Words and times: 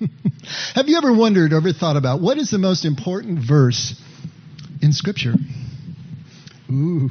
Have 0.74 0.88
you 0.88 0.96
ever 0.96 1.12
wondered 1.12 1.52
or 1.52 1.56
ever 1.56 1.72
thought 1.72 1.96
about 1.96 2.20
what 2.20 2.38
is 2.38 2.50
the 2.50 2.58
most 2.58 2.84
important 2.84 3.38
verse 3.46 4.00
in 4.82 4.92
Scripture? 4.92 5.34
Ooh. 6.70 7.08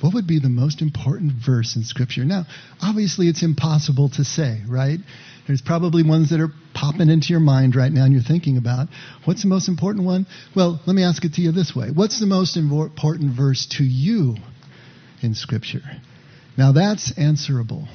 What 0.00 0.14
would 0.14 0.26
be 0.26 0.38
the 0.38 0.48
most 0.48 0.80
important 0.80 1.32
verse 1.44 1.76
in 1.76 1.84
Scripture? 1.84 2.24
Now, 2.24 2.46
obviously, 2.80 3.28
it's 3.28 3.42
impossible 3.42 4.08
to 4.10 4.24
say, 4.24 4.62
right? 4.66 4.98
There's 5.46 5.60
probably 5.60 6.02
ones 6.02 6.30
that 6.30 6.40
are 6.40 6.52
popping 6.74 7.10
into 7.10 7.28
your 7.28 7.40
mind 7.40 7.76
right 7.76 7.92
now 7.92 8.04
and 8.04 8.12
you're 8.14 8.22
thinking 8.22 8.56
about. 8.56 8.88
What's 9.24 9.42
the 9.42 9.48
most 9.48 9.68
important 9.68 10.06
one? 10.06 10.26
Well, 10.56 10.80
let 10.86 10.94
me 10.94 11.02
ask 11.02 11.24
it 11.24 11.34
to 11.34 11.42
you 11.42 11.52
this 11.52 11.74
way 11.74 11.90
What's 11.90 12.20
the 12.20 12.26
most 12.26 12.56
important 12.56 13.36
verse 13.36 13.66
to 13.72 13.84
you 13.84 14.36
in 15.22 15.34
Scripture? 15.34 15.82
Now, 16.56 16.72
that's 16.72 17.12
answerable, 17.18 17.88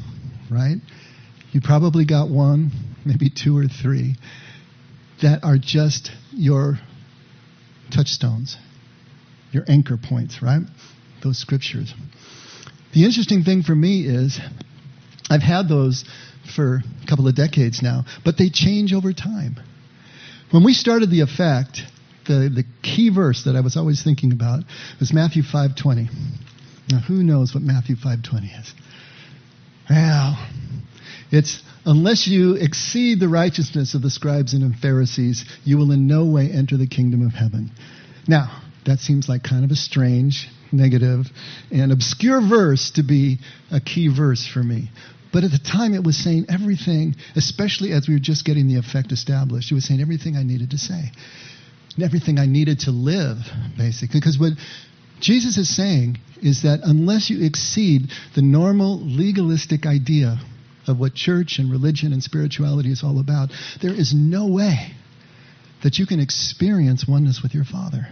right? 0.51 0.77
You 1.55 1.61
probably 1.61 2.03
got 2.03 2.29
one, 2.29 2.71
maybe 3.05 3.29
two 3.29 3.57
or 3.57 3.63
three, 3.69 4.17
that 5.21 5.45
are 5.45 5.57
just 5.57 6.11
your 6.33 6.77
touchstones, 7.91 8.57
your 9.53 9.63
anchor 9.65 9.95
points, 9.95 10.41
right? 10.41 10.63
Those 11.23 11.37
scriptures. 11.37 11.93
The 12.93 13.05
interesting 13.05 13.43
thing 13.43 13.63
for 13.63 13.73
me 13.73 14.01
is 14.05 14.37
I've 15.29 15.43
had 15.43 15.69
those 15.69 16.03
for 16.53 16.83
a 17.01 17.07
couple 17.07 17.25
of 17.25 17.35
decades 17.35 17.81
now, 17.81 18.03
but 18.25 18.37
they 18.37 18.49
change 18.49 18.91
over 18.91 19.13
time. 19.13 19.55
When 20.51 20.65
we 20.65 20.73
started 20.73 21.09
the 21.09 21.21
effect, 21.21 21.83
the, 22.27 22.51
the 22.53 22.65
key 22.83 23.07
verse 23.07 23.45
that 23.45 23.55
I 23.55 23.61
was 23.61 23.77
always 23.77 24.03
thinking 24.03 24.33
about 24.33 24.65
was 24.99 25.13
Matthew 25.13 25.43
5:20. 25.43 26.09
Now, 26.91 26.99
who 26.99 27.23
knows 27.23 27.53
what 27.53 27.63
Matthew 27.63 27.95
5:20 27.95 28.59
is? 28.59 28.73
Well, 29.89 30.37
it's 31.31 31.61
unless 31.85 32.27
you 32.27 32.53
exceed 32.55 33.19
the 33.19 33.29
righteousness 33.29 33.93
of 33.93 34.01
the 34.01 34.09
scribes 34.09 34.53
and 34.53 34.75
Pharisees, 34.75 35.45
you 35.63 35.77
will 35.77 35.91
in 35.91 36.07
no 36.07 36.25
way 36.25 36.49
enter 36.51 36.77
the 36.77 36.87
kingdom 36.87 37.25
of 37.25 37.33
heaven. 37.33 37.71
Now, 38.27 38.61
that 38.85 38.99
seems 38.99 39.27
like 39.27 39.43
kind 39.43 39.65
of 39.65 39.71
a 39.71 39.75
strange, 39.75 40.47
negative, 40.71 41.25
and 41.71 41.91
obscure 41.91 42.41
verse 42.41 42.91
to 42.91 43.03
be 43.03 43.39
a 43.71 43.79
key 43.79 44.07
verse 44.07 44.47
for 44.47 44.63
me. 44.63 44.91
But 45.33 45.43
at 45.43 45.51
the 45.51 45.59
time, 45.59 45.93
it 45.93 46.03
was 46.03 46.15
saying 46.17 46.45
everything, 46.47 47.15
especially 47.35 47.91
as 47.91 48.07
we 48.07 48.13
were 48.13 48.19
just 48.19 48.45
getting 48.45 48.67
the 48.67 48.77
effect 48.77 49.11
established. 49.11 49.71
It 49.71 49.75
was 49.75 49.85
saying 49.85 50.01
everything 50.01 50.37
I 50.37 50.43
needed 50.43 50.71
to 50.71 50.77
say, 50.77 51.11
everything 52.01 52.39
I 52.39 52.45
needed 52.45 52.81
to 52.81 52.91
live, 52.91 53.37
basically. 53.77 54.19
Because 54.19 54.39
what 54.39 54.53
Jesus 55.19 55.57
is 55.57 55.75
saying 55.75 56.19
is 56.41 56.61
that 56.61 56.81
unless 56.83 57.29
you 57.29 57.45
exceed 57.45 58.11
the 58.35 58.41
normal 58.41 58.99
legalistic 59.01 59.85
idea 59.85 60.39
of 60.87 60.99
what 60.99 61.13
church 61.13 61.59
and 61.59 61.71
religion 61.71 62.13
and 62.13 62.23
spirituality 62.23 62.91
is 62.91 63.03
all 63.03 63.19
about, 63.19 63.49
there 63.81 63.93
is 63.93 64.13
no 64.13 64.47
way 64.47 64.91
that 65.83 65.97
you 65.97 66.05
can 66.05 66.19
experience 66.19 67.07
oneness 67.07 67.41
with 67.43 67.53
your 67.53 67.65
Father. 67.65 68.07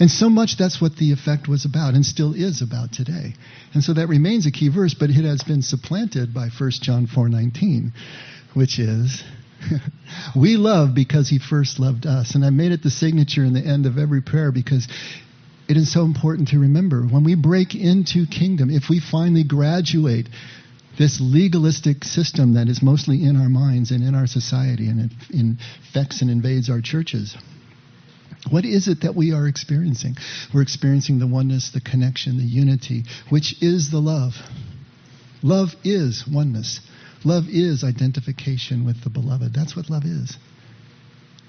And 0.00 0.10
so 0.10 0.28
much 0.28 0.56
that's 0.56 0.80
what 0.80 0.96
the 0.96 1.12
effect 1.12 1.48
was 1.48 1.64
about 1.64 1.94
and 1.94 2.04
still 2.04 2.34
is 2.34 2.62
about 2.62 2.92
today. 2.92 3.34
And 3.74 3.82
so 3.82 3.94
that 3.94 4.08
remains 4.08 4.46
a 4.46 4.50
key 4.50 4.68
verse, 4.68 4.94
but 4.94 5.10
it 5.10 5.24
has 5.24 5.42
been 5.42 5.62
supplanted 5.62 6.34
by 6.34 6.48
1 6.48 6.70
John 6.82 7.06
4:19, 7.06 7.92
which 8.54 8.78
is 8.78 9.22
we 10.36 10.56
love 10.56 10.94
because 10.94 11.28
he 11.28 11.38
first 11.38 11.78
loved 11.78 12.06
us. 12.06 12.34
And 12.34 12.44
I 12.44 12.50
made 12.50 12.72
it 12.72 12.82
the 12.82 12.90
signature 12.90 13.44
in 13.44 13.54
the 13.54 13.64
end 13.64 13.86
of 13.86 13.98
every 13.98 14.20
prayer 14.20 14.50
because 14.50 14.88
it 15.68 15.76
is 15.76 15.92
so 15.92 16.04
important 16.04 16.48
to 16.48 16.58
remember 16.58 17.02
when 17.02 17.24
we 17.24 17.34
break 17.36 17.74
into 17.74 18.26
kingdom, 18.26 18.70
if 18.70 18.84
we 18.90 19.00
finally 19.00 19.44
graduate 19.44 20.28
this 20.98 21.20
legalistic 21.20 22.04
system 22.04 22.54
that 22.54 22.68
is 22.68 22.82
mostly 22.82 23.24
in 23.24 23.36
our 23.36 23.48
minds 23.48 23.90
and 23.90 24.02
in 24.02 24.14
our 24.14 24.26
society 24.26 24.88
and 24.88 25.10
it 25.10 25.12
infects 25.30 26.22
and 26.22 26.30
invades 26.30 26.70
our 26.70 26.80
churches 26.80 27.36
what 28.50 28.64
is 28.64 28.88
it 28.88 29.02
that 29.02 29.14
we 29.14 29.32
are 29.32 29.48
experiencing? 29.48 30.16
We're 30.52 30.62
experiencing 30.62 31.18
the 31.18 31.26
oneness, 31.26 31.70
the 31.70 31.80
connection, 31.80 32.36
the 32.36 32.44
unity, 32.44 33.04
which 33.30 33.62
is 33.62 33.90
the 33.90 34.00
love. 34.00 34.34
Love 35.42 35.70
is 35.82 36.24
oneness. 36.30 36.80
Love 37.24 37.44
is 37.48 37.84
identification 37.84 38.84
with 38.84 39.02
the 39.02 39.10
beloved. 39.10 39.54
That's 39.54 39.74
what 39.74 39.88
love 39.88 40.04
is. 40.04 40.36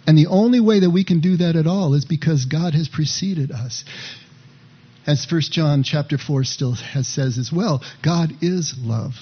And 0.08 0.18
the 0.18 0.28
only 0.28 0.60
way 0.60 0.82
that 0.82 0.90
we 0.90 1.04
can 1.04 1.20
do 1.20 1.38
that 1.38 1.56
at 1.56 1.68
all 1.68 1.96
is 1.96 2.06
because 2.06 2.46
God 2.46 2.74
has 2.76 2.88
preceded 2.88 3.52
us. 3.52 3.84
As 5.08 5.26
1 5.30 5.42
John 5.42 5.84
chapter 5.84 6.18
4 6.18 6.44
still 6.44 6.74
has, 6.74 7.08
says 7.08 7.38
as 7.38 7.52
well, 7.52 7.84
God 8.04 8.34
is 8.42 8.74
love. 8.80 9.14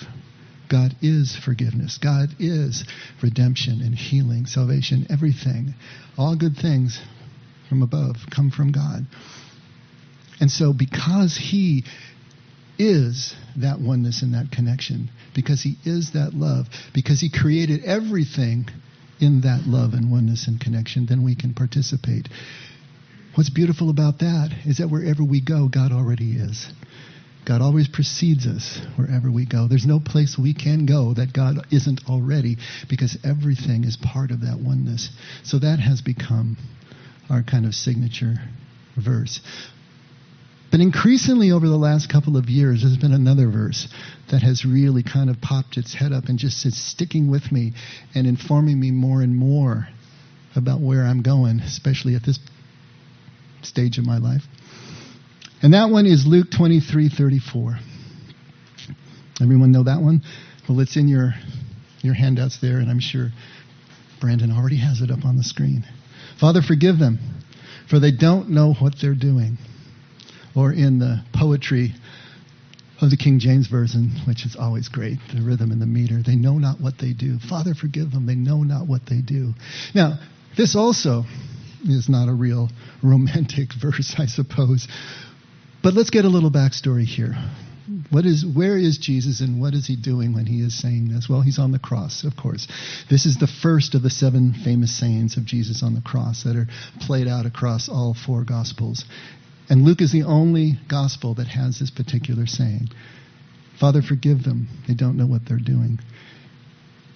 God 0.70 0.96
is 1.02 1.36
forgiveness. 1.36 1.98
God 1.98 2.30
is 2.40 2.86
redemption 3.22 3.82
and 3.82 3.94
healing, 3.94 4.46
salvation, 4.46 5.06
everything. 5.10 5.76
All 6.18 6.36
good 6.36 6.56
things 6.56 7.00
from 7.68 7.82
above, 7.82 8.16
come 8.34 8.50
from 8.50 8.72
God. 8.72 9.06
And 10.40 10.50
so, 10.50 10.74
because 10.74 11.38
He 11.38 11.84
is 12.80 13.36
that 13.58 13.80
oneness 13.80 14.24
and 14.24 14.34
that 14.34 14.52
connection, 14.52 15.12
because 15.36 15.62
He 15.62 15.76
is 15.84 16.14
that 16.14 16.34
love, 16.34 16.68
because 16.94 17.20
He 17.20 17.30
created 17.30 17.84
everything 17.84 18.68
in 19.20 19.42
that 19.42 19.64
love 19.68 19.94
and 19.94 20.12
oneness 20.12 20.48
and 20.48 20.60
connection, 20.60 21.06
then 21.08 21.24
we 21.24 21.36
can 21.36 21.54
participate. 21.54 22.30
What's 23.36 23.50
beautiful 23.50 23.90
about 23.90 24.20
that 24.20 24.52
is 24.66 24.78
that 24.78 24.90
wherever 24.90 25.24
we 25.24 25.42
go, 25.42 25.68
God 25.68 25.92
already 25.92 26.34
is. 26.34 26.72
God 27.46 27.62
always 27.62 27.88
precedes 27.88 28.46
us 28.46 28.80
wherever 28.96 29.30
we 29.30 29.46
go. 29.46 29.68
There's 29.68 29.86
no 29.86 30.00
place 30.00 30.38
we 30.38 30.54
can 30.54 30.86
go 30.86 31.14
that 31.16 31.34
God 31.34 31.66
isn't 31.72 32.02
already 32.08 32.58
because 32.90 33.18
everything 33.24 33.84
is 33.84 33.98
part 33.98 34.32
of 34.32 34.42
that 34.42 34.60
oneness. 34.60 35.10
So 35.44 35.60
that 35.60 35.80
has 35.80 36.02
become 36.02 36.58
our 37.30 37.44
kind 37.44 37.66
of 37.66 37.74
signature 37.74 38.36
verse. 38.96 39.42
But 40.72 40.80
increasingly 40.80 41.52
over 41.52 41.68
the 41.68 41.78
last 41.78 42.10
couple 42.10 42.38
of 42.38 42.50
years, 42.50 42.82
there's 42.82 42.98
been 42.98 43.14
another 43.14 43.50
verse 43.50 43.88
that 44.32 44.42
has 44.42 44.64
really 44.66 45.04
kind 45.04 45.30
of 45.30 45.42
popped 45.42 45.78
its 45.78 45.94
head 45.94 46.12
up 46.12 46.26
and 46.26 46.40
just 46.40 46.66
is 46.66 46.82
sticking 46.82 47.30
with 47.30 47.52
me 47.52 47.74
and 48.16 48.26
informing 48.26 48.80
me 48.80 48.92
more 48.92 49.22
and 49.22 49.36
more 49.36 49.88
about 50.56 50.82
where 50.82 51.04
I'm 51.04 51.22
going, 51.22 51.60
especially 51.60 52.16
at 52.16 52.24
this 52.24 52.40
stage 53.66 53.98
of 53.98 54.06
my 54.06 54.18
life. 54.18 54.44
And 55.62 55.74
that 55.74 55.90
one 55.90 56.06
is 56.06 56.26
Luke 56.26 56.50
23:34. 56.52 57.80
Everyone 59.42 59.72
know 59.72 59.84
that 59.84 60.02
one? 60.02 60.22
Well, 60.68 60.80
it's 60.80 60.96
in 60.98 61.08
your 61.08 61.34
your 62.02 62.14
handouts 62.14 62.58
there, 62.62 62.78
and 62.78 62.90
I'm 62.90 63.00
sure 63.00 63.32
Brandon 64.20 64.52
already 64.52 64.78
has 64.78 65.02
it 65.02 65.10
up 65.10 65.26
on 65.26 65.38
the 65.38 65.44
screen. 65.44 65.86
Father, 66.40 66.62
forgive 66.62 67.00
them, 67.00 67.20
for 67.90 68.00
they 68.00 68.12
don't 68.12 68.50
know 68.50 68.74
what 68.74 68.96
they're 69.02 69.16
doing. 69.16 69.58
Or 70.56 70.72
in 70.72 71.00
the 71.00 71.24
poetry 71.34 71.94
of 73.02 73.10
the 73.10 73.18
King 73.18 73.40
James 73.40 73.68
Version, 73.68 74.12
which 74.28 74.46
is 74.46 74.56
always 74.56 74.88
great, 74.88 75.18
the 75.34 75.42
rhythm 75.42 75.72
and 75.72 75.82
the 75.82 75.86
meter, 75.86 76.22
they 76.22 76.36
know 76.36 76.58
not 76.58 76.80
what 76.80 76.98
they 77.00 77.14
do. 77.14 77.40
Father, 77.40 77.74
forgive 77.74 78.12
them, 78.12 78.26
they 78.26 78.36
know 78.36 78.64
not 78.64 78.88
what 78.88 79.06
they 79.08 79.22
do. 79.22 79.54
Now, 79.96 80.20
this 80.56 80.76
also 80.76 81.24
is 81.84 82.10
not 82.10 82.30
a 82.30 82.34
real 82.34 82.70
romantic 83.02 83.70
verse, 83.82 84.16
I 84.18 84.26
suppose. 84.26 84.88
But 85.82 85.94
let's 85.94 86.10
get 86.10 86.26
a 86.26 86.30
little 86.30 86.52
backstory 86.52 87.06
here. 87.06 87.36
What 88.10 88.26
is, 88.26 88.46
where 88.46 88.78
is 88.78 88.98
Jesus 88.98 89.42
and 89.42 89.60
what 89.60 89.74
is 89.74 89.88
he 89.88 89.98
doing 89.98 90.34
when 90.34 90.46
he 90.46 90.62
is 90.62 90.80
saying 90.80 91.10
this? 91.10 91.28
Well, 91.30 91.42
he's 91.42 91.60
on 91.60 91.74
the 91.74 91.80
cross, 91.80 92.24
of 92.24 92.38
course. 92.38 92.68
This 93.10 93.26
is 93.26 93.38
the 93.38 93.48
first 93.48 93.94
of 93.94 94.02
the 94.02 94.10
seven 94.10 94.54
famous 94.64 94.98
sayings 94.98 95.36
of 95.36 95.46
Jesus 95.46 95.84
on 95.84 95.94
the 95.94 96.02
cross 96.02 96.44
that 96.44 96.56
are 96.56 96.68
played 97.02 97.28
out 97.28 97.46
across 97.46 97.90
all 97.90 98.14
four 98.14 98.46
Gospels. 98.46 99.04
And 99.70 99.84
Luke 99.84 100.02
is 100.02 100.14
the 100.14 100.24
only 100.24 100.80
Gospel 100.88 101.34
that 101.36 101.48
has 101.48 101.80
this 101.80 101.92
particular 101.92 102.46
saying 102.46 102.90
Father, 103.80 104.02
forgive 104.02 104.44
them. 104.44 104.68
They 104.88 104.94
don't 104.94 105.18
know 105.18 105.26
what 105.26 105.42
they're 105.46 105.58
doing. 105.58 106.00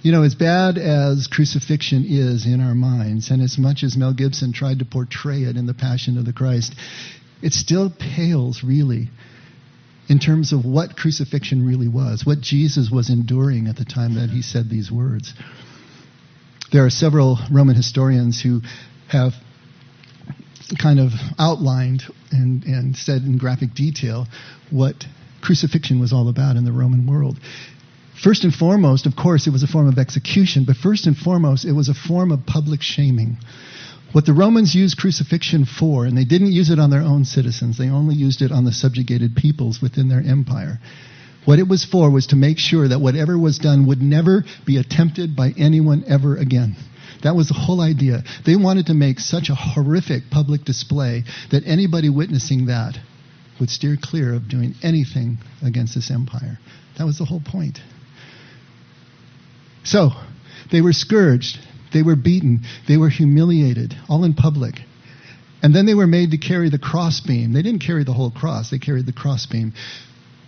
You 0.03 0.11
know, 0.11 0.23
as 0.23 0.35
bad 0.35 0.77
as 0.77 1.27
crucifixion 1.27 2.05
is 2.07 2.45
in 2.45 2.61
our 2.61 2.75
minds, 2.75 3.31
and 3.31 3.41
as 3.41 3.57
much 3.57 3.83
as 3.83 3.97
Mel 3.97 4.13
Gibson 4.13 4.53
tried 4.53 4.79
to 4.79 4.85
portray 4.85 5.43
it 5.43 5.57
in 5.57 5.65
The 5.65 5.73
Passion 5.73 6.17
of 6.17 6.25
the 6.25 6.33
Christ, 6.33 6.75
it 7.41 7.53
still 7.53 7.89
pales, 7.89 8.63
really, 8.63 9.09
in 10.07 10.19
terms 10.19 10.53
of 10.53 10.65
what 10.65 10.95
crucifixion 10.95 11.65
really 11.65 11.87
was, 11.87 12.25
what 12.25 12.41
Jesus 12.41 12.89
was 12.91 13.09
enduring 13.09 13.67
at 13.67 13.75
the 13.75 13.85
time 13.85 14.15
that 14.15 14.29
he 14.29 14.41
said 14.41 14.69
these 14.69 14.91
words. 14.91 15.33
There 16.71 16.85
are 16.85 16.89
several 16.89 17.39
Roman 17.51 17.75
historians 17.75 18.41
who 18.41 18.61
have 19.09 19.33
kind 20.81 20.99
of 20.99 21.11
outlined 21.39 22.03
and, 22.31 22.63
and 22.63 22.95
said 22.95 23.21
in 23.23 23.37
graphic 23.37 23.73
detail 23.73 24.27
what 24.69 25.05
crucifixion 25.41 25.99
was 25.99 26.11
all 26.11 26.29
about 26.29 26.55
in 26.55 26.65
the 26.65 26.71
Roman 26.71 27.07
world. 27.07 27.39
First 28.23 28.43
and 28.43 28.53
foremost, 28.53 29.05
of 29.05 29.15
course, 29.15 29.45
it 29.45 29.51
was 29.51 29.61
a 29.61 29.67
form 29.67 29.87
of 29.87 29.99
execution, 29.99 30.63
but 30.65 30.75
first 30.75 31.05
and 31.05 31.15
foremost, 31.15 31.65
it 31.65 31.73
was 31.73 31.87
a 31.87 31.93
form 31.93 32.31
of 32.31 32.45
public 32.47 32.81
shaming. 32.81 33.37
What 34.11 34.25
the 34.25 34.33
Romans 34.33 34.73
used 34.73 34.97
crucifixion 34.97 35.65
for, 35.65 36.05
and 36.05 36.17
they 36.17 36.25
didn't 36.25 36.51
use 36.51 36.71
it 36.71 36.79
on 36.79 36.89
their 36.89 37.01
own 37.01 37.25
citizens, 37.25 37.77
they 37.77 37.89
only 37.89 38.15
used 38.15 38.41
it 38.41 38.51
on 38.51 38.63
the 38.65 38.71
subjugated 38.71 39.35
peoples 39.35 39.81
within 39.81 40.07
their 40.07 40.21
empire, 40.21 40.79
What 41.45 41.59
it 41.59 41.67
was 41.67 41.85
for 41.85 42.09
was 42.09 42.27
to 42.27 42.35
make 42.35 42.59
sure 42.59 42.89
that 42.89 42.99
whatever 42.99 43.37
was 43.37 43.57
done 43.57 43.85
would 43.87 44.01
never 44.01 44.43
be 44.65 44.75
attempted 44.75 45.33
by 45.33 45.53
anyone 45.57 46.03
ever 46.05 46.35
again. 46.35 46.75
That 47.23 47.37
was 47.37 47.47
the 47.47 47.53
whole 47.53 47.79
idea. 47.79 48.23
They 48.45 48.57
wanted 48.57 48.87
to 48.87 48.93
make 48.93 49.21
such 49.21 49.49
a 49.49 49.55
horrific 49.55 50.23
public 50.29 50.65
display 50.65 51.23
that 51.51 51.65
anybody 51.65 52.09
witnessing 52.09 52.65
that 52.65 52.99
would 53.61 53.69
steer 53.69 53.95
clear 54.01 54.33
of 54.33 54.49
doing 54.49 54.75
anything 54.83 55.37
against 55.63 55.95
this 55.95 56.11
empire. 56.11 56.59
That 56.97 57.05
was 57.05 57.17
the 57.17 57.25
whole 57.25 57.41
point. 57.41 57.79
So, 59.87 60.11
they 60.69 60.81
were 60.81 60.91
scourged, 60.91 61.59
they 61.93 62.01
were 62.01 62.17
beaten, 62.17 62.65
they 62.89 62.97
were 62.97 63.09
humiliated, 63.09 63.95
all 64.09 64.25
in 64.25 64.33
public. 64.33 64.81
And 65.63 65.73
then 65.73 65.85
they 65.85 65.93
were 65.93 66.07
made 66.07 66.31
to 66.31 66.37
carry 66.37 66.69
the 66.69 66.77
crossbeam. 66.77 67.53
They 67.53 67.61
didn't 67.61 67.79
carry 67.79 68.03
the 68.03 68.11
whole 68.11 68.29
cross, 68.29 68.69
they 68.69 68.79
carried 68.79 69.05
the 69.05 69.13
crossbeam, 69.13 69.71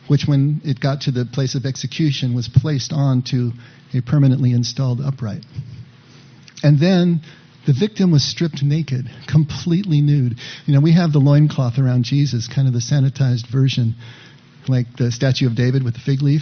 which, 0.10 0.26
when 0.26 0.60
it 0.66 0.82
got 0.82 1.02
to 1.02 1.12
the 1.12 1.24
place 1.24 1.56
of 1.56 1.66
execution, 1.66 2.36
was 2.36 2.50
placed 2.50 2.92
onto 2.92 3.52
a 3.94 4.02
permanently 4.02 4.52
installed 4.52 5.00
upright. 5.00 5.46
And 6.62 6.78
then 6.78 7.22
the 7.66 7.74
victim 7.74 8.12
was 8.12 8.30
stripped 8.30 8.62
naked, 8.62 9.10
completely 9.26 10.02
nude. 10.02 10.36
You 10.66 10.74
know, 10.74 10.82
we 10.82 10.92
have 10.92 11.14
the 11.14 11.20
loincloth 11.20 11.80
around 11.80 12.04
Jesus, 12.04 12.50
kind 12.54 12.68
of 12.68 12.74
the 12.74 12.80
sanitized 12.80 13.50
version, 13.50 13.96
like 14.68 14.88
the 14.98 15.14
statue 15.14 15.48
of 15.48 15.56
David 15.56 15.84
with 15.84 15.94
the 15.94 16.02
fig 16.02 16.22
leaf. 16.22 16.42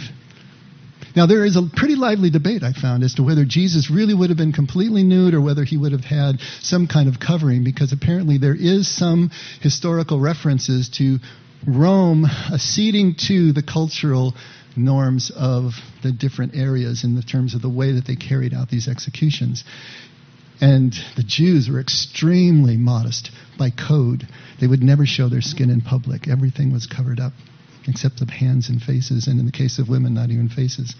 Now, 1.18 1.26
there 1.26 1.44
is 1.44 1.56
a 1.56 1.62
pretty 1.74 1.96
lively 1.96 2.30
debate, 2.30 2.62
I 2.62 2.72
found, 2.72 3.02
as 3.02 3.14
to 3.14 3.24
whether 3.24 3.44
Jesus 3.44 3.90
really 3.90 4.14
would 4.14 4.30
have 4.30 4.36
been 4.36 4.52
completely 4.52 5.02
nude 5.02 5.34
or 5.34 5.40
whether 5.40 5.64
he 5.64 5.76
would 5.76 5.90
have 5.90 6.04
had 6.04 6.38
some 6.60 6.86
kind 6.86 7.08
of 7.08 7.18
covering, 7.18 7.64
because 7.64 7.92
apparently 7.92 8.38
there 8.38 8.54
is 8.54 8.86
some 8.86 9.32
historical 9.60 10.20
references 10.20 10.88
to 10.90 11.18
Rome 11.66 12.24
acceding 12.24 13.16
to 13.26 13.50
the 13.50 13.64
cultural 13.64 14.36
norms 14.76 15.32
of 15.34 15.72
the 16.04 16.12
different 16.12 16.54
areas 16.54 17.02
in 17.02 17.16
the 17.16 17.22
terms 17.24 17.56
of 17.56 17.62
the 17.62 17.68
way 17.68 17.90
that 17.94 18.06
they 18.06 18.14
carried 18.14 18.54
out 18.54 18.68
these 18.68 18.86
executions. 18.86 19.64
And 20.60 20.94
the 21.16 21.24
Jews 21.24 21.68
were 21.68 21.80
extremely 21.80 22.76
modest 22.76 23.32
by 23.58 23.70
code. 23.70 24.28
They 24.60 24.68
would 24.68 24.84
never 24.84 25.04
show 25.04 25.28
their 25.28 25.40
skin 25.40 25.68
in 25.68 25.80
public. 25.80 26.28
Everything 26.28 26.72
was 26.72 26.86
covered 26.86 27.18
up 27.18 27.32
except 27.88 28.18
the 28.18 28.30
hands 28.30 28.68
and 28.68 28.80
faces, 28.80 29.26
and 29.26 29.40
in 29.40 29.46
the 29.46 29.52
case 29.52 29.78
of 29.78 29.88
women, 29.88 30.14
not 30.14 30.30
even 30.30 30.48
faces. 30.48 30.94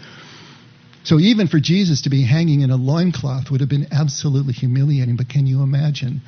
So 1.05 1.19
even 1.19 1.47
for 1.49 1.61
Jesus 1.61 2.03
to 2.03 2.11
be 2.11 2.25
hanging 2.25 2.63
in 2.63 2.71
a 2.71 2.77
loincloth 2.77 3.51
would 3.51 3.61
have 3.61 3.71
been 3.71 3.89
absolutely 3.93 4.53
humiliating, 4.53 5.17
but 5.17 5.29
can 5.29 5.47
you 5.47 5.63
imagine 5.63 6.23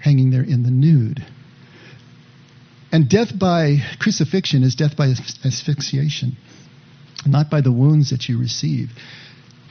hanging 0.00 0.30
there 0.30 0.42
in 0.42 0.62
the 0.62 0.70
nude? 0.70 1.24
And 2.90 3.08
death 3.08 3.38
by 3.38 3.78
crucifixion 3.98 4.62
is 4.62 4.74
death 4.74 4.96
by 4.96 5.12
asphyxiation, 5.44 6.36
not 7.26 7.50
by 7.50 7.60
the 7.60 7.72
wounds 7.72 8.10
that 8.10 8.28
you 8.28 8.38
receive 8.38 8.90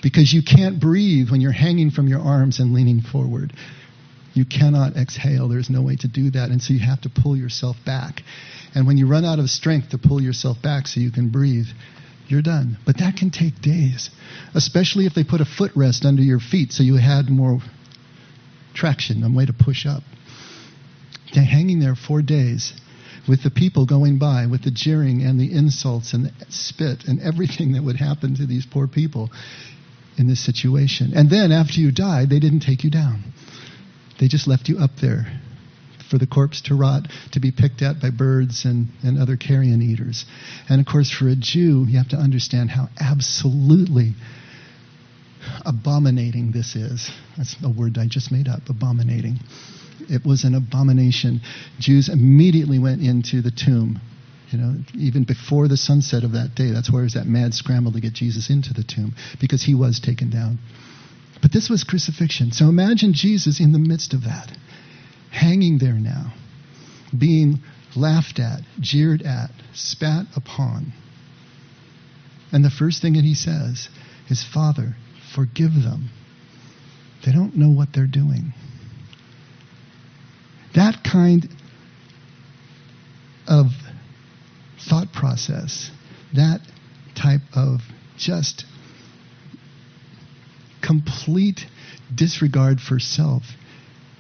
because 0.02 0.34
you 0.34 0.42
can't 0.44 0.80
breathe 0.80 1.30
when 1.30 1.42
you're 1.42 1.52
hanging 1.52 1.92
from 1.92 2.08
your 2.08 2.22
arms 2.22 2.60
and 2.60 2.74
leaning 2.74 3.02
forward. 3.02 3.54
You 4.38 4.45
cannot 4.45 4.95
exhale. 4.95 5.48
There's 5.48 5.72
no 5.72 5.81
way 5.81 5.95
to 5.95 6.07
do 6.07 6.30
that. 6.30 6.51
And 6.51 6.62
so 6.62 6.72
you 6.72 6.80
have 6.80 7.01
to 7.01 7.10
pull 7.10 7.36
yourself 7.36 7.75
back. 7.84 8.22
And 8.75 8.86
when 8.86 8.95
you 8.95 9.07
run 9.07 9.25
out 9.25 9.39
of 9.39 9.50
strength 9.50 9.89
to 9.89 9.98
pull 9.98 10.22
yourself 10.22 10.62
back 10.62 10.86
so 10.86 11.00
you 11.00 11.12
can 11.12 11.30
breathe, 11.30 11.66
you're 12.28 12.44
done. 12.44 12.78
But 12.86 13.00
that 13.00 13.16
can 13.18 13.31
take 13.31 13.60
days, 13.63 14.12
especially 14.54 15.07
if 15.07 15.16
they 15.16 15.24
put 15.24 15.42
a 15.42 15.45
footrest 15.45 16.06
under 16.06 16.22
your 16.22 16.39
feet 16.39 16.72
so 16.72 16.84
you 16.84 16.98
had 16.98 17.31
more 17.31 17.60
traction, 18.75 19.24
a 19.24 19.36
way 19.36 19.48
to 19.48 19.54
push 19.54 19.88
up. 19.88 20.04
They're 21.33 21.44
Hanging 21.44 21.80
there 21.80 21.95
for 21.95 22.22
days 22.22 22.74
with 23.28 23.42
the 23.44 23.50
people 23.50 23.88
going 23.88 24.19
by, 24.19 24.45
with 24.45 24.63
the 24.63 24.72
jeering 24.72 25.24
and 25.24 25.40
the 25.40 25.51
insults 25.51 26.13
and 26.13 26.25
the 26.25 26.31
spit 26.50 27.06
and 27.07 27.19
everything 27.22 27.74
that 27.74 27.83
would 27.83 27.95
happen 27.95 28.36
to 28.36 28.45
these 28.45 28.68
poor 28.68 28.88
people 28.88 29.31
in 30.18 30.28
this 30.28 30.45
situation. 30.45 31.13
And 31.16 31.28
then 31.28 31.51
after 31.51 31.80
you 31.80 31.92
died, 31.92 32.30
they 32.30 32.40
didn't 32.40 32.60
take 32.60 32.83
you 32.83 32.92
down. 32.92 33.33
They 34.19 34.28
just 34.28 34.48
left 34.48 34.69
you 34.69 34.80
up 34.80 34.92
there 35.02 35.25
for 36.10 36.18
the 36.18 36.28
corpse 36.28 36.62
to 36.62 36.75
rot, 36.75 37.08
to 37.34 37.40
be 37.40 37.52
picked 37.52 37.81
at 37.81 38.00
by 38.02 38.10
birds 38.12 38.64
and, 38.66 38.88
and 39.04 39.19
other 39.19 39.36
carrion 39.36 39.81
eaters. 39.81 40.25
And 40.69 40.80
of 40.80 40.88
course, 40.88 41.12
for 41.12 41.28
a 41.28 41.36
Jew, 41.36 41.86
you 41.88 41.98
have 41.98 42.10
to 42.10 42.18
understand 42.18 42.72
how 42.72 42.88
absolutely 43.00 44.14
abominating 45.66 46.52
this 46.52 46.75
is. 46.75 47.12
That's 47.36 47.56
a 47.64 47.69
word 47.69 47.98
I 47.98 48.08
just 48.08 48.31
made 48.31 48.48
up 48.48 48.69
abominating. 48.69 49.40
It 50.10 50.25
was 50.25 50.46
an 50.46 50.56
abomination. 50.56 51.42
Jews 51.80 52.10
immediately 52.10 52.80
went 52.80 53.02
into 53.02 53.42
the 53.42 53.52
tomb 53.52 54.00
you 54.50 54.58
know, 54.58 54.75
even 54.96 55.24
before 55.25 55.68
the 55.68 55.75
sunset 55.75 56.24
of 56.24 56.31
that 56.31 56.56
day, 56.56 56.72
that's 56.72 56.92
where 56.92 57.04
was 57.04 57.16
that 57.16 57.28
mad 57.28 57.54
scramble 57.54 57.92
to 57.92 58.00
get 58.00 58.14
Jesus 58.14 58.50
into 58.50 58.74
the 58.74 58.84
tomb 58.84 59.14
because 59.42 59.62
he 59.62 59.75
was 59.75 60.00
taken 60.00 60.30
down. 60.30 60.60
But 61.42 61.51
this 61.54 61.69
was 61.69 61.84
crucifixion. 61.84 62.51
So 62.51 62.68
imagine 62.68 63.13
Jesus 63.13 63.60
in 63.60 63.72
the 63.72 63.80
midst 63.80 64.13
of 64.13 64.24
that, 64.24 64.51
hanging 65.31 65.78
there 65.78 65.94
now, 65.94 66.34
being 67.18 67.60
laughed 67.95 68.39
at, 68.39 68.62
jeered 68.80 69.22
at, 69.22 69.51
spat 69.74 70.25
upon. 70.36 70.94
And 72.51 72.63
the 72.63 72.69
first 72.69 73.01
thing 73.01 73.13
that 73.13 73.24
he 73.24 73.34
says 73.34 73.89
is, 74.30 74.44
Father, 74.44 74.95
forgive 75.36 75.74
them. 75.74 76.10
They 77.25 77.31
don't 77.31 77.56
know 77.56 77.69
what 77.69 77.90
they're 77.94 78.07
doing. 78.07 78.54
That 80.75 81.04
kind 81.04 81.50
of 83.48 83.68
thought 84.88 85.12
process, 85.12 85.92
that 86.36 86.62
type 87.16 87.42
of 87.54 87.81
just 88.18 88.66
complete 90.88 91.60
disregard 92.13 92.80
for 92.80 92.98
self 92.98 93.44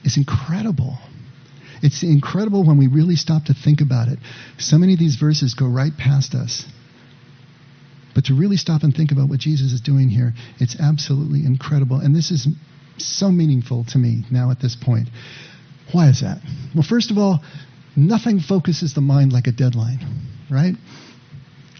is 0.03 0.17
incredible. 0.17 0.97
It's 1.81 2.03
incredible 2.03 2.65
when 2.65 2.77
we 2.77 2.87
really 2.87 3.15
stop 3.15 3.45
to 3.45 3.53
think 3.53 3.81
about 3.81 4.09
it. 4.09 4.19
So 4.57 4.77
many 4.77 4.93
of 4.93 4.99
these 4.99 5.15
verses 5.15 5.53
go 5.53 5.67
right 5.67 5.95
past 5.97 6.35
us. 6.35 6.65
But 8.13 8.25
to 8.25 8.33
really 8.33 8.57
stop 8.57 8.83
and 8.83 8.93
think 8.93 9.11
about 9.11 9.29
what 9.29 9.39
Jesus 9.39 9.71
is 9.71 9.79
doing 9.79 10.09
here, 10.09 10.33
it's 10.59 10.75
absolutely 10.79 11.45
incredible. 11.45 11.99
And 11.99 12.15
this 12.15 12.31
is 12.31 12.47
so 12.97 13.31
meaningful 13.31 13.85
to 13.89 13.97
me 13.97 14.25
now 14.31 14.51
at 14.51 14.59
this 14.59 14.75
point. 14.75 15.07
Why 15.93 16.09
is 16.09 16.21
that? 16.21 16.41
Well, 16.73 16.83
first 16.83 17.11
of 17.11 17.17
all, 17.17 17.43
nothing 17.95 18.39
focuses 18.39 18.93
the 18.93 19.01
mind 19.01 19.31
like 19.31 19.47
a 19.47 19.51
deadline 19.51 20.27
right? 20.49 20.75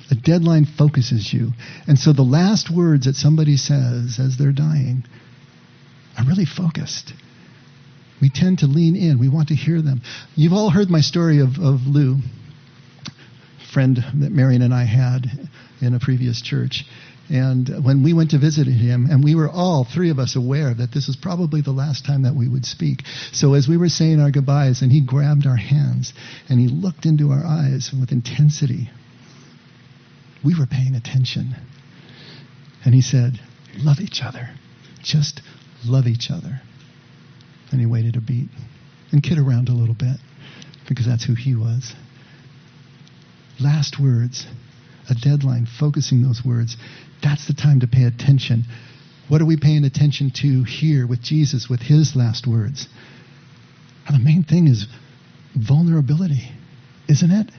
A 0.10 0.16
deadline 0.16 0.66
focuses 0.66 1.34
you. 1.34 1.52
And 1.88 2.00
so 2.00 2.14
the 2.14 2.22
last 2.22 2.70
words 2.74 3.06
that 3.06 3.16
somebody 3.16 3.58
says 3.58 4.20
as 4.20 4.38
they're 4.38 4.52
dying 4.52 5.04
are 6.18 6.26
really 6.26 6.46
focused. 6.46 7.14
We 8.22 8.30
tend 8.30 8.60
to 8.60 8.68
lean 8.68 8.96
in. 8.96 9.20
We 9.20 9.30
want 9.30 9.50
to 9.50 9.56
hear 9.56 9.82
them. 9.82 10.02
You've 10.36 10.54
all 10.54 10.70
heard 10.70 10.90
my 10.90 11.02
story 11.02 11.40
of, 11.40 11.60
of 11.60 11.86
Lou, 11.86 12.18
friend 13.74 13.98
that 13.98 14.32
Marion 14.32 14.62
and 14.62 14.74
I 14.74 14.86
had 14.86 15.28
in 15.82 15.94
a 15.94 16.00
previous 16.00 16.42
church. 16.42 16.86
And 17.30 17.84
when 17.84 18.04
we 18.04 18.14
went 18.14 18.32
to 18.32 18.40
visit 18.40 18.68
him, 18.68 19.08
and 19.12 19.24
we 19.24 19.36
were 19.36 19.50
all, 19.50 19.84
three 19.84 20.10
of 20.10 20.18
us, 20.18 20.36
aware 20.36 20.74
that 20.74 20.94
this 20.94 21.08
was 21.08 21.18
probably 21.18 21.62
the 21.62 21.72
last 21.72 22.06
time 22.06 22.24
that 22.24 22.36
we 22.36 22.48
would 22.48 22.66
speak. 22.66 23.04
So 23.34 23.54
as 23.54 23.68
we 23.68 23.76
were 23.76 23.90
saying 23.90 24.22
our 24.22 24.32
goodbyes, 24.32 24.82
and 24.82 24.92
he 24.92 25.02
grabbed 25.02 25.46
our 25.46 25.58
hands, 25.58 26.14
and 26.50 26.60
he 26.60 26.70
looked 26.70 27.06
into 27.06 27.32
our 27.32 27.46
eyes 27.46 27.92
with 27.92 28.14
intensity, 28.14 28.90
we 30.48 30.58
were 30.58 30.66
paying 30.66 30.96
attention. 30.96 31.54
And 32.86 32.96
he 32.96 33.02
said, 33.02 33.38
Love 33.80 34.00
each 34.00 34.22
other. 34.24 34.50
Just 35.04 35.42
love 35.86 36.08
each 36.08 36.32
other. 36.32 36.62
And 37.72 37.82
he 37.82 37.86
waited 37.86 38.16
a 38.16 38.22
beat 38.22 38.48
and 39.12 39.22
kid 39.22 39.38
around 39.38 39.68
a 39.68 39.74
little 39.74 39.94
bit 39.94 40.16
because 40.88 41.06
that's 41.06 41.26
who 41.26 41.36
he 41.36 41.54
was. 41.54 41.94
Last 43.60 44.00
words 44.00 44.48
a 45.10 45.16
deadline, 45.16 45.66
focusing 45.66 46.22
those 46.22 46.44
words. 46.44 46.76
That's 47.24 47.48
the 47.48 47.54
time 47.54 47.82
to 47.82 47.88
pay 47.88 48.04
attention. 48.04 48.66
What 49.28 49.42
are 49.42 49.46
we 49.46 49.58
paying 49.58 49.84
attention 49.86 50.32
to 50.42 50.64
here 50.64 51.08
with 51.08 51.22
Jesus, 51.22 51.70
with 51.70 51.82
his 51.82 52.16
last 52.16 52.48
words? 52.48 52.88
And 54.08 54.18
the 54.20 54.24
main 54.24 54.44
thing 54.44 54.68
is 54.68 54.86
vulnerability, 55.56 56.52
isn't 57.08 57.32
it? 57.32 57.50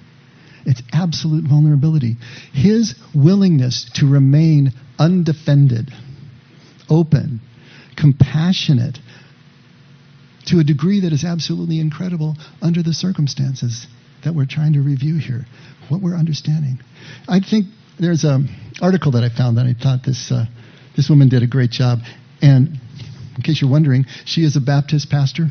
It's 0.69 0.83
absolute 0.93 1.49
vulnerability. 1.49 2.17
His 2.53 2.95
willingness 3.15 3.91
to 3.95 4.07
remain 4.07 4.73
undefended, 4.99 5.91
open, 6.91 7.41
compassionate, 7.97 8.99
to 10.49 10.59
a 10.59 10.65
degree 10.65 11.01
that 11.01 11.13
is 11.15 11.25
absolutely 11.25 11.81
incredible 11.81 12.37
under 12.61 12.83
the 12.83 12.93
circumstances 12.93 13.87
that 14.25 14.35
we're 14.35 14.45
trying 14.45 14.75
to 14.75 14.83
review 14.83 15.17
here, 15.17 15.47
what 15.89 16.03
we're 16.03 16.15
understanding. 16.15 16.79
I 17.27 17.41
think 17.41 17.69
there's 17.99 18.25
an 18.25 18.51
article 18.83 19.13
that 19.13 19.25
I 19.25 19.35
found 19.35 19.57
that 19.57 19.65
I 19.65 19.73
thought 19.73 20.05
this, 20.05 20.31
uh, 20.31 20.45
this 20.97 21.09
woman 21.09 21.31
did 21.31 21.43
a 21.43 21.47
great 21.47 21.71
job. 21.71 22.01
And 22.43 22.79
in 23.37 23.43
case 23.43 23.63
you're 23.63 23.71
wondering, 23.71 24.05
she 24.27 24.43
is 24.43 24.55
a 24.55 24.61
Baptist 24.61 25.09
pastor. 25.09 25.47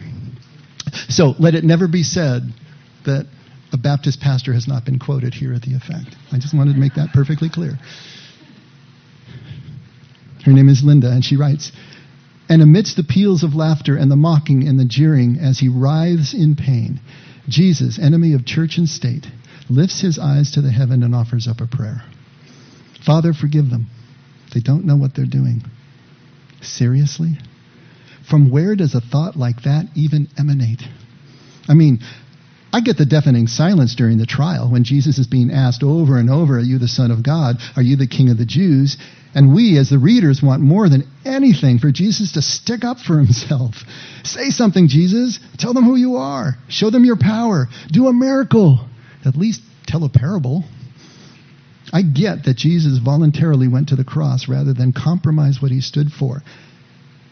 So 1.10 1.34
let 1.40 1.56
it 1.56 1.64
never 1.64 1.88
be 1.88 2.04
said 2.04 2.44
that 3.06 3.26
A 3.74 3.78
Baptist 3.78 4.22
pastor 4.22 4.54
has 4.54 4.68
not 4.68 4.86
been 4.86 5.00
quoted 5.00 5.34
here 5.34 5.54
at 5.54 5.62
the 5.62 5.74
effect. 5.74 6.16
I 6.32 6.38
just 6.40 6.54
wanted 6.54 6.74
to 6.74 6.80
make 6.80 6.96
that 6.96 7.10
perfectly 7.14 7.50
clear. 7.50 7.78
Her 10.46 10.54
name 10.54 10.70
is 10.70 10.84
Linda, 10.84 11.12
and 11.12 11.24
she 11.24 11.36
writes 11.36 11.72
And 12.48 12.62
amidst 12.62 12.96
the 12.96 13.04
peals 13.04 13.44
of 13.44 13.56
laughter 13.56 13.98
and 13.98 14.10
the 14.10 14.16
mocking 14.16 14.68
and 14.68 14.80
the 14.80 14.86
jeering 14.86 15.38
as 15.38 15.60
he 15.60 15.68
writhes 15.68 16.34
in 16.34 16.56
pain, 16.56 17.02
Jesus, 17.50 18.00
enemy 18.00 18.34
of 18.34 18.46
church 18.46 18.78
and 18.78 18.88
state, 18.88 19.28
lifts 19.70 20.02
his 20.02 20.18
eyes 20.18 20.52
to 20.52 20.62
the 20.62 20.72
heaven 20.72 21.04
and 21.04 21.14
offers 21.14 21.48
up 21.48 21.60
a 21.60 21.68
prayer. 21.68 22.04
Father, 23.06 23.34
forgive 23.34 23.70
them. 23.70 23.88
They 24.54 24.62
don't 24.62 24.86
know 24.86 24.96
what 24.96 25.16
they're 25.16 25.26
doing. 25.26 25.64
Seriously? 26.62 27.38
From 28.30 28.50
where 28.50 28.76
does 28.76 28.96
a 28.96 29.02
thought 29.02 29.36
like 29.36 29.64
that 29.64 29.86
even 29.96 30.30
emanate? 30.38 30.84
I 31.68 31.74
mean, 31.74 32.00
I 32.74 32.82
get 32.82 32.98
the 32.98 33.06
deafening 33.06 33.48
silence 33.48 33.96
during 33.96 34.18
the 34.18 34.26
trial 34.26 34.70
when 34.70 34.84
Jesus 34.84 35.18
is 35.18 35.28
being 35.28 35.52
asked 35.52 35.84
over 35.84 36.18
and 36.18 36.30
over, 36.30 36.58
Are 36.58 36.62
you 36.62 36.78
the 36.80 36.88
Son 36.88 37.12
of 37.12 37.24
God? 37.24 37.58
Are 37.76 37.82
you 37.82 37.96
the 37.96 38.08
King 38.08 38.30
of 38.30 38.38
the 38.38 38.46
Jews? 38.46 38.98
And 39.34 39.54
we, 39.54 39.78
as 39.78 39.90
the 39.90 40.00
readers, 40.00 40.42
want 40.42 40.62
more 40.62 40.90
than 40.90 41.08
anything 41.26 41.80
for 41.80 41.92
Jesus 41.92 42.34
to 42.34 42.42
stick 42.42 42.84
up 42.84 43.00
for 43.00 43.18
himself. 43.24 43.76
Say 44.24 44.50
something, 44.50 44.88
Jesus. 44.88 45.40
Tell 45.58 45.74
them 45.74 45.84
who 45.84 45.96
you 45.96 46.18
are. 46.18 46.56
Show 46.70 46.90
them 46.90 47.06
your 47.06 47.18
power. 47.18 47.68
Do 47.92 48.08
a 48.08 48.14
miracle. 48.14 48.88
At 49.26 49.36
least 49.36 49.62
tell 49.86 50.04
a 50.04 50.10
parable. 50.10 50.64
I 51.94 52.02
get 52.02 52.44
that 52.46 52.58
Jesus 52.58 53.00
voluntarily 53.00 53.68
went 53.68 53.90
to 53.90 53.96
the 53.96 54.04
cross 54.04 54.50
rather 54.50 54.74
than 54.74 54.92
compromise 54.92 55.62
what 55.62 55.72
he 55.72 55.82
stood 55.82 56.12
for. 56.12 56.42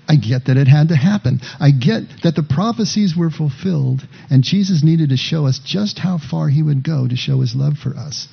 I 0.07 0.15
get 0.17 0.45
that 0.45 0.57
it 0.57 0.67
had 0.67 0.89
to 0.89 0.95
happen. 0.95 1.39
I 1.59 1.71
get 1.71 2.03
that 2.23 2.35
the 2.35 2.43
prophecies 2.43 3.15
were 3.17 3.31
fulfilled, 3.31 4.07
and 4.29 4.43
Jesus 4.43 4.83
needed 4.83 5.09
to 5.09 5.17
show 5.17 5.47
us 5.47 5.59
just 5.63 5.97
how 5.97 6.19
far 6.19 6.47
he 6.49 6.61
would 6.61 6.83
go 6.83 7.07
to 7.07 7.15
show 7.15 7.41
his 7.41 7.55
love 7.55 7.77
for 7.77 7.95
us. 7.95 8.27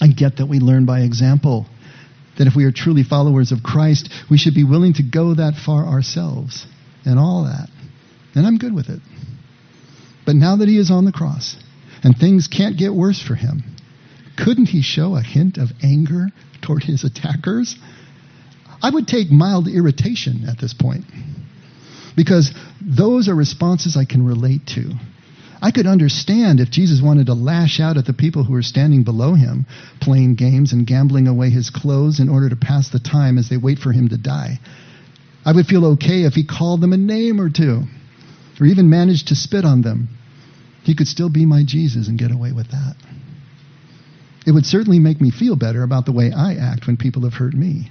I 0.00 0.08
get 0.08 0.36
that 0.36 0.46
we 0.46 0.58
learn 0.58 0.84
by 0.84 1.00
example, 1.00 1.66
that 2.36 2.46
if 2.46 2.54
we 2.54 2.64
are 2.64 2.72
truly 2.72 3.02
followers 3.02 3.52
of 3.52 3.62
Christ, 3.62 4.10
we 4.30 4.36
should 4.36 4.54
be 4.54 4.64
willing 4.64 4.94
to 4.94 5.02
go 5.02 5.34
that 5.34 5.54
far 5.54 5.86
ourselves, 5.86 6.66
and 7.04 7.18
all 7.18 7.44
that. 7.44 7.68
And 8.34 8.46
I'm 8.46 8.58
good 8.58 8.74
with 8.74 8.90
it. 8.90 9.00
But 10.26 10.36
now 10.36 10.56
that 10.56 10.68
he 10.68 10.78
is 10.78 10.90
on 10.90 11.04
the 11.04 11.12
cross, 11.12 11.56
and 12.02 12.14
things 12.16 12.48
can't 12.48 12.76
get 12.76 12.92
worse 12.92 13.22
for 13.22 13.34
him, 13.34 13.62
couldn't 14.36 14.66
he 14.66 14.82
show 14.82 15.16
a 15.16 15.22
hint 15.22 15.56
of 15.58 15.70
anger 15.82 16.28
toward 16.60 16.82
his 16.82 17.04
attackers? 17.04 17.76
I 18.84 18.90
would 18.90 19.08
take 19.08 19.30
mild 19.30 19.66
irritation 19.66 20.44
at 20.46 20.58
this 20.58 20.74
point 20.74 21.06
because 22.14 22.52
those 22.82 23.30
are 23.30 23.34
responses 23.34 23.96
I 23.96 24.04
can 24.04 24.26
relate 24.26 24.66
to. 24.74 24.92
I 25.62 25.70
could 25.70 25.86
understand 25.86 26.60
if 26.60 26.70
Jesus 26.70 27.00
wanted 27.00 27.26
to 27.26 27.32
lash 27.32 27.80
out 27.80 27.96
at 27.96 28.04
the 28.04 28.12
people 28.12 28.44
who 28.44 28.52
were 28.52 28.60
standing 28.60 29.02
below 29.02 29.32
him, 29.32 29.64
playing 30.02 30.34
games 30.34 30.74
and 30.74 30.86
gambling 30.86 31.28
away 31.28 31.48
his 31.48 31.70
clothes 31.70 32.20
in 32.20 32.28
order 32.28 32.50
to 32.50 32.56
pass 32.56 32.90
the 32.90 32.98
time 32.98 33.38
as 33.38 33.48
they 33.48 33.56
wait 33.56 33.78
for 33.78 33.90
him 33.90 34.10
to 34.10 34.18
die. 34.18 34.60
I 35.46 35.52
would 35.52 35.64
feel 35.64 35.86
okay 35.92 36.24
if 36.24 36.34
he 36.34 36.44
called 36.44 36.82
them 36.82 36.92
a 36.92 36.98
name 36.98 37.40
or 37.40 37.48
two, 37.48 37.84
or 38.60 38.66
even 38.66 38.90
managed 38.90 39.28
to 39.28 39.34
spit 39.34 39.64
on 39.64 39.80
them. 39.80 40.08
He 40.82 40.94
could 40.94 41.08
still 41.08 41.30
be 41.30 41.46
my 41.46 41.64
Jesus 41.64 42.06
and 42.06 42.18
get 42.18 42.32
away 42.32 42.52
with 42.52 42.70
that. 42.72 42.96
It 44.46 44.52
would 44.52 44.66
certainly 44.66 44.98
make 44.98 45.22
me 45.22 45.30
feel 45.30 45.56
better 45.56 45.82
about 45.82 46.04
the 46.04 46.12
way 46.12 46.32
I 46.36 46.56
act 46.56 46.86
when 46.86 46.98
people 46.98 47.22
have 47.22 47.32
hurt 47.32 47.54
me. 47.54 47.90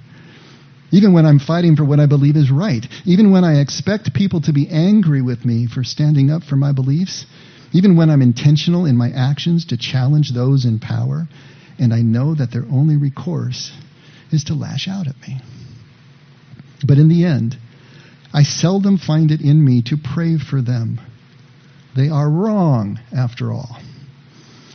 Even 0.94 1.12
when 1.12 1.26
I'm 1.26 1.40
fighting 1.40 1.74
for 1.74 1.84
what 1.84 1.98
I 1.98 2.06
believe 2.06 2.36
is 2.36 2.52
right, 2.52 2.86
even 3.04 3.32
when 3.32 3.42
I 3.42 3.60
expect 3.60 4.14
people 4.14 4.40
to 4.42 4.52
be 4.52 4.68
angry 4.68 5.22
with 5.22 5.44
me 5.44 5.66
for 5.66 5.82
standing 5.82 6.30
up 6.30 6.44
for 6.44 6.54
my 6.54 6.70
beliefs, 6.70 7.26
even 7.72 7.96
when 7.96 8.10
I'm 8.10 8.22
intentional 8.22 8.86
in 8.86 8.96
my 8.96 9.10
actions 9.10 9.64
to 9.66 9.76
challenge 9.76 10.32
those 10.32 10.64
in 10.64 10.78
power, 10.78 11.26
and 11.80 11.92
I 11.92 12.02
know 12.02 12.36
that 12.36 12.52
their 12.52 12.64
only 12.70 12.96
recourse 12.96 13.72
is 14.30 14.44
to 14.44 14.54
lash 14.54 14.86
out 14.86 15.08
at 15.08 15.20
me. 15.26 15.40
But 16.86 16.98
in 16.98 17.08
the 17.08 17.24
end, 17.24 17.58
I 18.32 18.44
seldom 18.44 18.96
find 18.96 19.32
it 19.32 19.40
in 19.40 19.64
me 19.64 19.82
to 19.86 19.96
pray 19.96 20.38
for 20.38 20.62
them. 20.62 21.00
They 21.96 22.08
are 22.08 22.30
wrong, 22.30 23.00
after 23.12 23.52
all. 23.52 23.78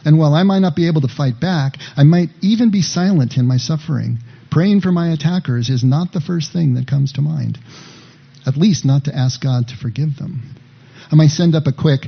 And 0.04 0.20
while 0.20 0.34
I 0.34 0.44
might 0.44 0.60
not 0.60 0.76
be 0.76 0.88
able 0.88 1.00
to 1.00 1.08
fight 1.08 1.40
back, 1.40 1.78
I 1.96 2.04
might 2.04 2.32
even 2.42 2.72
be 2.72 2.82
silent 2.82 3.38
in 3.38 3.48
my 3.48 3.56
suffering 3.56 4.20
Praying 4.52 4.82
for 4.82 4.92
my 4.92 5.12
attackers 5.12 5.70
is 5.70 5.84
not 5.84 6.12
the 6.12 6.22
first 6.22 6.52
thing 6.52 6.74
that 6.74 6.88
comes 6.88 7.14
to 7.14 7.22
mind, 7.22 7.60
at 8.46 8.58
least 8.58 8.84
not 8.84 9.06
to 9.06 9.16
ask 9.16 9.42
God 9.42 9.68
to 9.68 9.78
forgive 9.78 10.18
them. 10.18 10.56
I 11.12 11.16
might 11.16 11.30
send 11.30 11.56
up 11.56 11.68
a 11.68 11.72
quick, 11.72 12.08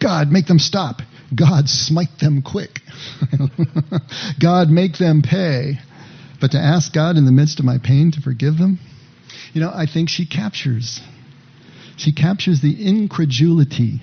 God, 0.00 0.30
make 0.30 0.46
them 0.46 0.58
stop. 0.58 1.00
God, 1.34 1.68
smite 1.68 2.18
them 2.20 2.42
quick. 2.42 2.80
God, 4.40 4.68
make 4.68 4.96
them 4.98 5.22
pay. 5.22 5.78
But 6.40 6.52
to 6.52 6.58
ask 6.58 6.92
God 6.92 7.16
in 7.16 7.24
the 7.24 7.32
midst 7.32 7.58
of 7.58 7.64
my 7.64 7.78
pain 7.82 8.12
to 8.12 8.20
forgive 8.20 8.58
them, 8.58 8.78
you 9.52 9.60
know, 9.60 9.70
I 9.72 9.86
think 9.86 10.08
she 10.08 10.26
captures. 10.26 11.00
She 11.96 12.12
captures 12.12 12.60
the 12.60 12.86
incredulity, 12.86 14.00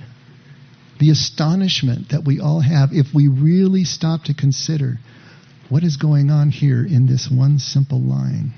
the 1.00 1.12
astonishment 1.12 2.10
that 2.10 2.25
we 2.25 2.40
all 2.40 2.60
have 2.60 2.90
if 2.92 3.13
we 3.13 3.28
really 3.28 3.84
stop 3.84 4.24
to 4.25 4.34
consider 4.34 4.98
what 5.74 5.84
is 5.84 5.98
going 5.98 6.30
on 6.30 6.51
here 6.51 6.86
in 6.86 7.08
this 7.08 7.32
one 7.32 7.58
simple 7.58 8.00
line? 8.00 8.53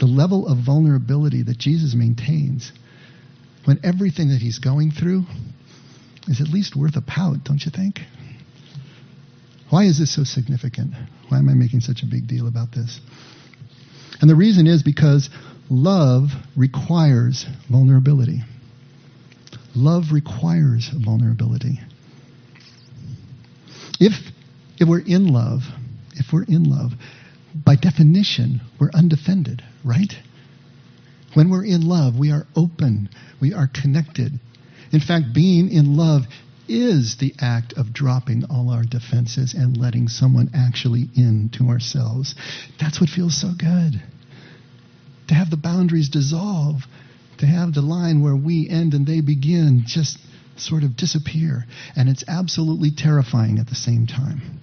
The 0.00 0.06
level 0.06 0.48
of 0.48 0.56
vulnerability 0.64 1.42
that 1.42 1.58
Jesus 1.58 1.94
maintains 1.94 2.72
when 3.66 3.78
everything 3.84 4.28
that 4.30 4.38
he's 4.40 4.58
going 4.58 4.90
through 4.90 5.24
is 6.26 6.40
at 6.40 6.48
least 6.48 6.74
worth 6.74 6.96
a 6.96 7.02
pout, 7.02 7.44
don't 7.44 7.62
you 7.62 7.70
think? 7.70 8.00
Why 9.68 9.84
is 9.84 9.98
this 9.98 10.14
so 10.14 10.24
significant? 10.24 10.94
Why 11.28 11.40
am 11.40 11.50
I 11.50 11.52
making 11.52 11.80
such 11.80 12.02
a 12.02 12.06
big 12.06 12.26
deal 12.26 12.48
about 12.48 12.72
this? 12.72 13.00
And 14.22 14.30
the 14.30 14.34
reason 14.34 14.66
is 14.66 14.82
because 14.82 15.28
love 15.68 16.30
requires 16.56 17.44
vulnerability. 17.70 18.40
Love 19.76 20.04
requires 20.10 20.88
vulnerability. 20.88 21.80
If, 24.00 24.14
if 24.78 24.88
we're 24.88 25.00
in 25.00 25.26
love, 25.34 25.64
if 26.18 26.32
we're 26.32 26.44
in 26.44 26.64
love, 26.64 26.92
by 27.54 27.76
definition, 27.76 28.60
we're 28.78 28.90
undefended, 28.92 29.62
right? 29.84 30.12
When 31.34 31.50
we're 31.50 31.64
in 31.64 31.82
love, 31.82 32.16
we 32.18 32.30
are 32.30 32.46
open, 32.56 33.08
we 33.40 33.52
are 33.52 33.68
connected. 33.68 34.38
In 34.92 35.00
fact, 35.00 35.34
being 35.34 35.70
in 35.70 35.96
love 35.96 36.22
is 36.68 37.16
the 37.18 37.34
act 37.40 37.72
of 37.74 37.92
dropping 37.92 38.44
all 38.50 38.70
our 38.70 38.84
defenses 38.84 39.54
and 39.54 39.76
letting 39.76 40.08
someone 40.08 40.50
actually 40.54 41.08
into 41.16 41.68
ourselves. 41.68 42.34
That's 42.78 43.00
what 43.00 43.10
feels 43.10 43.40
so 43.40 43.52
good. 43.58 44.02
To 45.28 45.34
have 45.34 45.50
the 45.50 45.56
boundaries 45.56 46.08
dissolve, 46.08 46.82
to 47.38 47.46
have 47.46 47.74
the 47.74 47.82
line 47.82 48.22
where 48.22 48.36
we 48.36 48.68
end 48.68 48.94
and 48.94 49.06
they 49.06 49.20
begin 49.20 49.84
just 49.86 50.18
sort 50.56 50.82
of 50.82 50.96
disappear. 50.96 51.64
And 51.96 52.08
it's 52.08 52.24
absolutely 52.26 52.90
terrifying 52.96 53.58
at 53.58 53.68
the 53.68 53.74
same 53.74 54.06
time. 54.06 54.60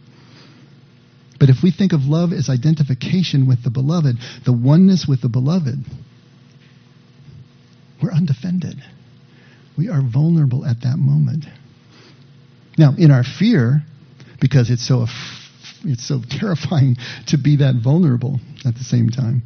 But 1.46 1.56
if 1.56 1.62
we 1.62 1.70
think 1.70 1.94
of 1.94 2.06
love 2.06 2.34
as 2.34 2.50
identification 2.50 3.46
with 3.46 3.64
the 3.64 3.70
beloved, 3.70 4.16
the 4.46 4.52
oneness 4.52 5.06
with 5.08 5.22
the 5.22 5.30
beloved, 5.30 5.78
we're 8.02 8.12
undefended. 8.12 8.78
We 9.78 9.88
are 9.90 10.02
vulnerable 10.02 10.66
at 10.66 10.82
that 10.82 10.98
moment. 10.98 11.46
Now, 12.80 12.96
in 12.98 13.12
our 13.12 13.24
fear, 13.24 13.84
because 14.42 14.72
it's 14.72 14.88
so 14.88 15.06
it's 15.84 16.08
so 16.08 16.22
terrifying 16.28 16.96
to 17.28 17.38
be 17.38 17.58
that 17.58 17.76
vulnerable 17.76 18.40
at 18.66 18.74
the 18.74 18.84
same 18.84 19.12
time, 19.12 19.44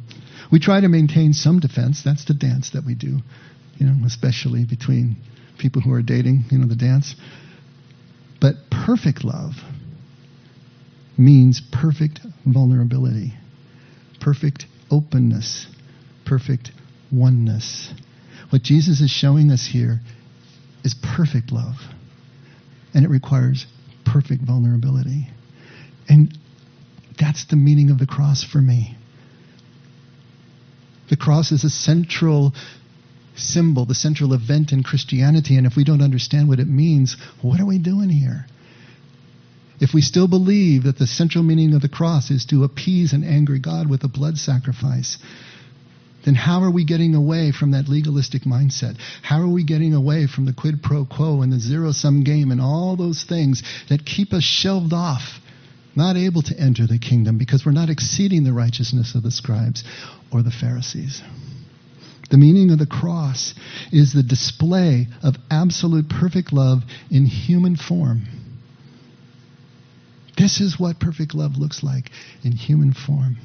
we 0.50 0.58
try 0.58 0.80
to 0.80 0.88
maintain 0.88 1.34
some 1.34 1.60
defense. 1.60 2.00
That's 2.02 2.24
the 2.24 2.32
dance 2.32 2.70
that 2.70 2.86
we 2.86 2.94
do, 2.94 3.18
you 3.76 3.84
know, 3.84 4.06
especially 4.06 4.64
between 4.64 5.18
people 5.58 5.82
who 5.82 5.92
are 5.92 6.00
dating, 6.00 6.44
you 6.50 6.56
know, 6.56 6.66
the 6.66 6.76
dance. 6.76 7.14
But 8.40 8.54
perfect 8.70 9.22
love 9.22 9.52
means 11.20 11.60
perfect 11.72 12.20
vulnerability, 12.46 13.34
perfect 14.20 14.66
openness, 14.90 15.66
perfect 16.24 16.72
oneness. 17.12 17.92
What 18.50 18.62
Jesus 18.62 19.00
is 19.00 19.10
showing 19.10 19.50
us 19.50 19.66
here 19.66 20.00
is 20.82 20.94
perfect 20.94 21.52
love, 21.52 21.76
and 22.94 23.04
it 23.04 23.08
requires 23.08 23.66
perfect 24.04 24.42
vulnerability. 24.42 25.28
And 26.08 26.36
that's 27.18 27.44
the 27.44 27.56
meaning 27.56 27.90
of 27.90 27.98
the 27.98 28.06
cross 28.06 28.42
for 28.42 28.58
me. 28.58 28.96
The 31.10 31.16
cross 31.16 31.52
is 31.52 31.64
a 31.64 31.70
central 31.70 32.52
symbol, 33.36 33.84
the 33.84 33.94
central 33.94 34.32
event 34.32 34.72
in 34.72 34.82
Christianity, 34.82 35.56
and 35.56 35.66
if 35.66 35.76
we 35.76 35.84
don't 35.84 36.02
understand 36.02 36.48
what 36.48 36.60
it 36.60 36.68
means, 36.68 37.16
what 37.42 37.60
are 37.60 37.66
we 37.66 37.78
doing 37.78 38.08
here? 38.08 38.46
If 39.80 39.94
we 39.94 40.02
still 40.02 40.28
believe 40.28 40.82
that 40.84 40.98
the 40.98 41.06
central 41.06 41.42
meaning 41.42 41.74
of 41.74 41.80
the 41.80 41.88
cross 41.88 42.30
is 42.30 42.44
to 42.46 42.64
appease 42.64 43.14
an 43.14 43.24
angry 43.24 43.58
God 43.58 43.88
with 43.88 44.04
a 44.04 44.08
blood 44.08 44.36
sacrifice, 44.36 45.16
then 46.26 46.34
how 46.34 46.62
are 46.62 46.70
we 46.70 46.84
getting 46.84 47.14
away 47.14 47.50
from 47.50 47.70
that 47.70 47.88
legalistic 47.88 48.42
mindset? 48.42 48.96
How 49.22 49.40
are 49.40 49.48
we 49.48 49.64
getting 49.64 49.94
away 49.94 50.26
from 50.26 50.44
the 50.44 50.52
quid 50.52 50.82
pro 50.82 51.06
quo 51.06 51.40
and 51.40 51.50
the 51.50 51.58
zero 51.58 51.92
sum 51.92 52.24
game 52.24 52.50
and 52.50 52.60
all 52.60 52.94
those 52.94 53.24
things 53.24 53.62
that 53.88 54.04
keep 54.04 54.34
us 54.34 54.44
shelved 54.44 54.92
off, 54.92 55.40
not 55.96 56.16
able 56.16 56.42
to 56.42 56.60
enter 56.60 56.86
the 56.86 56.98
kingdom 56.98 57.38
because 57.38 57.64
we're 57.64 57.72
not 57.72 57.88
exceeding 57.88 58.44
the 58.44 58.52
righteousness 58.52 59.14
of 59.14 59.22
the 59.22 59.30
scribes 59.30 59.82
or 60.30 60.42
the 60.42 60.50
Pharisees? 60.50 61.22
The 62.30 62.36
meaning 62.36 62.70
of 62.70 62.78
the 62.78 62.86
cross 62.86 63.54
is 63.90 64.12
the 64.12 64.22
display 64.22 65.08
of 65.22 65.36
absolute 65.50 66.10
perfect 66.10 66.52
love 66.52 66.82
in 67.10 67.24
human 67.24 67.76
form. 67.76 68.39
This 70.40 70.60
is 70.60 70.80
what 70.80 70.98
perfect 70.98 71.34
love 71.34 71.56
looks 71.58 71.82
like 71.82 72.10
in 72.42 72.52
human 72.52 72.94
form. 72.94 73.36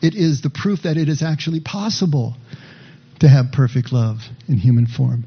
It 0.00 0.14
is 0.14 0.42
the 0.42 0.50
proof 0.50 0.82
that 0.82 0.96
it 0.96 1.08
is 1.08 1.22
actually 1.22 1.60
possible 1.60 2.36
to 3.20 3.28
have 3.28 3.46
perfect 3.52 3.92
love 3.92 4.18
in 4.46 4.56
human 4.56 4.86
form. 4.86 5.24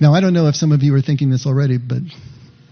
Now, 0.00 0.14
I 0.14 0.20
don't 0.20 0.32
know 0.34 0.46
if 0.46 0.54
some 0.54 0.70
of 0.72 0.82
you 0.82 0.94
are 0.94 1.00
thinking 1.00 1.30
this 1.30 1.46
already, 1.46 1.78
but 1.78 2.02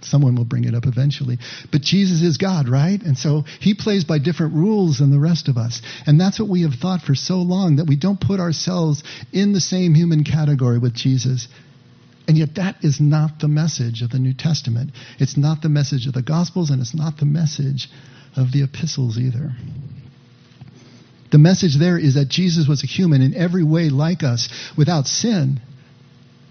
someone 0.02 0.37
will 0.37 0.45
bring 0.45 0.64
it 0.64 0.75
up 0.75 0.87
eventually. 0.87 1.38
But 1.73 1.80
Jesus 1.80 2.23
is 2.23 2.37
God, 2.37 2.68
right? 2.68 3.00
And 3.02 3.18
so 3.18 3.42
he 3.61 3.75
plays 3.75 4.04
by 4.04 4.18
different 4.18 4.54
rules 4.54 4.99
than 4.99 5.11
the 5.11 5.18
rest 5.18 5.49
of 5.49 5.56
us. 5.56 5.83
And 6.06 6.21
that's 6.21 6.38
what 6.38 6.49
we 6.49 6.62
have 6.62 6.75
thought 6.75 7.02
for 7.02 7.14
so 7.16 7.37
long 7.37 7.76
that 7.76 7.88
we 7.88 7.97
don't 7.97 8.21
put 8.21 8.38
ourselves 8.38 9.02
in 9.33 9.52
the 9.52 9.61
same 9.61 9.95
human 9.95 10.23
category 10.23 10.78
with 10.78 10.95
Jesus. 10.95 11.49
And 12.28 12.37
yet, 12.37 12.56
that 12.56 12.76
is 12.83 13.00
not 13.00 13.38
the 13.38 13.49
message 13.49 14.02
of 14.02 14.11
the 14.11 14.18
New 14.18 14.35
Testament. 14.35 14.90
It's 15.18 15.37
not 15.37 15.62
the 15.62 15.68
message 15.68 16.06
of 16.06 16.12
the 16.12 16.23
Gospels, 16.23 16.71
and 16.71 16.80
it's 16.80 16.95
not 16.95 17.18
the 17.18 17.26
message 17.26 17.88
of 18.35 18.50
the 18.52 18.64
epistles 18.64 19.16
either. 19.16 19.52
The 21.30 21.38
message 21.38 21.76
there 21.78 21.99
is 21.99 22.14
that 22.14 22.28
Jesus 22.28 22.68
was 22.68 22.83
a 22.83 22.87
human 22.87 23.23
in 23.23 23.35
every 23.35 23.64
way 23.64 23.90
like 23.90 24.23
us 24.23 24.49
without 24.76 25.06
sin. 25.06 25.61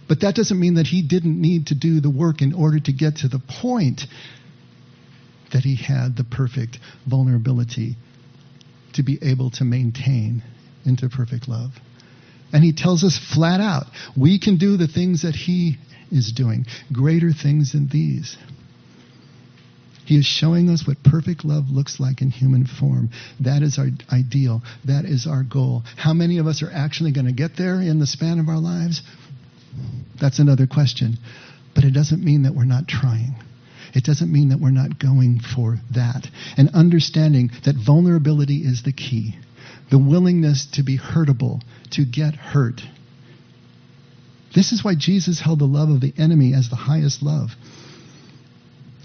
But 0.08 0.22
that 0.22 0.36
doesn't 0.36 0.60
mean 0.60 0.76
that 0.76 0.88
he 0.88 1.02
didn't 1.02 1.40
need 1.40 1.68
to 1.68 1.76
do 1.76 2.00
the 2.00 2.10
work 2.10 2.42
in 2.42 2.54
order 2.54 2.80
to 2.80 2.94
get 2.94 3.18
to 3.18 3.28
the 3.28 3.40
point 3.40 4.02
that 5.52 5.64
he 5.64 5.76
had 5.76 6.16
the 6.16 6.24
perfect 6.24 6.80
vulnerability 7.08 7.96
to 8.94 9.04
be 9.04 9.18
able 9.22 9.50
to 9.52 9.64
maintain 9.64 10.44
into 10.86 11.10
perfect 11.10 11.48
love. 11.48 11.72
And 12.56 12.64
he 12.64 12.72
tells 12.72 13.04
us 13.04 13.20
flat 13.34 13.60
out 13.60 13.88
we 14.16 14.40
can 14.40 14.56
do 14.56 14.78
the 14.78 14.88
things 14.88 15.24
that 15.24 15.36
he 15.36 15.76
is 16.10 16.32
doing, 16.32 16.66
greater 16.94 17.34
things 17.34 17.74
than 17.74 17.90
these. 17.90 18.38
He 20.06 20.18
is 20.18 20.26
showing 20.26 20.70
us 20.70 20.88
what 20.88 21.04
perfect 21.04 21.44
love 21.44 21.66
looks 21.70 22.00
like 22.00 22.22
in 22.22 22.30
human 22.30 22.66
form. 22.66 23.10
That 23.42 23.62
is 23.62 23.78
our 23.78 23.88
ideal. 24.10 24.62
That 24.86 25.04
is 25.04 25.28
our 25.28 25.44
goal. 25.44 25.84
How 25.98 26.14
many 26.14 26.38
of 26.38 26.48
us 26.48 26.64
are 26.64 26.72
actually 26.72 27.12
going 27.12 27.26
to 27.26 27.34
get 27.34 27.58
there 27.58 27.82
in 27.82 28.00
the 28.00 28.08
span 28.08 28.40
of 28.40 28.48
our 28.48 28.60
lives? 28.60 29.02
That's 30.22 30.40
another 30.40 30.66
question. 30.66 31.18
But 31.74 31.84
it 31.84 31.92
doesn't 31.92 32.24
mean 32.24 32.44
that 32.44 32.56
we're 32.56 32.64
not 32.64 32.88
trying. 32.88 33.36
It 33.94 34.06
doesn't 34.06 34.32
mean 34.32 34.48
that 34.50 34.62
we're 34.62 34.70
not 34.70 34.98
going 34.98 35.42
for 35.42 35.78
that. 35.94 36.26
And 36.56 36.70
understanding 36.74 37.52
that 37.66 37.76
vulnerability 37.76 38.60
is 38.60 38.84
the 38.84 38.94
key. 38.94 39.36
The 39.90 40.00
willingness 40.00 40.68
to 40.74 40.84
be 40.84 40.98
hurtable, 40.98 41.62
to 41.92 42.06
get 42.06 42.36
hurt. 42.36 42.82
This 44.56 44.72
is 44.72 44.84
why 44.84 44.96
Jesus 44.96 45.42
held 45.42 45.60
the 45.60 45.66
love 45.66 45.90
of 45.90 46.02
the 46.02 46.14
enemy 46.18 46.54
as 46.54 46.70
the 46.70 46.76
highest 46.76 47.22
love. 47.22 47.52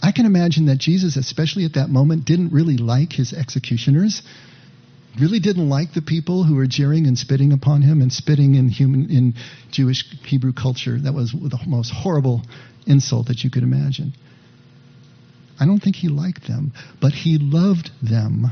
I 0.03 0.13
can 0.13 0.25
imagine 0.25 0.67
that 0.67 0.79
Jesus, 0.79 1.17
especially 1.17 1.65
at 1.65 1.75
that 1.75 1.91
moment, 1.91 2.25
didn't 2.25 2.53
really 2.53 2.77
like 2.77 3.13
his 3.13 3.33
executioners, 3.33 4.23
really 5.21 5.41
didn't 5.41 5.69
like 5.69 5.93
the 5.93 6.03
people 6.03 6.45
who 6.45 6.55
were 6.55 6.67
jeering 6.67 7.07
and 7.07 7.19
spitting 7.19 7.53
upon 7.53 7.83
him 7.83 8.01
and 8.01 8.13
spitting 8.13 8.55
in 8.55 8.69
human 8.69 9.11
in 9.11 9.35
Jewish 9.71 10.05
Hebrew 10.25 10.53
culture. 10.53 10.99
That 10.99 11.13
was 11.13 11.33
the 11.33 11.59
most 11.67 11.93
horrible 11.93 12.43
insult 12.87 13.27
that 13.27 13.45
you 13.45 13.51
could 13.51 13.63
imagine. 13.63 14.15
I 15.59 15.67
don't 15.67 15.81
think 15.81 15.97
he 15.97 16.09
liked 16.09 16.47
them, 16.49 16.73
but 17.01 17.13
he 17.13 17.37
loved 17.39 17.91
them 18.01 18.47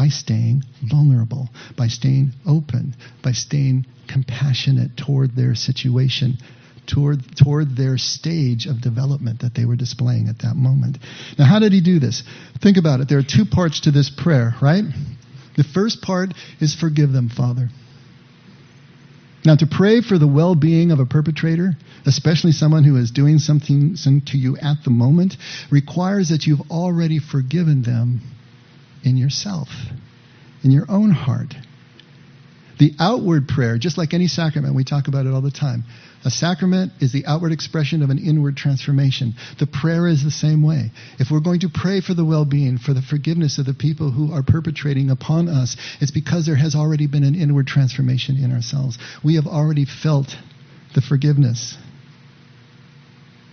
by 0.00 0.08
staying 0.08 0.64
vulnerable, 0.82 1.50
by 1.76 1.86
staying 1.86 2.32
open, 2.48 2.96
by 3.22 3.32
staying 3.32 3.84
compassionate 4.08 4.96
toward 4.96 5.36
their 5.36 5.54
situation 5.54 6.38
toward, 6.86 7.18
toward 7.36 7.76
their 7.76 7.98
stage 7.98 8.64
of 8.64 8.80
development 8.80 9.42
that 9.42 9.54
they 9.54 9.66
were 9.66 9.76
displaying 9.76 10.28
at 10.28 10.38
that 10.38 10.56
moment. 10.56 10.96
Now, 11.38 11.44
how 11.44 11.58
did 11.58 11.72
he 11.72 11.82
do 11.82 11.98
this? 11.98 12.22
Think 12.62 12.78
about 12.78 13.00
it. 13.00 13.10
There 13.10 13.18
are 13.18 13.22
two 13.22 13.44
parts 13.44 13.80
to 13.80 13.90
this 13.90 14.10
prayer, 14.10 14.54
right? 14.62 14.84
The 15.58 15.64
first 15.64 16.00
part 16.00 16.32
is 16.60 16.74
forgive 16.74 17.12
them, 17.12 17.28
Father. 17.28 17.68
Now, 19.44 19.56
to 19.56 19.66
pray 19.70 20.00
for 20.00 20.18
the 20.18 20.26
well 20.26 20.54
being 20.54 20.92
of 20.92 20.98
a 20.98 21.06
perpetrator, 21.06 21.72
especially 22.06 22.52
someone 22.52 22.84
who 22.84 22.96
is 22.96 23.10
doing 23.10 23.38
something 23.38 23.96
to 24.26 24.38
you 24.38 24.56
at 24.56 24.78
the 24.82 24.90
moment, 24.90 25.36
requires 25.70 26.30
that 26.30 26.46
you've 26.46 26.70
already 26.70 27.18
forgiven 27.18 27.82
them 27.82 28.22
in 29.04 29.16
yourself, 29.16 29.68
in 30.62 30.70
your 30.70 30.86
own 30.88 31.10
heart. 31.10 31.54
The 32.78 32.94
outward 32.98 33.46
prayer, 33.46 33.76
just 33.76 33.98
like 33.98 34.14
any 34.14 34.26
sacrament, 34.26 34.74
we 34.74 34.84
talk 34.84 35.06
about 35.06 35.26
it 35.26 35.34
all 35.34 35.42
the 35.42 35.50
time. 35.50 35.84
A 36.24 36.30
sacrament 36.30 36.92
is 37.00 37.12
the 37.12 37.26
outward 37.26 37.52
expression 37.52 38.02
of 38.02 38.08
an 38.08 38.18
inward 38.18 38.56
transformation. 38.56 39.34
The 39.58 39.66
prayer 39.66 40.06
is 40.06 40.24
the 40.24 40.30
same 40.30 40.62
way. 40.62 40.90
If 41.18 41.30
we're 41.30 41.40
going 41.40 41.60
to 41.60 41.70
pray 41.72 42.00
for 42.00 42.14
the 42.14 42.24
well 42.24 42.46
being, 42.46 42.78
for 42.78 42.94
the 42.94 43.02
forgiveness 43.02 43.58
of 43.58 43.66
the 43.66 43.74
people 43.74 44.10
who 44.10 44.32
are 44.32 44.42
perpetrating 44.42 45.10
upon 45.10 45.48
us, 45.48 45.76
it's 46.00 46.10
because 46.10 46.46
there 46.46 46.56
has 46.56 46.74
already 46.74 47.06
been 47.06 47.24
an 47.24 47.34
inward 47.34 47.66
transformation 47.66 48.36
in 48.42 48.52
ourselves. 48.52 48.98
We 49.22 49.34
have 49.36 49.46
already 49.46 49.84
felt 49.84 50.34
the 50.94 51.02
forgiveness. 51.02 51.76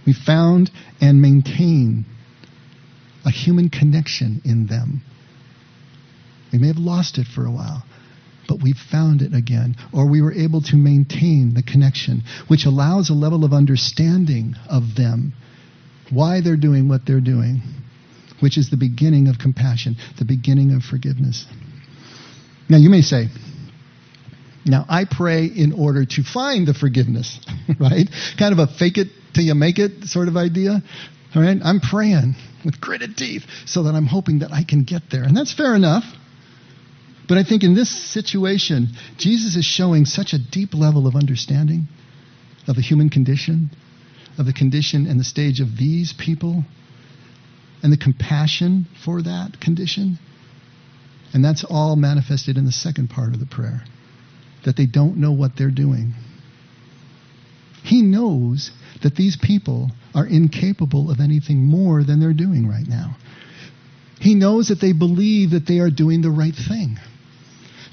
We 0.06 0.14
found 0.14 0.72
and 1.02 1.22
maintain 1.22 2.06
a 3.26 3.30
human 3.30 3.70
connection 3.70 4.42
in 4.46 4.68
them. 4.68 5.02
We 6.52 6.60
may 6.60 6.68
have 6.68 6.78
lost 6.78 7.18
it 7.18 7.28
for 7.28 7.46
a 7.46 7.52
while, 7.52 7.84
but 8.48 8.62
we 8.62 8.74
found 8.74 9.22
it 9.22 9.34
again, 9.34 9.76
or 9.92 10.10
we 10.10 10.22
were 10.22 10.34
able 10.34 10.62
to 10.62 10.76
maintain 10.76 11.54
the 11.54 11.64
connection, 11.64 12.24
which 12.48 12.66
allows 12.66 13.10
a 13.10 13.14
level 13.14 13.44
of 13.44 13.54
understanding 13.54 14.56
of 14.70 14.96
them, 14.96 15.34
why 16.10 16.42
they're 16.42 16.58
doing 16.58 16.88
what 16.88 17.06
they're 17.06 17.20
doing, 17.22 17.62
which 18.40 18.58
is 18.58 18.70
the 18.70 18.78
beginning 18.78 19.28
of 19.28 19.38
compassion, 19.40 19.98
the 20.18 20.26
beginning 20.26 20.74
of 20.74 20.84
forgiveness. 20.84 21.46
Now, 22.70 22.78
you 22.78 22.90
may 22.90 23.02
say, 23.02 23.28
now 24.66 24.86
I 24.90 25.06
pray 25.06 25.46
in 25.46 25.72
order 25.72 26.06
to 26.06 26.24
find 26.24 26.68
the 26.68 26.74
forgiveness, 26.74 27.40
right? 27.80 28.08
Kind 28.38 28.58
of 28.58 28.60
a 28.60 28.68
fake 28.68 28.98
it 28.98 29.08
till 29.34 29.44
you 29.44 29.56
make 29.56 29.80
it 29.80 30.06
sort 30.06 30.28
of 30.28 30.38
idea. 30.38 30.82
All 31.36 31.42
right? 31.42 31.58
I'm 31.64 31.80
praying 31.80 32.36
with 32.66 32.80
gritted 32.82 33.16
teeth 33.18 33.44
so 33.66 33.84
that 33.84 33.96
I'm 33.96 34.06
hoping 34.06 34.40
that 34.40 34.52
I 34.52 34.64
can 34.64 34.84
get 34.84 35.04
there. 35.12 35.24
And 35.24 35.36
that's 35.36 35.54
fair 35.54 35.76
enough. 35.76 36.04
But 37.28 37.38
I 37.38 37.44
think 37.44 37.64
in 37.64 37.76
this 37.76 37.90
situation, 37.90 38.90
Jesus 39.18 39.56
is 39.56 39.66
showing 39.66 40.06
such 40.06 40.34
a 40.34 40.40
deep 40.40 40.74
level 40.74 41.08
of 41.08 41.16
understanding 41.16 41.88
of 42.68 42.76
the 42.76 42.82
human 42.82 43.10
condition, 43.10 43.70
of 44.38 44.46
the 44.46 44.54
condition 44.54 45.08
and 45.08 45.20
the 45.20 45.26
stage 45.26 45.60
of 45.60 45.78
these 45.78 46.14
people, 46.14 46.64
and 47.84 47.92
the 47.92 47.98
compassion 47.98 48.88
for 49.04 49.22
that 49.22 49.60
condition. 49.60 50.20
And 51.34 51.44
that's 51.44 51.66
all 51.66 51.98
manifested 51.98 52.58
in 52.58 52.66
the 52.66 52.72
second 52.72 53.10
part 53.10 53.34
of 53.34 53.40
the 53.40 53.46
prayer 53.46 53.84
that 54.66 54.78
they 54.78 54.86
don't 54.86 55.18
know 55.18 55.34
what 55.34 55.52
they're 55.58 55.70
doing. 55.70 56.14
He 57.84 58.02
knows 58.02 58.72
that 59.04 59.16
these 59.16 59.38
people 59.38 59.92
are 60.16 60.26
incapable 60.26 61.12
of 61.12 61.20
anything 61.20 61.66
more 61.66 62.04
than 62.04 62.20
they're 62.20 62.34
doing 62.34 62.68
right 62.68 62.88
now. 62.88 63.16
He 64.20 64.34
knows 64.34 64.70
that 64.70 64.82
they 64.82 64.94
believe 64.94 65.52
that 65.52 65.68
they 65.68 65.80
are 65.80 65.92
doing 65.92 66.22
the 66.22 66.32
right 66.32 66.56
thing 66.56 66.98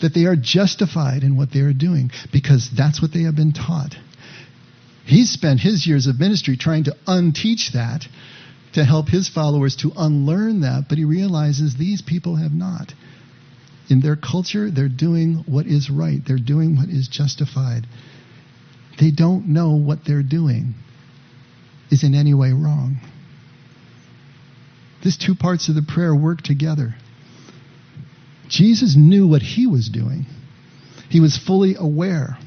that 0.05 0.13
they 0.13 0.27
are 0.27 0.37
justified 0.37 1.23
in 1.23 1.35
what 1.35 1.51
they 1.51 1.61
are 1.61 1.73
doing 1.73 2.11
because 2.31 2.69
that's 2.77 3.01
what 3.01 3.11
they 3.15 3.23
have 3.23 3.35
been 3.35 3.55
taught. 3.55 3.97
He 5.07 5.25
spent 5.25 5.61
his 5.61 5.87
years 5.87 6.07
of 6.07 6.21
ministry 6.21 6.59
trying 6.59 6.85
to 6.85 6.97
unteach 7.07 7.73
that, 7.73 8.07
to 8.75 8.85
help 8.85 9.09
his 9.09 9.31
followers 9.31 9.77
to 9.77 9.93
unlearn 9.97 10.61
that, 10.61 10.91
but 10.91 10.99
he 10.99 11.07
realizes 11.07 11.77
these 11.77 12.03
people 12.03 12.37
have 12.37 12.53
not. 12.53 12.93
In 13.89 14.03
their 14.03 14.15
culture, 14.15 14.71
they're 14.71 14.91
doing 14.91 15.43
what 15.47 15.65
is 15.65 15.89
right, 15.89 16.21
they're 16.27 16.37
doing 16.37 16.77
what 16.77 16.91
is 16.91 17.09
justified. 17.09 17.87
They 19.01 19.11
don't 19.11 19.49
know 19.49 19.71
what 19.71 20.05
they're 20.07 20.23
doing 20.23 20.75
is 21.91 22.05
in 22.05 22.15
any 22.15 22.35
way 22.35 22.53
wrong. 22.53 22.99
These 25.03 25.17
two 25.17 25.35
parts 25.35 25.71
of 25.71 25.75
the 25.75 25.83
prayer 25.83 26.15
work 26.15 26.43
together. 26.43 26.95
Jesus 28.49 28.95
knew 28.97 29.27
what 29.27 29.43
he 29.43 29.67
was 29.67 29.89
doing. 29.89 30.27
He 31.09 31.21
was 31.21 31.37
fully 31.37 31.75
aware 31.79 32.39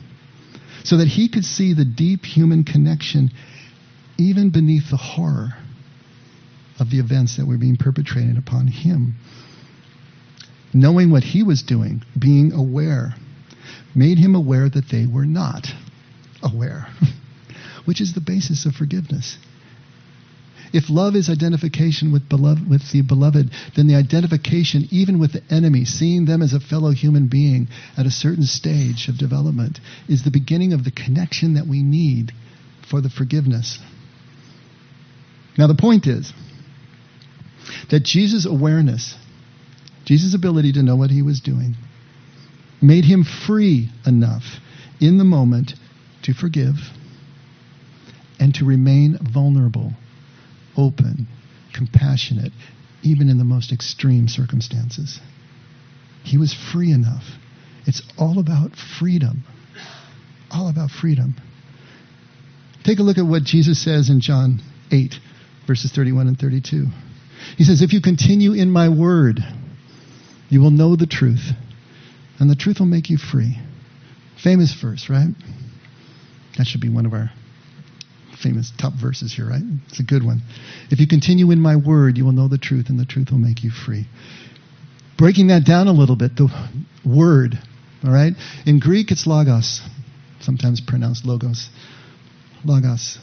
so 0.83 0.97
that 0.97 1.07
he 1.07 1.29
could 1.29 1.43
see 1.43 1.73
the 1.73 1.85
deep 1.85 2.25
human 2.25 2.63
connection 2.63 3.31
even 4.17 4.49
beneath 4.51 4.89
the 4.89 4.97
horror 4.97 5.53
of 6.79 6.89
the 6.89 6.99
events 6.99 7.37
that 7.37 7.45
were 7.47 7.57
being 7.57 7.77
perpetrated 7.77 8.37
upon 8.37 8.67
him. 8.67 9.15
knowing 10.73 11.09
what 11.09 11.23
he 11.23 11.43
was 11.43 11.63
doing, 11.63 12.03
being 12.19 12.51
aware, 12.51 13.13
made 13.95 14.17
him 14.17 14.35
aware 14.35 14.69
that 14.69 14.89
they 14.91 15.05
were 15.07 15.25
not 15.25 15.65
aware, 16.43 16.87
which 17.85 18.01
is 18.01 18.13
the 18.13 18.21
basis 18.21 18.65
of 18.65 18.73
forgiveness. 18.73 19.37
If 20.73 20.89
love 20.89 21.15
is 21.15 21.29
identification 21.29 22.11
with, 22.11 22.27
beloved, 22.27 22.69
with 22.69 22.91
the 22.91 23.01
beloved, 23.01 23.51
then 23.75 23.87
the 23.87 23.95
identification, 23.95 24.87
even 24.91 25.19
with 25.19 25.33
the 25.33 25.43
enemy, 25.49 25.85
seeing 25.85 26.25
them 26.25 26.41
as 26.41 26.53
a 26.53 26.59
fellow 26.59 26.91
human 26.91 27.27
being 27.27 27.67
at 27.97 28.05
a 28.05 28.11
certain 28.11 28.43
stage 28.43 29.07
of 29.07 29.17
development, 29.17 29.79
is 30.07 30.23
the 30.23 30.31
beginning 30.31 30.73
of 30.73 30.83
the 30.83 30.91
connection 30.91 31.53
that 31.53 31.67
we 31.67 31.83
need 31.83 32.33
for 32.89 33.01
the 33.01 33.09
forgiveness. 33.09 33.79
Now, 35.57 35.67
the 35.67 35.75
point 35.75 36.05
is 36.05 36.33
that 37.89 38.03
Jesus' 38.03 38.45
awareness, 38.45 39.15
Jesus' 40.05 40.33
ability 40.33 40.73
to 40.73 40.83
know 40.83 40.95
what 40.95 41.09
he 41.09 41.21
was 41.21 41.39
doing, 41.39 41.75
made 42.81 43.05
him 43.05 43.23
free 43.23 43.89
enough 44.05 44.43
in 44.99 45.17
the 45.17 45.23
moment 45.23 45.73
to 46.23 46.33
forgive 46.33 46.75
and 48.39 48.53
to 48.55 48.65
remain 48.65 49.17
vulnerable 49.21 49.93
open, 50.77 51.27
compassionate, 51.73 52.51
even 53.03 53.29
in 53.29 53.37
the 53.37 53.43
most 53.43 53.71
extreme 53.71 54.27
circumstances. 54.27 55.19
He 56.23 56.37
was 56.37 56.53
free 56.53 56.91
enough. 56.91 57.23
It's 57.85 58.01
all 58.17 58.39
about 58.39 58.71
freedom. 58.99 59.43
All 60.51 60.69
about 60.69 60.91
freedom. 60.91 61.35
Take 62.83 62.99
a 62.99 63.03
look 63.03 63.17
at 63.17 63.25
what 63.25 63.43
Jesus 63.43 63.83
says 63.83 64.09
in 64.09 64.21
John 64.21 64.61
8, 64.91 65.15
verses 65.65 65.91
31 65.91 66.27
and 66.27 66.39
32. 66.39 66.85
He 67.57 67.63
says, 67.63 67.81
If 67.81 67.93
you 67.93 68.01
continue 68.01 68.53
in 68.53 68.71
my 68.71 68.89
word, 68.89 69.39
you 70.49 70.61
will 70.61 70.71
know 70.71 70.95
the 70.95 71.07
truth, 71.07 71.51
and 72.39 72.49
the 72.49 72.55
truth 72.55 72.79
will 72.79 72.87
make 72.87 73.09
you 73.09 73.17
free. 73.17 73.57
Famous 74.41 74.73
verse, 74.81 75.07
right? 75.09 75.33
That 76.57 76.65
should 76.65 76.81
be 76.81 76.89
one 76.89 77.05
of 77.05 77.13
our 77.13 77.31
famous 78.41 78.71
top 78.79 78.93
verses 78.93 79.33
here, 79.33 79.47
right? 79.49 79.61
It's 79.87 79.99
a 79.99 80.03
good 80.03 80.23
one. 80.23 80.41
If 80.89 80.99
you 80.99 81.07
continue 81.07 81.51
in 81.51 81.59
my 81.59 81.75
word, 81.75 82.17
you 82.17 82.25
will 82.25 82.31
know 82.31 82.47
the 82.47 82.57
truth, 82.57 82.89
and 82.89 82.99
the 82.99 83.05
truth 83.05 83.31
will 83.31 83.39
make 83.39 83.63
you 83.63 83.71
free. 83.71 84.07
Breaking 85.17 85.47
that 85.47 85.65
down 85.65 85.87
a 85.87 85.93
little 85.93 86.15
bit, 86.15 86.35
the 86.35 86.49
word, 87.05 87.57
all 88.03 88.11
right? 88.11 88.33
In 88.65 88.79
Greek, 88.79 89.11
it's 89.11 89.25
logos, 89.25 89.81
sometimes 90.41 90.81
pronounced 90.81 91.25
logos. 91.25 91.69
Logos. 92.63 93.19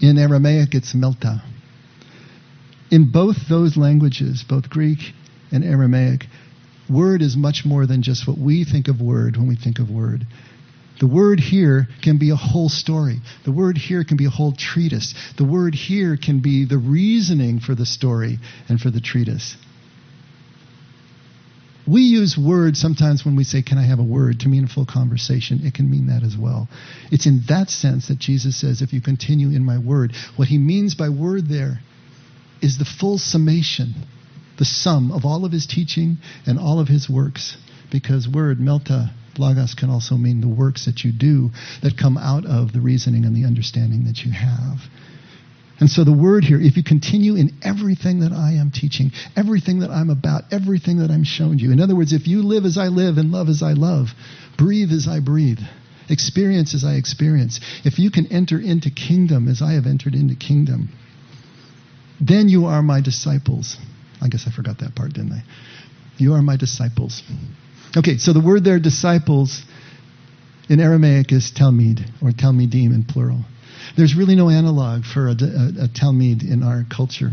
In 0.00 0.18
Aramaic, 0.18 0.74
it's 0.74 0.94
melta. 0.94 1.42
In 2.90 3.10
both 3.12 3.36
those 3.48 3.76
languages, 3.76 4.44
both 4.48 4.70
Greek 4.70 4.98
and 5.52 5.64
Aramaic, 5.64 6.24
word 6.88 7.20
is 7.22 7.36
much 7.36 7.62
more 7.64 7.86
than 7.86 8.02
just 8.02 8.26
what 8.26 8.38
we 8.38 8.64
think 8.64 8.88
of 8.88 9.00
word 9.00 9.36
when 9.36 9.48
we 9.48 9.56
think 9.56 9.78
of 9.78 9.90
word. 9.90 10.26
The 11.00 11.06
word 11.06 11.38
here 11.38 11.86
can 12.02 12.18
be 12.18 12.30
a 12.30 12.36
whole 12.36 12.68
story. 12.68 13.20
The 13.44 13.52
word 13.52 13.78
here 13.78 14.02
can 14.02 14.16
be 14.16 14.24
a 14.24 14.30
whole 14.30 14.52
treatise. 14.52 15.14
The 15.36 15.44
word 15.44 15.74
here 15.74 16.16
can 16.16 16.40
be 16.40 16.64
the 16.64 16.78
reasoning 16.78 17.60
for 17.60 17.74
the 17.74 17.86
story 17.86 18.38
and 18.68 18.80
for 18.80 18.90
the 18.90 19.00
treatise. 19.00 19.56
We 21.86 22.02
use 22.02 22.36
words 22.36 22.78
sometimes 22.78 23.24
when 23.24 23.34
we 23.34 23.44
say, 23.44 23.62
Can 23.62 23.78
I 23.78 23.86
have 23.86 23.98
a 23.98 24.04
word? 24.04 24.40
to 24.40 24.48
mean 24.48 24.64
a 24.64 24.68
full 24.68 24.84
conversation. 24.84 25.60
It 25.64 25.72
can 25.72 25.90
mean 25.90 26.08
that 26.08 26.22
as 26.22 26.36
well. 26.36 26.68
It's 27.10 27.26
in 27.26 27.42
that 27.48 27.70
sense 27.70 28.08
that 28.08 28.18
Jesus 28.18 28.60
says, 28.60 28.82
If 28.82 28.92
you 28.92 29.00
continue 29.00 29.48
in 29.48 29.64
my 29.64 29.78
word, 29.78 30.12
what 30.36 30.48
he 30.48 30.58
means 30.58 30.94
by 30.94 31.08
word 31.08 31.48
there 31.48 31.80
is 32.60 32.76
the 32.76 32.84
full 32.84 33.16
summation, 33.18 33.94
the 34.58 34.64
sum 34.64 35.12
of 35.12 35.24
all 35.24 35.44
of 35.44 35.52
his 35.52 35.66
teaching 35.66 36.18
and 36.44 36.58
all 36.58 36.80
of 36.80 36.88
his 36.88 37.08
works. 37.08 37.56
Because 37.90 38.28
word, 38.28 38.58
melta, 38.58 39.10
Logos 39.36 39.74
can 39.74 39.90
also 39.90 40.16
mean 40.16 40.40
the 40.40 40.48
works 40.48 40.86
that 40.86 41.04
you 41.04 41.12
do 41.12 41.50
that 41.82 41.98
come 41.98 42.16
out 42.16 42.46
of 42.46 42.72
the 42.72 42.80
reasoning 42.80 43.24
and 43.24 43.36
the 43.36 43.44
understanding 43.44 44.04
that 44.04 44.24
you 44.24 44.32
have. 44.32 44.78
And 45.80 45.88
so 45.88 46.02
the 46.02 46.12
word 46.12 46.44
here, 46.44 46.60
if 46.60 46.76
you 46.76 46.82
continue 46.82 47.36
in 47.36 47.56
everything 47.62 48.20
that 48.20 48.32
I 48.32 48.54
am 48.54 48.72
teaching, 48.72 49.12
everything 49.36 49.80
that 49.80 49.90
I'm 49.90 50.10
about, 50.10 50.44
everything 50.52 50.98
that 50.98 51.10
I'm 51.10 51.22
showing 51.22 51.60
you. 51.60 51.70
In 51.70 51.80
other 51.80 51.94
words, 51.94 52.12
if 52.12 52.26
you 52.26 52.42
live 52.42 52.64
as 52.64 52.76
I 52.76 52.88
live 52.88 53.16
and 53.16 53.30
love 53.30 53.48
as 53.48 53.62
I 53.62 53.74
love, 53.74 54.08
breathe 54.56 54.90
as 54.90 55.06
I 55.06 55.20
breathe, 55.20 55.60
experience 56.08 56.74
as 56.74 56.84
I 56.84 56.94
experience, 56.94 57.60
if 57.84 58.00
you 58.00 58.10
can 58.10 58.26
enter 58.32 58.58
into 58.58 58.90
kingdom 58.90 59.46
as 59.46 59.62
I 59.62 59.74
have 59.74 59.86
entered 59.86 60.14
into 60.14 60.34
kingdom, 60.34 60.88
then 62.20 62.48
you 62.48 62.66
are 62.66 62.82
my 62.82 63.00
disciples. 63.00 63.76
I 64.20 64.26
guess 64.26 64.48
I 64.48 64.50
forgot 64.50 64.78
that 64.80 64.96
part, 64.96 65.12
didn't 65.12 65.32
I? 65.32 65.42
You 66.16 66.34
are 66.34 66.42
my 66.42 66.56
disciples. 66.56 67.22
Okay, 67.96 68.18
so 68.18 68.32
the 68.32 68.40
word 68.40 68.64
there, 68.64 68.78
disciples, 68.78 69.62
in 70.68 70.80
Aramaic 70.80 71.32
is 71.32 71.50
talmid, 71.50 72.00
or 72.22 72.30
talmidim 72.30 72.92
in 72.92 73.04
plural. 73.04 73.44
There's 73.96 74.14
really 74.14 74.36
no 74.36 74.50
analog 74.50 75.04
for 75.04 75.28
a, 75.28 75.32
a, 75.32 75.84
a 75.84 75.88
talmid 75.88 76.48
in 76.48 76.62
our 76.62 76.84
culture. 76.94 77.32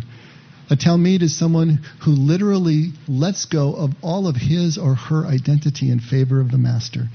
A 0.69 0.75
talmid 0.75 1.21
is 1.21 1.37
someone 1.37 1.79
who 2.03 2.11
literally 2.11 2.93
lets 3.07 3.45
go 3.45 3.73
of 3.75 3.91
all 4.01 4.27
of 4.27 4.35
his 4.35 4.77
or 4.77 4.95
her 4.95 5.25
identity 5.25 5.91
in 5.91 5.99
favor 5.99 6.39
of 6.39 6.51
the 6.51 6.57
master, 6.57 7.09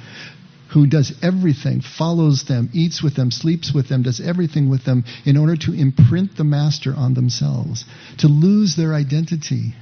who 0.73 0.87
does 0.87 1.13
everything, 1.23 1.81
follows 1.81 2.45
them, 2.45 2.69
eats 2.73 3.03
with 3.03 3.17
them, 3.17 3.31
sleeps 3.31 3.73
with 3.75 3.89
them, 3.89 4.03
does 4.03 4.21
everything 4.21 4.69
with 4.69 4.85
them 4.85 5.05
in 5.25 5.37
order 5.37 5.57
to 5.57 5.73
imprint 5.73 6.37
the 6.37 6.45
master 6.45 6.95
on 6.95 7.15
themselves, 7.15 7.85
to 8.19 8.29
lose 8.29 8.77
their 8.77 8.95
identity 8.95 9.75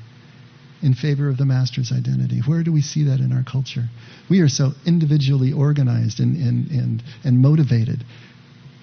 in 0.82 0.94
favor 0.94 1.28
of 1.28 1.36
the 1.36 1.44
master's 1.44 1.92
identity. 1.92 2.40
Where 2.46 2.62
do 2.62 2.72
we 2.72 2.82
see 2.82 3.04
that 3.04 3.20
in 3.20 3.32
our 3.32 3.42
culture? 3.42 3.88
We 4.30 4.40
are 4.40 4.48
so 4.48 4.72
individually 4.86 5.52
organized 5.52 6.20
and, 6.20 6.36
and, 6.36 6.70
and, 6.70 7.02
and 7.24 7.38
motivated. 7.40 8.04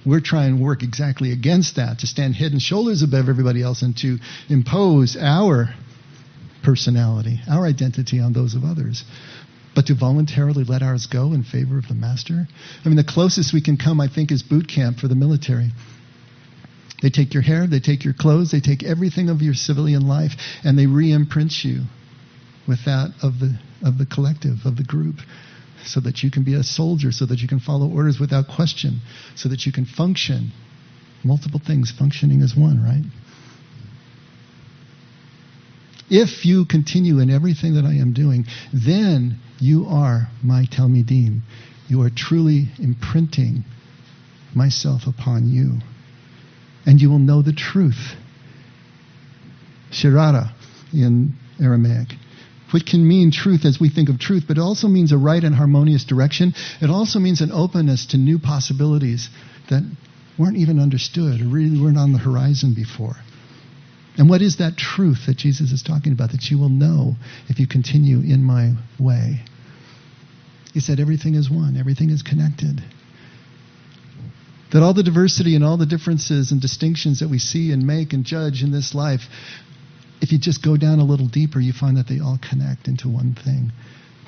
We're 0.05 0.21
trying 0.21 0.57
to 0.57 0.63
work 0.63 0.83
exactly 0.83 1.31
against 1.31 1.77
that, 1.77 1.99
to 1.99 2.07
stand 2.07 2.35
head 2.35 2.51
and 2.51 2.61
shoulders 2.61 3.01
above 3.01 3.27
everybody 3.27 3.63
else 3.63 3.81
and 3.81 3.97
to 3.97 4.17
impose 4.49 5.17
our 5.19 5.73
personality, 6.63 7.39
our 7.49 7.65
identity 7.65 8.19
on 8.19 8.33
those 8.33 8.55
of 8.55 8.63
others. 8.63 9.03
But 9.73 9.87
to 9.87 9.95
voluntarily 9.95 10.63
let 10.63 10.83
ours 10.83 11.07
go 11.07 11.33
in 11.33 11.43
favor 11.43 11.77
of 11.77 11.87
the 11.87 11.95
master? 11.95 12.47
I 12.83 12.87
mean, 12.87 12.97
the 12.97 13.03
closest 13.03 13.53
we 13.53 13.61
can 13.61 13.77
come, 13.77 13.99
I 13.99 14.07
think, 14.07 14.31
is 14.31 14.43
boot 14.43 14.67
camp 14.67 14.99
for 14.99 15.07
the 15.07 15.15
military. 15.15 15.71
They 17.01 17.09
take 17.09 17.33
your 17.33 17.43
hair, 17.43 17.67
they 17.67 17.79
take 17.79 18.03
your 18.03 18.13
clothes, 18.13 18.51
they 18.51 18.61
take 18.61 18.83
everything 18.83 19.29
of 19.29 19.41
your 19.41 19.53
civilian 19.53 20.07
life, 20.07 20.31
and 20.63 20.77
they 20.77 20.87
re 20.87 21.11
imprint 21.11 21.63
you 21.63 21.81
with 22.67 22.85
that 22.85 23.13
of 23.21 23.39
the, 23.39 23.59
of 23.83 23.97
the 23.97 24.05
collective, 24.05 24.59
of 24.65 24.77
the 24.77 24.83
group, 24.83 25.17
so 25.85 25.99
that 25.99 26.23
you 26.23 26.31
can 26.31 26.43
be 26.43 26.53
a 26.53 26.63
soldier, 26.63 27.11
so 27.11 27.25
that 27.25 27.39
you 27.39 27.47
can 27.47 27.59
follow 27.59 27.87
orders 27.89 28.19
without 28.19 28.47
question, 28.47 29.01
so 29.35 29.49
that 29.49 29.65
you 29.65 29.71
can 29.71 29.85
function. 29.85 30.51
Multiple 31.23 31.61
things 31.65 31.91
functioning 31.91 32.41
as 32.41 32.55
one, 32.55 32.81
right? 32.83 33.03
If 36.09 36.45
you 36.45 36.65
continue 36.65 37.19
in 37.19 37.29
everything 37.29 37.75
that 37.75 37.85
I 37.85 37.95
am 37.95 38.13
doing, 38.13 38.45
then 38.71 39.39
you 39.59 39.87
are 39.87 40.27
my 40.43 40.65
Talmidim. 40.65 41.41
You 41.87 42.01
are 42.03 42.11
truly 42.15 42.69
imprinting 42.79 43.63
myself 44.53 45.07
upon 45.07 45.49
you 45.49 45.79
and 46.85 47.01
you 47.01 47.09
will 47.09 47.19
know 47.19 47.41
the 47.41 47.53
truth. 47.53 48.15
Shirata 49.91 50.51
in 50.93 51.33
Aramaic, 51.61 52.09
which 52.71 52.85
can 52.85 53.07
mean 53.07 53.31
truth 53.31 53.65
as 53.65 53.79
we 53.79 53.89
think 53.89 54.09
of 54.09 54.19
truth, 54.19 54.43
but 54.47 54.57
it 54.57 54.61
also 54.61 54.87
means 54.87 55.11
a 55.11 55.17
right 55.17 55.43
and 55.43 55.55
harmonious 55.55 56.03
direction. 56.03 56.53
It 56.81 56.89
also 56.89 57.19
means 57.19 57.41
an 57.41 57.51
openness 57.51 58.07
to 58.07 58.17
new 58.17 58.39
possibilities 58.39 59.29
that 59.69 59.83
weren't 60.37 60.57
even 60.57 60.79
understood 60.79 61.41
or 61.41 61.45
really 61.45 61.81
weren't 61.81 61.97
on 61.97 62.11
the 62.11 62.19
horizon 62.19 62.73
before. 62.73 63.15
And 64.17 64.29
what 64.29 64.41
is 64.41 64.57
that 64.57 64.77
truth 64.77 65.25
that 65.27 65.37
Jesus 65.37 65.71
is 65.71 65.83
talking 65.83 66.13
about 66.13 66.31
that 66.31 66.49
you 66.49 66.57
will 66.57 66.69
know 66.69 67.15
if 67.47 67.59
you 67.59 67.67
continue 67.67 68.19
in 68.19 68.43
my 68.43 68.73
way? 68.99 69.41
He 70.73 70.79
said 70.79 70.99
everything 70.99 71.35
is 71.35 71.49
one, 71.49 71.77
everything 71.77 72.09
is 72.09 72.21
connected. 72.21 72.83
That 74.71 74.83
all 74.83 74.93
the 74.93 75.03
diversity 75.03 75.55
and 75.55 75.63
all 75.63 75.77
the 75.77 75.85
differences 75.85 76.51
and 76.51 76.61
distinctions 76.61 77.19
that 77.19 77.29
we 77.29 77.39
see 77.39 77.71
and 77.71 77.85
make 77.85 78.13
and 78.13 78.25
judge 78.25 78.63
in 78.63 78.71
this 78.71 78.95
life, 78.95 79.21
if 80.21 80.31
you 80.31 80.39
just 80.39 80.63
go 80.63 80.75
down 80.75 80.99
a 80.99 81.05
little 81.05 81.27
deeper, 81.27 81.59
you 81.59 81.71
find 81.71 81.97
that 81.97 82.07
they 82.07 82.19
all 82.19 82.39
connect 82.41 82.87
into 82.87 83.07
one 83.07 83.35
thing. 83.35 83.71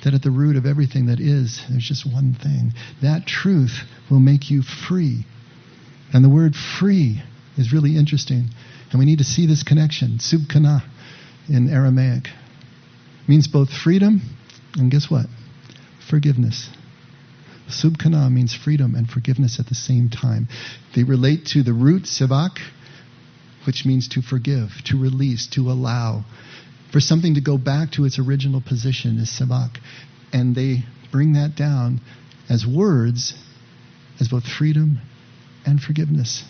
That 0.04 0.14
at 0.14 0.22
the 0.22 0.32
root 0.32 0.56
of 0.56 0.66
everything 0.66 1.08
that 1.08 1.20
is, 1.20 1.62
there's 1.70 1.88
just 1.88 2.06
one 2.06 2.34
thing. 2.36 2.74
That 3.02 3.26
truth 3.26 3.80
will 4.12 4.20
make 4.20 4.52
you 4.52 4.62
free. 4.62 5.26
And 6.14 6.24
the 6.24 6.30
word 6.30 6.54
free 6.56 7.22
is 7.58 7.74
really 7.74 7.98
interesting. 7.98 8.50
And 8.92 9.00
we 9.00 9.06
need 9.06 9.18
to 9.18 9.24
see 9.24 9.48
this 9.48 9.64
connection. 9.64 10.20
Subkana 10.20 10.82
in 11.50 11.70
Aramaic 11.70 12.28
means 13.28 13.48
both 13.48 13.70
freedom 13.74 14.22
and 14.76 14.92
guess 14.92 15.10
what? 15.10 15.26
Forgiveness. 16.10 16.70
Subkana 17.70 18.32
means 18.32 18.54
freedom 18.54 18.96
and 18.96 19.10
forgiveness 19.10 19.60
at 19.60 19.68
the 19.68 19.76
same 19.76 20.10
time. 20.10 20.48
They 20.96 21.04
relate 21.04 21.46
to 21.48 21.64
the 21.64 21.74
root 21.74 22.04
sivak, 22.04 22.60
which 23.66 23.86
means 23.86 24.08
to 24.10 24.22
forgive, 24.22 24.72
to 24.86 24.98
release, 24.98 25.48
to 25.48 25.70
allow, 25.72 26.24
For 26.92 27.02
something 27.02 27.36
to 27.36 27.42
go 27.42 27.58
back 27.58 27.92
to 27.92 28.06
its 28.06 28.18
original 28.18 28.62
position 28.62 29.20
is 29.20 29.30
sabak. 29.30 29.78
And 30.32 30.56
they 30.56 30.86
bring 31.12 31.34
that 31.34 31.56
down 31.56 32.02
as 32.50 32.66
words 32.66 33.34
as 34.20 34.30
both 34.30 34.48
freedom 34.48 35.00
and 35.66 35.82
forgiveness. 35.82 36.44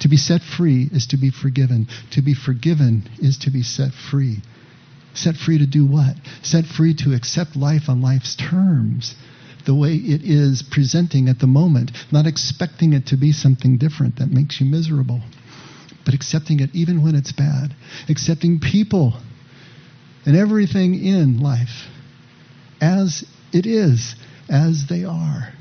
To 0.00 0.08
be 0.08 0.16
set 0.16 0.42
free 0.42 0.88
is 0.90 1.06
to 1.08 1.16
be 1.16 1.30
forgiven. 1.30 1.86
To 2.12 2.22
be 2.22 2.34
forgiven 2.34 3.08
is 3.18 3.38
to 3.38 3.50
be 3.50 3.62
set 3.62 3.92
free. 3.92 4.42
Set 5.14 5.36
free 5.36 5.58
to 5.58 5.66
do 5.66 5.84
what? 5.84 6.16
Set 6.42 6.66
free 6.66 6.94
to 6.94 7.14
accept 7.14 7.56
life 7.56 7.88
on 7.88 8.02
life's 8.02 8.36
terms, 8.36 9.14
the 9.64 9.74
way 9.74 9.94
it 9.94 10.22
is 10.22 10.62
presenting 10.62 11.28
at 11.28 11.38
the 11.38 11.46
moment, 11.46 11.92
not 12.12 12.26
expecting 12.26 12.92
it 12.92 13.06
to 13.06 13.16
be 13.16 13.32
something 13.32 13.78
different 13.78 14.16
that 14.16 14.30
makes 14.30 14.60
you 14.60 14.66
miserable, 14.66 15.22
but 16.04 16.14
accepting 16.14 16.60
it 16.60 16.70
even 16.74 17.02
when 17.02 17.14
it's 17.14 17.32
bad. 17.32 17.74
Accepting 18.08 18.60
people 18.60 19.14
and 20.26 20.36
everything 20.36 20.94
in 20.94 21.40
life 21.40 21.88
as 22.80 23.24
it 23.52 23.66
is, 23.66 24.14
as 24.50 24.86
they 24.88 25.04
are 25.04 25.54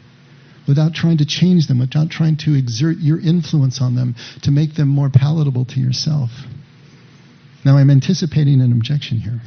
without 0.68 0.94
trying 0.94 1.18
to 1.18 1.26
change 1.26 1.68
them, 1.68 1.80
without 1.80 2.10
trying 2.10 2.38
to 2.38 2.56
exert 2.56 2.98
your 3.00 3.20
influence 3.20 3.82
on 3.82 3.96
them 3.96 4.16
to 4.42 4.52
make 4.52 4.76
them 4.76 4.88
more 4.88 5.10
palatable 5.10 5.66
to 5.66 5.80
yourself. 5.80 6.30
Now, 7.66 7.78
I'm 7.78 7.90
anticipating 7.90 8.62
an 8.62 8.72
objection 8.72 9.20
here. 9.20 9.40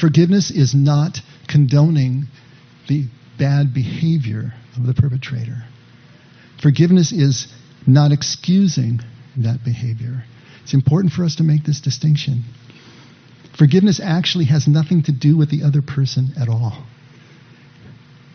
Forgiveness 0.00 0.50
is 0.50 0.74
not 0.74 1.18
condoning 1.48 2.26
the 2.88 3.06
bad 3.38 3.72
behavior 3.72 4.52
of 4.76 4.86
the 4.86 4.94
perpetrator. 4.94 5.64
Forgiveness 6.60 7.12
is 7.12 7.46
not 7.86 8.12
excusing 8.12 9.00
that 9.36 9.64
behavior. 9.64 10.24
It's 10.62 10.74
important 10.74 11.12
for 11.12 11.24
us 11.24 11.36
to 11.36 11.44
make 11.44 11.64
this 11.64 11.80
distinction. 11.80 12.44
Forgiveness 13.56 14.00
actually 14.02 14.46
has 14.46 14.66
nothing 14.66 15.02
to 15.04 15.12
do 15.12 15.36
with 15.36 15.50
the 15.50 15.62
other 15.62 15.82
person 15.82 16.32
at 16.40 16.48
all. 16.48 16.84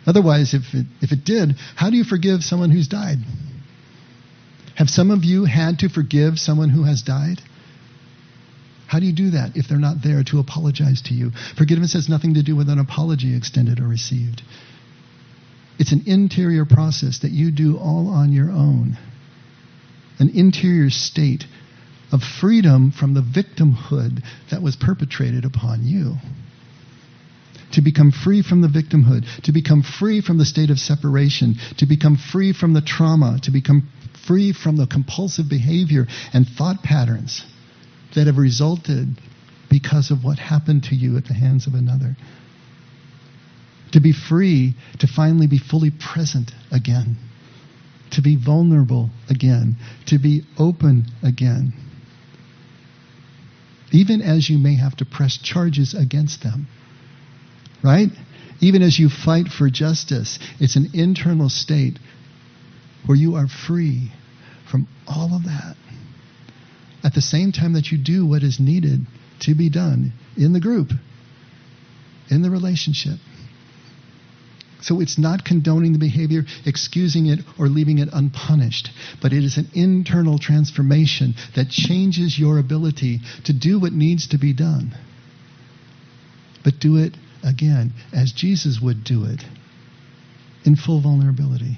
Otherwise, 0.07 0.53
if 0.53 0.73
it, 0.73 0.87
if 1.01 1.11
it 1.11 1.23
did, 1.25 1.55
how 1.75 1.89
do 1.89 1.97
you 1.97 2.03
forgive 2.03 2.43
someone 2.43 2.71
who's 2.71 2.87
died? 2.87 3.17
Have 4.75 4.89
some 4.89 5.11
of 5.11 5.23
you 5.23 5.45
had 5.45 5.79
to 5.79 5.89
forgive 5.89 6.39
someone 6.39 6.69
who 6.69 6.83
has 6.83 7.01
died? 7.01 7.41
How 8.87 8.99
do 8.99 9.05
you 9.05 9.13
do 9.13 9.31
that 9.31 9.55
if 9.55 9.67
they're 9.67 9.79
not 9.79 10.03
there 10.03 10.23
to 10.25 10.39
apologize 10.39 11.01
to 11.03 11.13
you? 11.13 11.31
Forgiveness 11.57 11.93
has 11.93 12.09
nothing 12.09 12.33
to 12.33 12.43
do 12.43 12.55
with 12.55 12.69
an 12.69 12.79
apology 12.79 13.35
extended 13.35 13.79
or 13.79 13.87
received. 13.87 14.41
It's 15.79 15.93
an 15.93 16.03
interior 16.05 16.65
process 16.65 17.19
that 17.19 17.31
you 17.31 17.51
do 17.51 17.77
all 17.77 18.09
on 18.09 18.33
your 18.33 18.51
own. 18.51 18.97
An 20.19 20.29
interior 20.29 20.89
state 20.89 21.45
of 22.11 22.21
freedom 22.21 22.91
from 22.91 23.13
the 23.13 23.21
victimhood 23.21 24.23
that 24.51 24.61
was 24.61 24.75
perpetrated 24.75 25.45
upon 25.45 25.85
you 25.85 26.17
to 27.71 27.81
become 27.81 28.11
free 28.11 28.41
from 28.41 28.61
the 28.61 28.67
victimhood, 28.67 29.25
to 29.43 29.51
become 29.51 29.83
free 29.83 30.21
from 30.21 30.37
the 30.37 30.45
state 30.45 30.69
of 30.69 30.77
separation, 30.77 31.55
to 31.77 31.85
become 31.85 32.17
free 32.17 32.53
from 32.53 32.73
the 32.73 32.81
trauma, 32.81 33.39
to 33.43 33.51
become 33.51 33.87
free 34.27 34.53
from 34.53 34.77
the 34.77 34.87
compulsive 34.87 35.49
behavior 35.49 36.07
and 36.33 36.47
thought 36.47 36.83
patterns 36.83 37.45
that 38.15 38.27
have 38.27 38.37
resulted 38.37 39.19
because 39.69 40.11
of 40.11 40.23
what 40.23 40.37
happened 40.37 40.83
to 40.83 40.95
you 40.95 41.17
at 41.17 41.25
the 41.25 41.33
hands 41.33 41.67
of 41.67 41.73
another. 41.73 42.15
To 43.93 43.99
be 43.99 44.13
free, 44.13 44.75
to 44.99 45.07
finally 45.07 45.47
be 45.47 45.57
fully 45.57 45.91
present 45.91 46.51
again, 46.71 47.17
to 48.11 48.21
be 48.21 48.35
vulnerable 48.35 49.09
again, 49.29 49.77
to 50.07 50.17
be 50.17 50.43
open 50.57 51.05
again. 51.23 51.73
Even 53.91 54.21
as 54.21 54.49
you 54.49 54.57
may 54.57 54.75
have 54.75 54.95
to 54.97 55.05
press 55.05 55.37
charges 55.37 55.93
against 55.93 56.43
them 56.43 56.67
right? 57.83 58.09
Even 58.59 58.81
as 58.81 58.99
you 58.99 59.09
fight 59.09 59.47
for 59.47 59.69
justice, 59.69 60.39
it's 60.59 60.75
an 60.75 60.89
internal 60.93 61.49
state 61.49 61.97
where 63.05 63.17
you 63.17 63.35
are 63.35 63.47
free 63.47 64.11
from 64.69 64.87
all 65.07 65.35
of 65.35 65.43
that. 65.43 65.75
At 67.03 67.13
the 67.13 67.21
same 67.21 67.51
time 67.51 67.73
that 67.73 67.91
you 67.91 67.97
do 67.97 68.25
what 68.25 68.43
is 68.43 68.59
needed 68.59 69.05
to 69.41 69.55
be 69.55 69.69
done 69.69 70.13
in 70.37 70.53
the 70.53 70.59
group, 70.59 70.91
in 72.29 72.41
the 72.41 72.49
relationship. 72.49 73.17
So 74.81 74.99
it's 74.99 75.19
not 75.19 75.45
condoning 75.45 75.93
the 75.93 75.99
behavior, 75.99 76.43
excusing 76.65 77.27
it, 77.27 77.39
or 77.59 77.67
leaving 77.67 77.99
it 77.99 78.09
unpunished, 78.11 78.89
but 79.21 79.31
it 79.31 79.43
is 79.43 79.57
an 79.57 79.69
internal 79.73 80.39
transformation 80.39 81.35
that 81.55 81.69
changes 81.69 82.37
your 82.37 82.57
ability 82.57 83.19
to 83.45 83.53
do 83.53 83.79
what 83.79 83.93
needs 83.93 84.27
to 84.29 84.39
be 84.39 84.53
done. 84.53 84.95
But 86.63 86.79
do 86.79 86.97
it 86.97 87.15
again, 87.43 87.93
as 88.13 88.31
Jesus 88.31 88.79
would 88.81 89.03
do 89.03 89.25
it, 89.25 89.43
in 90.63 90.75
full 90.75 91.01
vulnerability, 91.01 91.77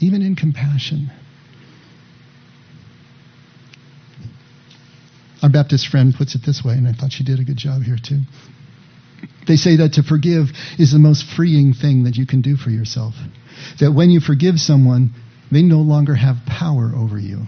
even 0.00 0.22
in 0.22 0.34
compassion. 0.34 1.10
Our 5.42 5.48
Baptist 5.48 5.88
friend 5.88 6.14
puts 6.16 6.34
it 6.34 6.42
this 6.44 6.62
way, 6.64 6.74
and 6.74 6.86
I 6.86 6.92
thought 6.92 7.12
she 7.12 7.24
did 7.24 7.40
a 7.40 7.44
good 7.44 7.56
job 7.56 7.82
here 7.82 7.96
too. 8.02 8.20
They 9.46 9.56
say 9.56 9.76
that 9.76 9.94
to 9.94 10.02
forgive 10.02 10.48
is 10.78 10.92
the 10.92 10.98
most 10.98 11.24
freeing 11.24 11.72
thing 11.72 12.04
that 12.04 12.16
you 12.16 12.26
can 12.26 12.40
do 12.40 12.56
for 12.56 12.70
yourself. 12.70 13.14
That 13.80 13.92
when 13.92 14.10
you 14.10 14.20
forgive 14.20 14.58
someone, 14.58 15.12
they 15.50 15.62
no 15.62 15.78
longer 15.78 16.14
have 16.14 16.36
power 16.46 16.92
over 16.94 17.18
you. 17.18 17.46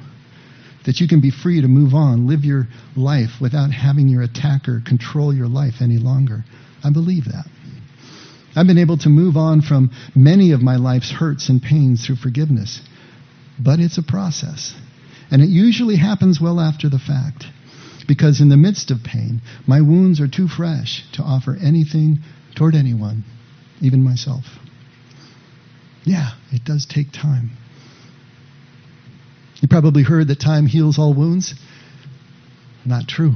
That 0.87 1.01
you 1.01 1.07
can 1.07 1.21
be 1.21 1.31
free 1.31 1.61
to 1.61 1.69
move 1.69 1.95
on, 1.95 2.27
live 2.27 2.45
your 2.45 2.67
life 2.97 3.41
without 3.41 3.71
having 3.71 4.09
your 4.09 4.23
attacker 4.23 4.83
control 4.85 5.33
your 5.33 5.47
life 5.47 5.75
any 5.81 5.99
longer. 5.99 6.45
I 6.83 6.91
believe 6.91 7.27
that. 7.27 7.47
I've 8.55 8.67
been 8.67 8.79
able 8.79 8.99
to 8.99 9.09
move 9.09 9.37
on 9.37 9.63
from 9.63 9.91
many 10.15 10.53
of 10.53 10.63
my 10.63 10.77
life's 10.77 11.11
hurts 11.11 11.49
and 11.49 11.63
pains 11.63 12.05
through 12.05 12.17
forgiveness. 12.17 12.81
But 13.59 13.81
it's 13.81 13.99
a 13.99 14.03
process. 14.03 14.75
And 15.31 15.41
it 15.41 15.49
usually 15.49 15.97
happens 15.97 16.41
well 16.41 16.61
after 16.61 16.89
the 16.89 16.99
fact. 16.99 17.47
Because 18.07 18.41
in 18.41 18.49
the 18.49 18.57
midst 18.57 18.91
of 18.91 18.99
pain, 19.05 19.41
my 19.67 19.81
wounds 19.81 20.21
are 20.21 20.29
too 20.29 20.49
fresh 20.49 21.05
to 21.13 21.23
offer 21.23 21.57
anything 21.57 22.19
toward 22.55 22.75
anyone, 22.75 23.25
even 23.81 24.03
myself. 24.03 24.45
Yeah, 26.05 26.33
it 26.51 26.65
does 26.65 26.85
take 26.85 27.13
time. 27.13 27.53
You 29.61 29.69
probably 29.69 30.03
heard 30.03 30.29
that 30.29 30.41
time 30.41 30.67
heals 30.67 30.99
all 30.99 31.15
wounds. 31.15 31.55
Not 32.85 33.07
true. 33.07 33.35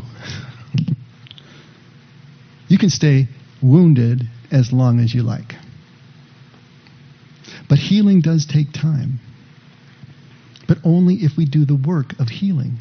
you 2.68 2.78
can 2.78 2.90
stay 2.90 3.28
wounded 3.62 4.28
as 4.50 4.72
long 4.72 5.00
as 5.00 5.14
you 5.14 5.22
like. 5.22 5.54
But 7.68 7.78
healing 7.78 8.20
does 8.20 8.46
take 8.46 8.72
time. 8.72 9.20
But 10.68 10.78
only 10.84 11.16
if 11.16 11.32
we 11.36 11.46
do 11.46 11.64
the 11.64 11.76
work 11.76 12.18
of 12.18 12.28
healing. 12.28 12.78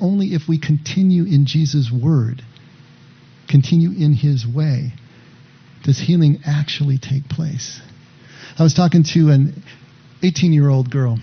Only 0.00 0.28
if 0.28 0.48
we 0.48 0.58
continue 0.58 1.24
in 1.24 1.44
Jesus' 1.46 1.90
word, 1.92 2.42
continue 3.48 3.90
in 3.90 4.14
his 4.14 4.46
way, 4.46 4.92
does 5.82 5.98
healing 5.98 6.40
actually 6.46 6.98
take 6.98 7.28
place. 7.28 7.80
I 8.58 8.62
was 8.62 8.72
talking 8.72 9.04
to 9.14 9.28
an 9.28 9.62
18 10.22 10.52
year 10.54 10.70
old 10.70 10.90
girl, 10.90 11.18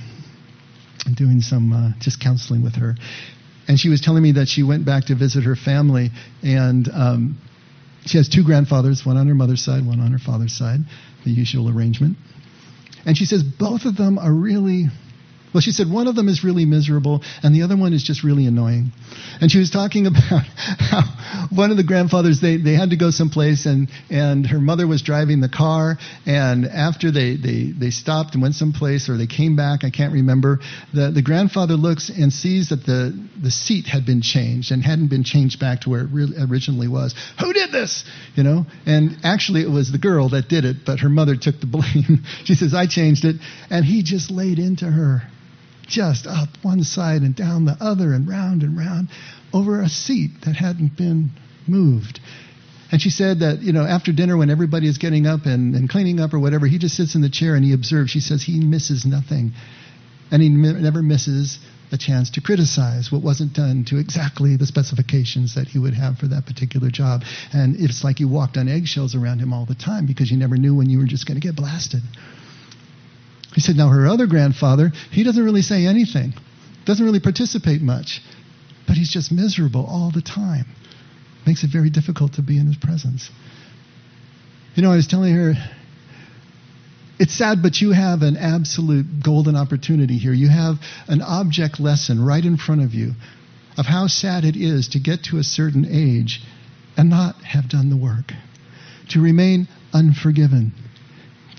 doing 1.15 1.41
some 1.41 1.73
uh, 1.73 1.99
just 1.99 2.19
counseling 2.21 2.61
with 2.61 2.75
her. 2.75 2.95
And 3.67 3.79
she 3.79 3.89
was 3.89 4.01
telling 4.01 4.21
me 4.21 4.33
that 4.33 4.47
she 4.47 4.61
went 4.61 4.85
back 4.85 5.05
to 5.05 5.15
visit 5.15 5.43
her 5.43 5.55
family 5.55 6.11
and 6.43 6.87
um, 6.93 7.37
she 8.05 8.17
has 8.17 8.27
two 8.27 8.43
grandfathers, 8.43 9.05
one 9.05 9.17
on 9.17 9.27
her 9.27 9.35
mother's 9.35 9.61
side, 9.63 9.85
one 9.85 9.99
on 9.99 10.11
her 10.11 10.19
father's 10.19 10.53
side, 10.53 10.81
the 11.23 11.31
usual 11.31 11.69
arrangement. 11.69 12.17
And 13.05 13.17
she 13.17 13.25
says 13.25 13.43
both 13.43 13.85
of 13.85 13.97
them 13.97 14.17
are 14.17 14.33
really 14.33 14.85
well, 15.53 15.61
she 15.61 15.71
said 15.71 15.89
one 15.89 16.07
of 16.07 16.15
them 16.15 16.27
is 16.27 16.43
really 16.43 16.65
miserable 16.65 17.21
and 17.43 17.53
the 17.53 17.63
other 17.63 17.75
one 17.75 17.93
is 17.93 18.03
just 18.03 18.23
really 18.23 18.45
annoying. 18.45 18.91
And 19.41 19.51
she 19.51 19.59
was 19.59 19.69
talking 19.69 20.07
about 20.07 20.45
how 20.79 21.03
one 21.53 21.71
of 21.71 21.77
the 21.77 21.83
grandfathers, 21.83 22.39
they, 22.39 22.57
they 22.57 22.73
had 22.73 22.91
to 22.91 22.97
go 22.97 23.11
someplace 23.11 23.65
and, 23.65 23.89
and 24.09 24.45
her 24.47 24.59
mother 24.59 24.87
was 24.87 25.01
driving 25.01 25.41
the 25.41 25.49
car. 25.49 25.97
And 26.25 26.65
after 26.65 27.11
they, 27.11 27.35
they, 27.35 27.71
they 27.77 27.89
stopped 27.89 28.33
and 28.33 28.41
went 28.41 28.55
someplace 28.55 29.09
or 29.09 29.17
they 29.17 29.27
came 29.27 29.55
back, 29.55 29.83
I 29.83 29.89
can't 29.89 30.13
remember, 30.13 30.59
the, 30.93 31.11
the 31.11 31.21
grandfather 31.21 31.73
looks 31.73 32.09
and 32.09 32.31
sees 32.31 32.69
that 32.69 32.85
the, 32.85 33.11
the 33.41 33.51
seat 33.51 33.87
had 33.87 34.05
been 34.05 34.21
changed 34.21 34.71
and 34.71 34.83
hadn't 34.83 35.09
been 35.09 35.23
changed 35.23 35.59
back 35.59 35.81
to 35.81 35.89
where 35.89 36.01
it 36.01 36.09
re- 36.11 36.33
originally 36.49 36.87
was. 36.87 37.13
Who 37.39 37.51
did 37.51 37.71
this? 37.71 38.05
You 38.35 38.43
know? 38.43 38.65
And 38.85 39.17
actually 39.23 39.61
it 39.61 39.69
was 39.69 39.91
the 39.91 39.97
girl 39.97 40.29
that 40.29 40.47
did 40.47 40.63
it, 40.63 40.77
but 40.85 40.99
her 40.99 41.09
mother 41.09 41.35
took 41.35 41.59
the 41.59 41.67
blame. 41.67 42.23
she 42.45 42.55
says, 42.55 42.73
I 42.73 42.87
changed 42.87 43.25
it. 43.25 43.35
And 43.69 43.83
he 43.83 44.03
just 44.03 44.31
laid 44.31 44.59
into 44.59 44.85
her 44.85 45.23
just 45.87 46.27
up 46.27 46.49
one 46.61 46.83
side 46.83 47.21
and 47.21 47.35
down 47.35 47.65
the 47.65 47.77
other 47.79 48.13
and 48.13 48.27
round 48.27 48.63
and 48.63 48.77
round 48.77 49.09
over 49.53 49.81
a 49.81 49.89
seat 49.89 50.31
that 50.45 50.55
hadn't 50.55 50.95
been 50.97 51.31
moved. 51.67 52.19
And 52.91 53.01
she 53.01 53.09
said 53.09 53.39
that, 53.39 53.61
you 53.61 53.71
know, 53.71 53.85
after 53.85 54.11
dinner 54.11 54.35
when 54.35 54.49
everybody 54.49 54.87
is 54.87 54.97
getting 54.97 55.25
up 55.25 55.45
and, 55.45 55.75
and 55.75 55.89
cleaning 55.89 56.19
up 56.19 56.33
or 56.33 56.39
whatever, 56.39 56.67
he 56.67 56.77
just 56.77 56.95
sits 56.95 57.15
in 57.15 57.21
the 57.21 57.29
chair 57.29 57.55
and 57.55 57.63
he 57.63 57.73
observes. 57.73 58.11
She 58.11 58.19
says 58.19 58.43
he 58.43 58.59
misses 58.59 59.05
nothing. 59.05 59.53
And 60.29 60.41
he 60.41 60.49
never 60.49 61.01
misses 61.01 61.59
a 61.91 61.97
chance 61.97 62.31
to 62.31 62.41
criticize 62.41 63.11
what 63.11 63.21
wasn't 63.21 63.53
done 63.53 63.85
to 63.85 63.97
exactly 63.97 64.55
the 64.55 64.65
specifications 64.65 65.55
that 65.55 65.67
he 65.67 65.79
would 65.79 65.93
have 65.93 66.17
for 66.17 66.27
that 66.27 66.45
particular 66.45 66.89
job. 66.89 67.21
And 67.53 67.75
it's 67.77 68.03
like 68.03 68.19
you 68.19 68.27
walked 68.27 68.57
on 68.57 68.67
eggshells 68.67 69.15
around 69.15 69.39
him 69.39 69.53
all 69.53 69.65
the 69.65 69.75
time 69.75 70.05
because 70.05 70.31
you 70.31 70.37
never 70.37 70.55
knew 70.55 70.75
when 70.75 70.89
you 70.89 70.99
were 70.99 71.05
just 71.05 71.27
going 71.27 71.39
to 71.39 71.45
get 71.45 71.55
blasted. 71.55 72.01
He 73.53 73.61
said, 73.61 73.75
now 73.75 73.89
her 73.89 74.07
other 74.07 74.27
grandfather, 74.27 74.91
he 75.11 75.23
doesn't 75.23 75.43
really 75.43 75.61
say 75.61 75.85
anything, 75.85 76.33
doesn't 76.85 77.05
really 77.05 77.19
participate 77.19 77.81
much, 77.81 78.21
but 78.87 78.95
he's 78.95 79.11
just 79.11 79.31
miserable 79.31 79.85
all 79.85 80.11
the 80.11 80.21
time. 80.21 80.65
Makes 81.45 81.63
it 81.63 81.71
very 81.71 81.89
difficult 81.89 82.33
to 82.33 82.41
be 82.41 82.57
in 82.57 82.67
his 82.67 82.77
presence. 82.77 83.29
You 84.75 84.83
know, 84.83 84.91
I 84.91 84.95
was 84.95 85.07
telling 85.07 85.35
her, 85.35 85.53
it's 87.19 87.33
sad, 87.33 87.61
but 87.61 87.81
you 87.81 87.91
have 87.91 88.21
an 88.21 88.37
absolute 88.37 89.05
golden 89.23 89.55
opportunity 89.55 90.17
here. 90.17 90.33
You 90.33 90.49
have 90.49 90.75
an 91.07 91.21
object 91.21 91.79
lesson 91.79 92.23
right 92.23 92.43
in 92.43 92.57
front 92.57 92.81
of 92.81 92.93
you 92.93 93.11
of 93.77 93.85
how 93.85 94.07
sad 94.07 94.43
it 94.43 94.55
is 94.55 94.89
to 94.89 94.99
get 94.99 95.23
to 95.25 95.37
a 95.37 95.43
certain 95.43 95.85
age 95.85 96.41
and 96.97 97.09
not 97.09 97.35
have 97.43 97.69
done 97.69 97.89
the 97.89 97.97
work, 97.97 98.33
to 99.09 99.21
remain 99.21 99.67
unforgiven, 99.93 100.73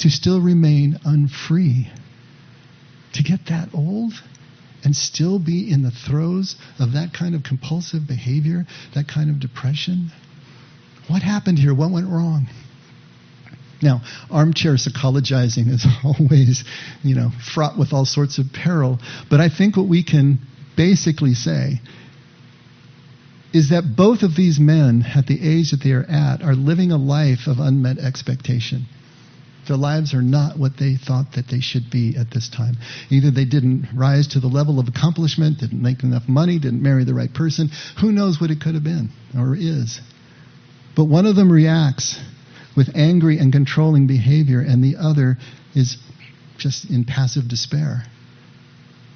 to 0.03 0.11
still 0.11 0.41
remain 0.41 0.99
unfree, 1.05 1.89
to 3.13 3.23
get 3.23 3.47
that 3.47 3.69
old 3.73 4.13
and 4.85 4.97
still 4.97 5.39
be 5.39 5.71
in 5.71 5.83
the 5.83 5.93
throes 5.93 6.57
of 6.81 6.95
that 6.95 7.13
kind 7.13 7.37
of 7.37 7.45
compulsive 7.45 8.07
behavior, 8.09 8.67
that 8.97 9.07
kind 9.07 9.31
of 9.31 9.39
depression. 9.39 10.11
What 11.07 11.23
happened 11.23 11.59
here? 11.59 11.73
What 11.73 11.93
went 11.93 12.09
wrong? 12.09 12.49
Now, 13.81 14.01
armchair 14.29 14.75
psychologizing 14.75 15.69
is 15.69 15.87
always, 16.05 16.65
you 17.05 17.15
know, 17.15 17.31
fraught 17.55 17.79
with 17.79 17.93
all 17.93 18.05
sorts 18.05 18.39
of 18.39 18.47
peril. 18.53 18.99
But 19.31 19.41
I 19.41 19.51
think 19.51 19.77
what 19.77 19.87
we 19.87 20.03
can 20.03 20.41
basically 20.77 21.35
say 21.35 21.81
is 23.53 23.71
that 23.71 23.95
both 23.97 24.23
of 24.23 24.35
these 24.35 24.59
men, 24.59 25.05
at 25.15 25.27
the 25.27 25.39
age 25.41 25.71
that 25.71 25.81
they 25.85 25.93
are 25.93 26.05
at, 26.05 26.43
are 26.43 26.55
living 26.55 26.91
a 26.91 26.97
life 26.97 27.47
of 27.47 27.61
unmet 27.61 27.99
expectation. 27.99 28.87
Their 29.69 29.77
lives 29.77 30.13
are 30.13 30.23
not 30.23 30.59
what 30.59 30.77
they 30.77 30.97
thought 30.97 31.33
that 31.35 31.49
they 31.49 31.61
should 31.61 31.91
be 31.91 32.17
at 32.17 32.31
this 32.31 32.49
time. 32.49 32.77
Either 33.11 33.31
they 33.31 33.45
didn't 33.45 33.89
rise 33.95 34.29
to 34.29 34.41
the 34.41 34.49
level 34.49 34.81
of 34.81 34.89
accomplishment, 34.89 35.61
didn't 35.61 35.81
make 35.81 36.03
enough 36.03 36.29
money, 36.29 36.59
didn't 36.59 36.83
marry 36.83 37.05
the 37.05 37.15
right 37.15 37.33
person. 37.33 37.71
Who 38.01 38.11
knows 38.11 38.41
what 38.41 38.51
it 38.51 38.61
could 38.61 38.75
have 38.75 38.83
been 38.83 39.11
or 39.39 39.55
is. 39.55 40.01
But 40.97 41.05
one 41.05 41.27
of 41.27 41.37
them 41.37 41.51
reacts 41.51 42.19
with 42.77 42.97
angry 42.97 43.39
and 43.39 43.53
controlling 43.53 44.07
behavior, 44.07 44.61
and 44.61 44.83
the 44.83 44.97
other 44.97 45.39
is 45.75 45.97
just 46.59 46.91
in 46.91 47.05
passive 47.05 47.49
despair. 47.49 48.05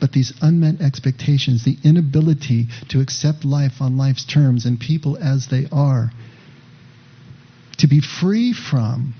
But 0.00 0.12
these 0.12 0.32
unmet 0.42 0.80
expectations, 0.80 1.64
the 1.64 1.78
inability 1.82 2.68
to 2.90 3.00
accept 3.00 3.44
life 3.44 3.80
on 3.80 3.96
life's 3.96 4.24
terms 4.24 4.66
and 4.66 4.78
people 4.78 5.16
as 5.16 5.48
they 5.48 5.66
are, 5.72 6.12
to 7.78 7.86
be 7.88 8.00
free 8.00 8.52
from 8.52 9.14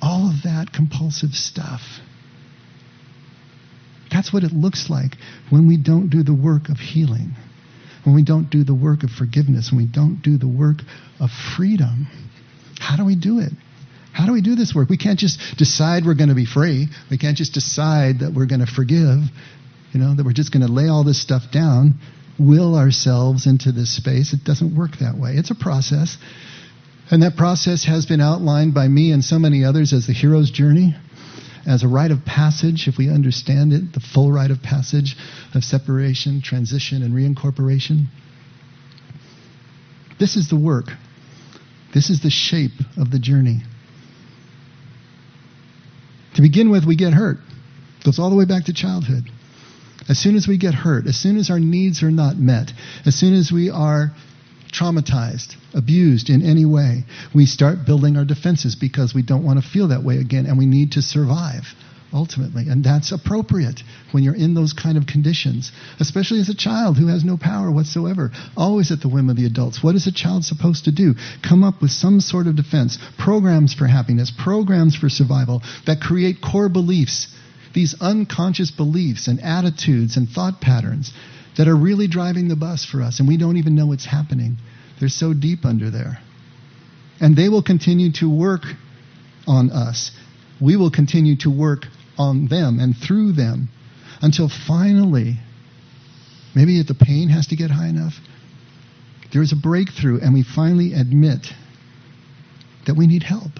all 0.00 0.30
of 0.30 0.42
that 0.44 0.72
compulsive 0.72 1.30
stuff. 1.32 1.80
That's 4.10 4.32
what 4.32 4.44
it 4.44 4.52
looks 4.52 4.88
like 4.88 5.16
when 5.50 5.66
we 5.66 5.76
don't 5.76 6.08
do 6.08 6.22
the 6.22 6.34
work 6.34 6.68
of 6.68 6.78
healing, 6.78 7.32
when 8.04 8.14
we 8.14 8.22
don't 8.22 8.50
do 8.50 8.64
the 8.64 8.74
work 8.74 9.02
of 9.02 9.10
forgiveness, 9.10 9.70
when 9.70 9.78
we 9.78 9.90
don't 9.90 10.22
do 10.22 10.38
the 10.38 10.48
work 10.48 10.76
of 11.20 11.30
freedom. 11.56 12.06
How 12.78 12.96
do 12.96 13.04
we 13.04 13.16
do 13.16 13.40
it? 13.40 13.52
How 14.12 14.24
do 14.24 14.32
we 14.32 14.40
do 14.40 14.54
this 14.54 14.74
work? 14.74 14.88
We 14.88 14.96
can't 14.96 15.18
just 15.18 15.38
decide 15.58 16.04
we're 16.06 16.14
going 16.14 16.30
to 16.30 16.34
be 16.34 16.46
free. 16.46 16.88
We 17.10 17.18
can't 17.18 17.36
just 17.36 17.52
decide 17.52 18.20
that 18.20 18.32
we're 18.32 18.46
going 18.46 18.64
to 18.64 18.66
forgive, 18.66 19.18
you 19.92 20.00
know, 20.00 20.14
that 20.14 20.24
we're 20.24 20.32
just 20.32 20.52
going 20.52 20.66
to 20.66 20.72
lay 20.72 20.88
all 20.88 21.04
this 21.04 21.20
stuff 21.20 21.42
down, 21.52 21.98
will 22.38 22.76
ourselves 22.76 23.46
into 23.46 23.72
this 23.72 23.94
space. 23.94 24.32
It 24.32 24.44
doesn't 24.44 24.74
work 24.74 24.92
that 25.00 25.18
way. 25.18 25.32
It's 25.32 25.50
a 25.50 25.54
process. 25.54 26.16
And 27.10 27.22
that 27.22 27.36
process 27.36 27.84
has 27.84 28.06
been 28.06 28.20
outlined 28.20 28.74
by 28.74 28.88
me 28.88 29.12
and 29.12 29.24
so 29.24 29.38
many 29.38 29.64
others 29.64 29.92
as 29.92 30.06
the 30.06 30.12
hero's 30.12 30.50
journey, 30.50 30.96
as 31.66 31.82
a 31.82 31.88
rite 31.88 32.10
of 32.10 32.24
passage, 32.24 32.88
if 32.88 32.98
we 32.98 33.08
understand 33.08 33.72
it, 33.72 33.92
the 33.92 34.00
full 34.00 34.32
rite 34.32 34.50
of 34.50 34.62
passage 34.62 35.16
of 35.54 35.64
separation, 35.64 36.42
transition, 36.42 37.02
and 37.02 37.14
reincorporation. 37.14 38.06
This 40.18 40.36
is 40.36 40.48
the 40.48 40.56
work 40.56 40.90
this 41.96 42.10
is 42.10 42.20
the 42.20 42.28
shape 42.28 42.78
of 42.98 43.10
the 43.10 43.18
journey. 43.18 43.62
To 46.34 46.42
begin 46.42 46.70
with, 46.70 46.84
we 46.84 46.94
get 46.94 47.14
hurt. 47.14 47.38
It 47.38 48.04
goes 48.04 48.18
all 48.18 48.28
the 48.28 48.36
way 48.36 48.44
back 48.44 48.66
to 48.66 48.74
childhood. 48.74 49.24
As 50.06 50.18
soon 50.18 50.36
as 50.36 50.46
we 50.46 50.58
get 50.58 50.74
hurt, 50.74 51.06
as 51.06 51.16
soon 51.16 51.38
as 51.38 51.48
our 51.48 51.58
needs 51.58 52.02
are 52.02 52.10
not 52.10 52.36
met, 52.36 52.70
as 53.06 53.14
soon 53.14 53.32
as 53.32 53.50
we 53.50 53.70
are 53.70 54.12
traumatized, 54.76 55.54
abused 55.74 56.28
in 56.30 56.42
any 56.42 56.64
way, 56.64 57.04
we 57.34 57.46
start 57.46 57.86
building 57.86 58.16
our 58.16 58.24
defenses 58.24 58.76
because 58.76 59.14
we 59.14 59.22
don't 59.22 59.44
want 59.44 59.62
to 59.62 59.68
feel 59.68 59.88
that 59.88 60.04
way 60.04 60.18
again 60.18 60.46
and 60.46 60.58
we 60.58 60.66
need 60.66 60.92
to 60.92 61.02
survive 61.02 61.64
ultimately. 62.12 62.68
And 62.68 62.84
that's 62.84 63.12
appropriate 63.12 63.82
when 64.12 64.22
you're 64.22 64.34
in 64.34 64.54
those 64.54 64.72
kind 64.72 64.96
of 64.96 65.06
conditions, 65.06 65.72
especially 66.00 66.40
as 66.40 66.48
a 66.48 66.54
child 66.54 66.96
who 66.96 67.08
has 67.08 67.24
no 67.24 67.36
power 67.36 67.70
whatsoever, 67.70 68.30
always 68.56 68.90
at 68.90 69.00
the 69.00 69.08
whim 69.08 69.28
of 69.28 69.36
the 69.36 69.46
adults. 69.46 69.82
What 69.82 69.94
is 69.94 70.06
a 70.06 70.12
child 70.12 70.44
supposed 70.44 70.84
to 70.84 70.92
do? 70.92 71.14
Come 71.46 71.64
up 71.64 71.82
with 71.82 71.90
some 71.90 72.20
sort 72.20 72.46
of 72.46 72.56
defense, 72.56 72.98
programs 73.18 73.74
for 73.74 73.86
happiness, 73.86 74.32
programs 74.36 74.96
for 74.96 75.08
survival 75.08 75.62
that 75.86 76.00
create 76.00 76.40
core 76.40 76.68
beliefs, 76.68 77.28
these 77.74 77.94
unconscious 78.00 78.70
beliefs 78.70 79.28
and 79.28 79.40
attitudes 79.42 80.16
and 80.16 80.28
thought 80.28 80.60
patterns 80.60 81.12
that 81.56 81.68
are 81.68 81.76
really 81.76 82.06
driving 82.06 82.48
the 82.48 82.56
bus 82.56 82.84
for 82.84 83.02
us, 83.02 83.18
and 83.18 83.28
we 83.28 83.36
don't 83.36 83.56
even 83.56 83.74
know 83.74 83.92
it's 83.92 84.06
happening. 84.06 84.56
They're 85.00 85.08
so 85.08 85.32
deep 85.34 85.64
under 85.64 85.90
there. 85.90 86.18
And 87.20 87.36
they 87.36 87.48
will 87.48 87.62
continue 87.62 88.12
to 88.20 88.28
work 88.28 88.62
on 89.46 89.70
us. 89.70 90.10
We 90.60 90.76
will 90.76 90.90
continue 90.90 91.36
to 91.38 91.50
work 91.50 91.86
on 92.18 92.48
them 92.48 92.78
and 92.78 92.94
through 92.96 93.32
them 93.32 93.68
until 94.20 94.48
finally, 94.48 95.38
maybe 96.54 96.80
if 96.80 96.86
the 96.86 96.94
pain 96.94 97.28
has 97.28 97.48
to 97.48 97.56
get 97.56 97.70
high 97.70 97.88
enough, 97.88 98.14
there 99.32 99.42
is 99.42 99.52
a 99.52 99.56
breakthrough 99.56 100.20
and 100.20 100.32
we 100.34 100.42
finally 100.42 100.94
admit 100.94 101.46
that 102.86 102.96
we 102.96 103.06
need 103.06 103.22
help. 103.22 103.52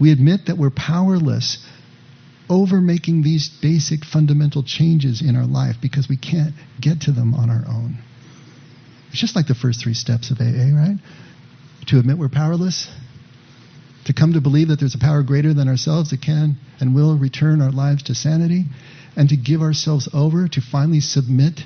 We 0.00 0.12
admit 0.12 0.46
that 0.46 0.56
we're 0.56 0.70
powerless 0.70 1.64
over 2.52 2.82
making 2.82 3.22
these 3.22 3.48
basic 3.48 4.04
fundamental 4.04 4.62
changes 4.62 5.22
in 5.22 5.36
our 5.36 5.46
life 5.46 5.76
because 5.80 6.06
we 6.06 6.18
can't 6.18 6.54
get 6.78 7.00
to 7.00 7.12
them 7.12 7.32
on 7.32 7.48
our 7.48 7.64
own. 7.66 7.96
It's 9.10 9.20
just 9.20 9.34
like 9.34 9.46
the 9.46 9.54
first 9.54 9.82
three 9.82 9.94
steps 9.94 10.30
of 10.30 10.38
AA, 10.38 10.68
right? 10.74 10.98
To 11.86 11.98
admit 11.98 12.18
we're 12.18 12.28
powerless, 12.28 12.88
to 14.04 14.12
come 14.12 14.34
to 14.34 14.42
believe 14.42 14.68
that 14.68 14.78
there's 14.78 14.94
a 14.94 14.98
power 14.98 15.22
greater 15.22 15.54
than 15.54 15.66
ourselves 15.66 16.10
that 16.10 16.20
can 16.20 16.56
and 16.78 16.94
will 16.94 17.18
return 17.18 17.62
our 17.62 17.72
lives 17.72 18.02
to 18.04 18.14
sanity, 18.14 18.66
and 19.16 19.30
to 19.30 19.36
give 19.36 19.62
ourselves 19.62 20.08
over 20.12 20.46
to 20.48 20.60
finally 20.60 21.00
submit 21.00 21.60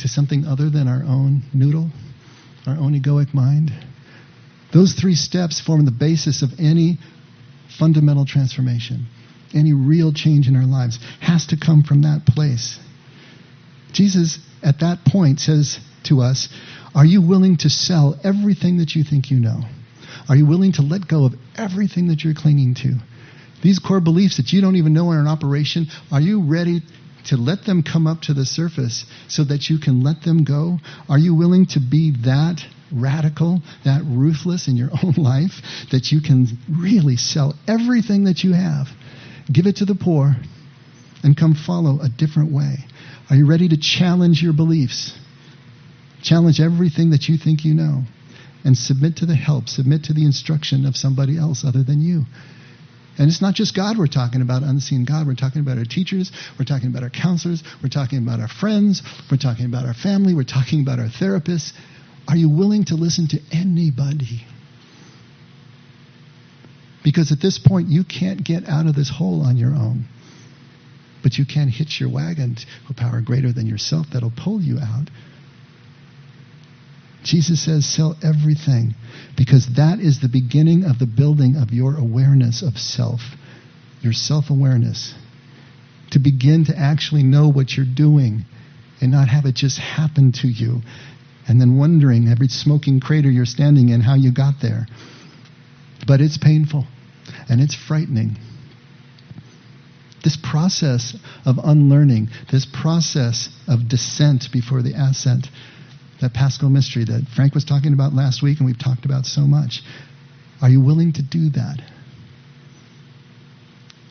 to 0.00 0.08
something 0.08 0.44
other 0.44 0.68
than 0.68 0.88
our 0.88 1.02
own 1.02 1.42
noodle, 1.54 1.90
our 2.66 2.76
own 2.76 3.00
egoic 3.00 3.32
mind. 3.32 3.72
Those 4.74 4.94
three 4.94 5.14
steps 5.14 5.60
form 5.60 5.84
the 5.86 5.90
basis 5.90 6.42
of 6.42 6.50
any 6.58 6.98
fundamental 7.78 8.26
transformation. 8.26 9.06
Any 9.54 9.72
real 9.72 10.12
change 10.12 10.48
in 10.48 10.56
our 10.56 10.66
lives 10.66 10.98
has 11.20 11.46
to 11.46 11.56
come 11.56 11.82
from 11.82 12.02
that 12.02 12.26
place. 12.26 12.78
Jesus, 13.92 14.38
at 14.62 14.80
that 14.80 15.04
point, 15.04 15.40
says 15.40 15.78
to 16.04 16.20
us, 16.20 16.48
Are 16.94 17.04
you 17.04 17.20
willing 17.20 17.56
to 17.58 17.68
sell 17.68 18.18
everything 18.24 18.78
that 18.78 18.94
you 18.94 19.04
think 19.04 19.30
you 19.30 19.38
know? 19.38 19.62
Are 20.28 20.36
you 20.36 20.46
willing 20.46 20.72
to 20.72 20.82
let 20.82 21.08
go 21.08 21.24
of 21.24 21.34
everything 21.56 22.08
that 22.08 22.24
you're 22.24 22.34
clinging 22.34 22.74
to? 22.76 22.98
These 23.62 23.78
core 23.78 24.00
beliefs 24.00 24.38
that 24.38 24.52
you 24.52 24.60
don't 24.60 24.76
even 24.76 24.92
know 24.92 25.10
are 25.10 25.20
in 25.20 25.26
operation, 25.26 25.86
are 26.10 26.20
you 26.20 26.42
ready 26.42 26.82
to 27.26 27.36
let 27.36 27.64
them 27.64 27.82
come 27.82 28.06
up 28.06 28.22
to 28.22 28.34
the 28.34 28.44
surface 28.44 29.04
so 29.28 29.44
that 29.44 29.70
you 29.70 29.78
can 29.78 30.02
let 30.02 30.22
them 30.22 30.44
go? 30.44 30.78
Are 31.08 31.18
you 31.18 31.34
willing 31.34 31.66
to 31.66 31.80
be 31.80 32.12
that 32.24 32.64
radical, 32.92 33.62
that 33.84 34.02
ruthless 34.04 34.68
in 34.68 34.76
your 34.76 34.90
own 35.02 35.14
life 35.16 35.62
that 35.90 36.10
you 36.12 36.20
can 36.20 36.46
really 36.68 37.16
sell 37.16 37.54
everything 37.66 38.24
that 38.24 38.44
you 38.44 38.52
have, 38.52 38.88
give 39.52 39.66
it 39.66 39.76
to 39.76 39.84
the 39.84 39.94
poor, 39.94 40.34
and 41.22 41.36
come 41.36 41.54
follow 41.54 42.00
a 42.00 42.08
different 42.08 42.52
way? 42.52 42.76
Are 43.30 43.36
you 43.36 43.46
ready 43.46 43.68
to 43.68 43.76
challenge 43.76 44.42
your 44.42 44.52
beliefs? 44.52 45.18
Challenge 46.22 46.60
everything 46.60 47.10
that 47.10 47.28
you 47.28 47.36
think 47.36 47.64
you 47.64 47.74
know 47.74 48.02
and 48.64 48.76
submit 48.76 49.16
to 49.16 49.26
the 49.26 49.34
help, 49.34 49.68
submit 49.68 50.04
to 50.04 50.12
the 50.12 50.24
instruction 50.24 50.86
of 50.86 50.96
somebody 50.96 51.36
else 51.38 51.64
other 51.66 51.82
than 51.82 52.00
you. 52.00 52.24
And 53.18 53.28
it's 53.28 53.42
not 53.42 53.54
just 53.54 53.76
God 53.76 53.98
we're 53.98 54.06
talking 54.06 54.40
about, 54.40 54.62
unseen 54.62 55.04
God. 55.04 55.26
We're 55.26 55.34
talking 55.34 55.60
about 55.60 55.78
our 55.78 55.84
teachers. 55.84 56.32
We're 56.58 56.64
talking 56.64 56.88
about 56.88 57.02
our 57.02 57.10
counselors. 57.10 57.62
We're 57.82 57.90
talking 57.90 58.18
about 58.18 58.40
our 58.40 58.48
friends. 58.48 59.02
We're 59.30 59.36
talking 59.36 59.66
about 59.66 59.84
our 59.84 59.94
family. 59.94 60.34
We're 60.34 60.44
talking 60.44 60.80
about 60.80 60.98
our 60.98 61.08
therapists. 61.08 61.72
Are 62.26 62.36
you 62.36 62.48
willing 62.48 62.84
to 62.86 62.94
listen 62.94 63.28
to 63.28 63.40
anybody? 63.52 64.46
Because 67.04 67.32
at 67.32 67.40
this 67.40 67.58
point, 67.58 67.88
you 67.88 68.04
can't 68.04 68.44
get 68.44 68.68
out 68.68 68.86
of 68.86 68.94
this 68.94 69.10
hole 69.10 69.42
on 69.42 69.56
your 69.56 69.74
own. 69.74 70.06
But 71.22 71.38
you 71.38 71.44
can't 71.46 71.70
hitch 71.70 72.00
your 72.00 72.10
wagon 72.10 72.56
to 72.56 72.66
a 72.90 72.94
power 72.94 73.20
greater 73.20 73.52
than 73.52 73.66
yourself 73.66 74.06
that'll 74.12 74.32
pull 74.36 74.60
you 74.60 74.78
out. 74.78 75.08
Jesus 77.24 77.64
says, 77.64 77.86
sell 77.86 78.16
everything 78.22 78.94
because 79.36 79.74
that 79.76 80.00
is 80.00 80.20
the 80.20 80.28
beginning 80.28 80.84
of 80.84 80.98
the 80.98 81.06
building 81.06 81.56
of 81.56 81.70
your 81.70 81.96
awareness 81.96 82.62
of 82.62 82.76
self, 82.76 83.20
your 84.00 84.12
self 84.12 84.50
awareness. 84.50 85.14
To 86.10 86.18
begin 86.18 86.64
to 86.66 86.76
actually 86.76 87.22
know 87.22 87.48
what 87.48 87.76
you're 87.76 87.86
doing 87.86 88.44
and 89.00 89.12
not 89.12 89.28
have 89.28 89.46
it 89.46 89.54
just 89.54 89.78
happen 89.78 90.32
to 90.42 90.48
you 90.48 90.82
and 91.48 91.60
then 91.60 91.78
wondering 91.78 92.28
every 92.28 92.48
smoking 92.48 93.00
crater 93.00 93.30
you're 93.30 93.46
standing 93.46 93.88
in 93.88 94.00
how 94.00 94.14
you 94.14 94.32
got 94.32 94.54
there. 94.60 94.86
But 96.06 96.20
it's 96.20 96.38
painful 96.38 96.86
and 97.48 97.60
it's 97.60 97.74
frightening. 97.74 98.36
This 100.24 100.36
process 100.36 101.16
of 101.44 101.58
unlearning, 101.62 102.28
this 102.50 102.66
process 102.66 103.48
of 103.66 103.88
descent 103.88 104.46
before 104.52 104.82
the 104.82 104.94
ascent, 104.94 105.48
that 106.20 106.32
paschal 106.32 106.70
mystery 106.70 107.04
that 107.04 107.26
Frank 107.34 107.54
was 107.54 107.64
talking 107.64 107.92
about 107.92 108.12
last 108.14 108.42
week 108.42 108.58
and 108.58 108.66
we've 108.66 108.78
talked 108.78 109.04
about 109.04 109.26
so 109.26 109.42
much. 109.42 109.82
Are 110.60 110.68
you 110.68 110.80
willing 110.80 111.12
to 111.14 111.22
do 111.22 111.50
that? 111.50 111.78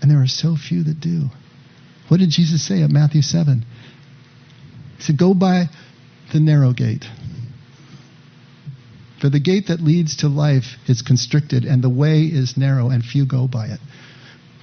And 0.01 0.11
there 0.11 0.21
are 0.21 0.27
so 0.27 0.57
few 0.57 0.83
that 0.83 0.99
do. 0.99 1.27
What 2.09 2.19
did 2.19 2.29
Jesus 2.29 2.67
say 2.67 2.81
at 2.83 2.89
Matthew 2.89 3.21
7? 3.21 3.65
He 4.97 5.03
said, 5.03 5.17
Go 5.17 5.33
by 5.33 5.65
the 6.33 6.41
narrow 6.41 6.73
gate. 6.73 7.05
For 9.21 9.29
the 9.29 9.39
gate 9.39 9.67
that 9.67 9.81
leads 9.81 10.17
to 10.17 10.27
life 10.27 10.77
is 10.87 11.01
constricted, 11.01 11.63
and 11.63 11.83
the 11.83 11.89
way 11.89 12.23
is 12.23 12.57
narrow, 12.57 12.89
and 12.89 13.03
few 13.03 13.25
go 13.25 13.47
by 13.47 13.67
it. 13.67 13.79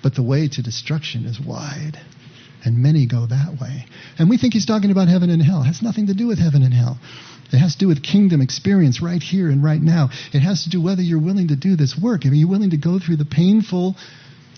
But 0.03 0.15
the 0.15 0.23
way 0.23 0.49
to 0.49 0.63
destruction 0.63 1.25
is 1.25 1.41
wide 1.41 1.99
and 2.65 2.83
many 2.83 3.07
go 3.07 3.27
that 3.27 3.61
way. 3.61 3.87
And 4.19 4.29
we 4.29 4.37
think 4.37 4.53
he's 4.53 4.67
talking 4.67 4.91
about 4.91 5.09
heaven 5.09 5.31
and 5.31 5.43
hell. 5.43 5.63
It 5.63 5.67
has 5.67 5.83
nothing 5.83 6.09
to 6.09 6.15
do 6.15 6.27
with 6.27 6.39
heaven 6.39 6.63
and 6.63 6.75
hell. 6.75 6.99
It 7.53 7.59
has 7.59 7.75
to 7.75 7.79
do 7.79 7.89
with 7.89 8.03
kingdom 8.03 8.41
experience 8.41 9.01
right 9.01 9.23
here 9.23 9.49
and 9.49 9.63
right 9.63 9.81
now. 9.81 10.11
It 10.33 10.41
has 10.41 10.65
to 10.65 10.71
do 10.71 10.83
whether 10.83 11.03
you're 11.03 11.21
willing 11.21 11.49
to 11.49 11.57
do 11.57 11.77
this 11.77 11.97
work. 12.01 12.27
Are 12.27 12.35
you 12.35 12.49
willing 12.49 12.71
to 12.71 12.77
go 12.77 12.99
through 12.99 13.17
the 13.17 13.25
painful 13.25 13.97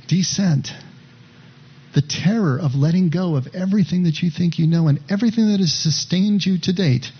descent, 0.09 0.73
the 1.95 2.03
terror 2.03 2.59
of 2.59 2.75
letting 2.75 3.11
go 3.11 3.37
of 3.37 3.47
everything 3.55 4.05
that 4.05 4.23
you 4.23 4.31
think 4.31 4.59
you 4.59 4.67
know 4.67 4.89
and 4.89 4.99
everything 5.09 5.53
that 5.53 5.61
has 5.61 5.73
sustained 5.73 6.45
you 6.45 6.59
to 6.59 6.73
date? 6.73 7.13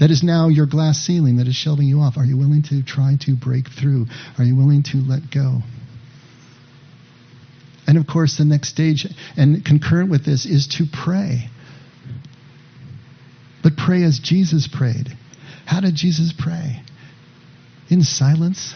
That 0.00 0.10
is 0.10 0.22
now 0.22 0.48
your 0.48 0.66
glass 0.66 0.98
ceiling 0.98 1.36
that 1.36 1.46
is 1.46 1.54
shelving 1.54 1.86
you 1.86 2.00
off. 2.00 2.16
Are 2.16 2.24
you 2.24 2.36
willing 2.36 2.62
to 2.64 2.82
try 2.82 3.16
to 3.20 3.36
break 3.36 3.68
through? 3.68 4.06
Are 4.38 4.44
you 4.44 4.56
willing 4.56 4.82
to 4.84 4.98
let 4.98 5.30
go? 5.30 5.60
And 7.86 7.98
of 7.98 8.06
course, 8.06 8.38
the 8.38 8.44
next 8.44 8.70
stage, 8.70 9.06
and 9.36 9.64
concurrent 9.64 10.10
with 10.10 10.24
this, 10.24 10.46
is 10.46 10.66
to 10.78 10.84
pray. 10.90 11.48
But 13.62 13.76
pray 13.76 14.02
as 14.02 14.18
Jesus 14.18 14.68
prayed. 14.68 15.08
How 15.66 15.80
did 15.80 15.94
Jesus 15.94 16.32
pray? 16.36 16.82
In 17.88 18.02
silence, 18.02 18.74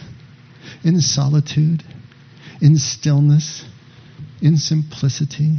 in 0.83 1.01
solitude, 1.01 1.83
in 2.61 2.77
stillness, 2.77 3.65
in 4.41 4.57
simplicity. 4.57 5.57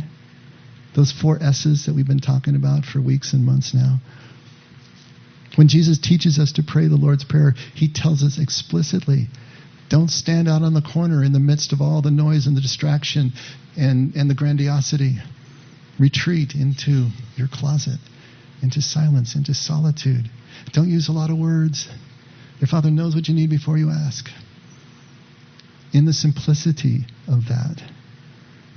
Those 0.95 1.13
four 1.13 1.43
S's 1.43 1.87
that 1.87 1.95
we've 1.95 2.07
been 2.07 2.21
talking 2.21 2.57
about 2.57 2.85
for 2.85 3.01
weeks 3.01 3.33
and 3.33 3.45
months 3.45 3.75
now. 3.75 3.99
When 5.57 5.69
Jesus 5.69 5.99
teaches 5.99 6.39
us 6.39 6.53
to 6.53 6.63
pray 6.63 6.87
the 6.87 6.97
Lord's 6.97 7.25
Prayer, 7.25 7.55
he 7.75 7.93
tells 7.93 8.23
us 8.23 8.39
explicitly 8.39 9.29
don't 9.91 10.09
stand 10.09 10.49
out 10.49 10.63
on 10.63 10.73
the 10.73 10.83
corner 10.83 11.25
in 11.25 11.33
the 11.33 11.41
midst 11.41 11.73
of 11.73 11.81
all 11.81 12.01
the 12.01 12.13
noise 12.13 12.47
and 12.47 12.57
the 12.57 12.61
distraction 12.61 13.33
and, 13.77 14.15
and 14.15 14.31
the 14.31 14.35
grandiosity. 14.35 15.17
Retreat 15.99 16.55
into 16.55 17.09
your 17.37 17.49
closet, 17.53 17.99
into 18.63 18.81
silence, 18.81 19.35
into 19.35 19.53
solitude. 19.53 20.31
Don't 20.73 20.89
use 20.89 21.09
a 21.09 21.13
lot 21.13 21.31
of 21.31 21.39
words. 21.39 21.89
Your 22.61 22.69
Father 22.69 22.91
knows 22.91 23.17
what 23.17 23.27
you 23.27 23.35
need 23.35 23.51
before 23.51 23.79
you 23.79 23.91
ask. 23.91 24.31
In 25.93 26.05
the 26.05 26.13
simplicity 26.13 27.01
of 27.27 27.49
that, 27.49 27.83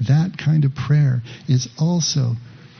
that 0.08 0.38
kind 0.38 0.66
of 0.66 0.74
prayer 0.74 1.22
is 1.48 1.70
also 1.80 2.34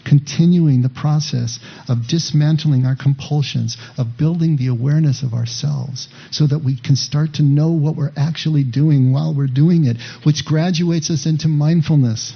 continuing 0.06 0.82
the 0.82 0.89
process 0.89 1.60
of 1.88 2.08
dismantling 2.08 2.86
our 2.86 2.95
compulsions, 2.95 3.78
of 3.97 4.18
building 4.18 4.58
the 4.58 4.68
awareness 4.68 5.24
of 5.24 5.34
ourselves, 5.34 6.08
so 6.32 6.47
that 6.47 6.64
we 6.64 6.80
can 6.80 6.95
start 6.95 7.34
to 7.34 7.43
know 7.43 7.72
what 7.72 7.95
we're 7.95 8.12
actually 8.18 8.64
doing 8.64 9.12
while 9.14 9.34
we're 9.34 9.47
doing 9.47 9.86
it, 9.86 9.97
which 10.24 10.45
graduates 10.45 11.10
us 11.10 11.26
into 11.26 11.47
mindfulness. 11.47 12.34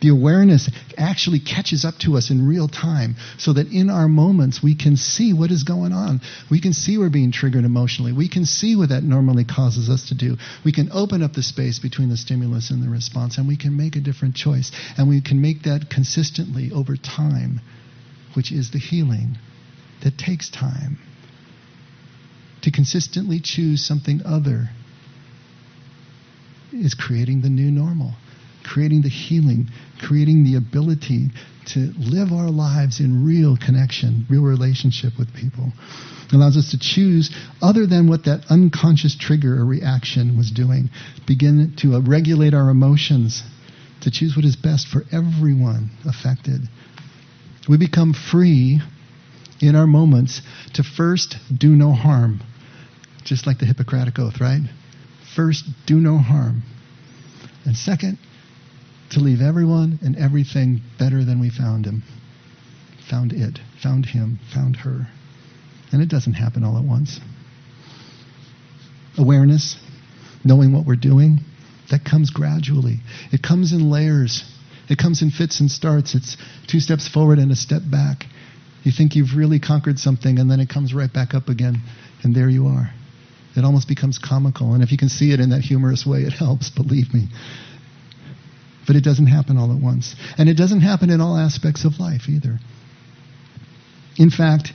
The 0.00 0.08
awareness 0.08 0.70
actually 0.98 1.40
catches 1.40 1.84
up 1.84 1.98
to 1.98 2.16
us 2.16 2.30
in 2.30 2.46
real 2.46 2.68
time 2.68 3.16
so 3.38 3.52
that 3.52 3.68
in 3.68 3.90
our 3.90 4.08
moments 4.08 4.62
we 4.62 4.74
can 4.74 4.96
see 4.96 5.32
what 5.32 5.50
is 5.50 5.62
going 5.62 5.92
on. 5.92 6.20
We 6.50 6.60
can 6.60 6.72
see 6.72 6.98
we're 6.98 7.10
being 7.10 7.32
triggered 7.32 7.64
emotionally. 7.64 8.12
We 8.12 8.28
can 8.28 8.44
see 8.44 8.76
what 8.76 8.90
that 8.90 9.02
normally 9.02 9.44
causes 9.44 9.88
us 9.88 10.08
to 10.08 10.14
do. 10.14 10.36
We 10.64 10.72
can 10.72 10.90
open 10.92 11.22
up 11.22 11.32
the 11.32 11.42
space 11.42 11.78
between 11.78 12.10
the 12.10 12.16
stimulus 12.16 12.70
and 12.70 12.82
the 12.82 12.88
response 12.88 13.38
and 13.38 13.48
we 13.48 13.56
can 13.56 13.76
make 13.76 13.96
a 13.96 14.00
different 14.00 14.34
choice. 14.34 14.72
And 14.98 15.08
we 15.08 15.20
can 15.20 15.40
make 15.40 15.62
that 15.62 15.88
consistently 15.90 16.70
over 16.72 16.96
time, 16.96 17.60
which 18.34 18.52
is 18.52 18.70
the 18.70 18.78
healing 18.78 19.38
that 20.02 20.18
takes 20.18 20.50
time. 20.50 20.98
To 22.62 22.70
consistently 22.70 23.40
choose 23.40 23.84
something 23.84 24.22
other 24.24 24.70
is 26.72 26.94
creating 26.94 27.42
the 27.42 27.50
new 27.50 27.70
normal 27.70 28.14
creating 28.74 29.02
the 29.02 29.08
healing, 29.08 29.68
creating 30.02 30.42
the 30.42 30.56
ability 30.56 31.28
to 31.64 31.92
live 31.96 32.32
our 32.32 32.50
lives 32.50 32.98
in 32.98 33.24
real 33.24 33.56
connection, 33.56 34.26
real 34.28 34.42
relationship 34.42 35.12
with 35.16 35.32
people. 35.32 35.72
It 36.26 36.32
allows 36.32 36.56
us 36.56 36.72
to 36.72 36.78
choose 36.78 37.30
other 37.62 37.86
than 37.86 38.08
what 38.08 38.24
that 38.24 38.46
unconscious 38.50 39.16
trigger 39.16 39.54
or 39.54 39.64
reaction 39.64 40.36
was 40.36 40.50
doing. 40.50 40.90
Begin 41.24 41.74
to 41.82 41.94
uh, 41.94 42.00
regulate 42.00 42.52
our 42.52 42.68
emotions, 42.68 43.44
to 44.00 44.10
choose 44.10 44.34
what 44.34 44.44
is 44.44 44.56
best 44.56 44.88
for 44.88 45.04
everyone 45.12 45.90
affected. 46.04 46.62
We 47.68 47.78
become 47.78 48.12
free 48.12 48.80
in 49.60 49.76
our 49.76 49.86
moments 49.86 50.42
to 50.74 50.82
first 50.82 51.36
do 51.56 51.68
no 51.68 51.92
harm, 51.92 52.40
just 53.22 53.46
like 53.46 53.58
the 53.58 53.66
Hippocratic 53.66 54.18
Oath, 54.18 54.40
right? 54.40 54.62
First, 55.36 55.64
do 55.86 55.94
no 55.94 56.18
harm. 56.18 56.64
And 57.64 57.76
second, 57.76 58.18
to 59.14 59.20
leave 59.20 59.40
everyone 59.40 59.98
and 60.02 60.16
everything 60.16 60.80
better 60.98 61.24
than 61.24 61.40
we 61.40 61.50
found 61.50 61.86
him. 61.86 62.02
Found 63.10 63.32
it, 63.32 63.58
found 63.82 64.06
him, 64.06 64.38
found 64.52 64.76
her. 64.76 65.06
And 65.92 66.02
it 66.02 66.08
doesn't 66.08 66.34
happen 66.34 66.64
all 66.64 66.76
at 66.78 66.84
once. 66.84 67.20
Awareness, 69.16 69.76
knowing 70.44 70.72
what 70.72 70.86
we're 70.86 70.96
doing, 70.96 71.38
that 71.90 72.04
comes 72.04 72.30
gradually. 72.30 72.98
It 73.32 73.42
comes 73.42 73.72
in 73.72 73.90
layers. 73.90 74.42
It 74.88 74.98
comes 74.98 75.22
in 75.22 75.30
fits 75.30 75.60
and 75.60 75.70
starts. 75.70 76.14
It's 76.14 76.36
two 76.66 76.80
steps 76.80 77.08
forward 77.08 77.38
and 77.38 77.52
a 77.52 77.56
step 77.56 77.82
back. 77.88 78.24
You 78.82 78.92
think 78.92 79.14
you've 79.14 79.36
really 79.36 79.60
conquered 79.60 79.98
something, 79.98 80.38
and 80.38 80.50
then 80.50 80.60
it 80.60 80.68
comes 80.68 80.92
right 80.92 81.12
back 81.12 81.34
up 81.34 81.48
again, 81.48 81.80
and 82.22 82.34
there 82.34 82.50
you 82.50 82.66
are. 82.66 82.90
It 83.56 83.64
almost 83.64 83.88
becomes 83.88 84.18
comical. 84.18 84.74
And 84.74 84.82
if 84.82 84.90
you 84.92 84.98
can 84.98 85.08
see 85.08 85.32
it 85.32 85.40
in 85.40 85.50
that 85.50 85.60
humorous 85.60 86.04
way, 86.04 86.20
it 86.22 86.32
helps, 86.32 86.70
believe 86.70 87.14
me. 87.14 87.28
But 88.86 88.96
it 88.96 89.04
doesn't 89.04 89.26
happen 89.26 89.56
all 89.56 89.72
at 89.72 89.80
once. 89.80 90.14
And 90.36 90.48
it 90.48 90.56
doesn't 90.56 90.80
happen 90.80 91.10
in 91.10 91.20
all 91.20 91.36
aspects 91.36 91.84
of 91.84 91.98
life 91.98 92.28
either. 92.28 92.58
In 94.16 94.30
fact, 94.30 94.72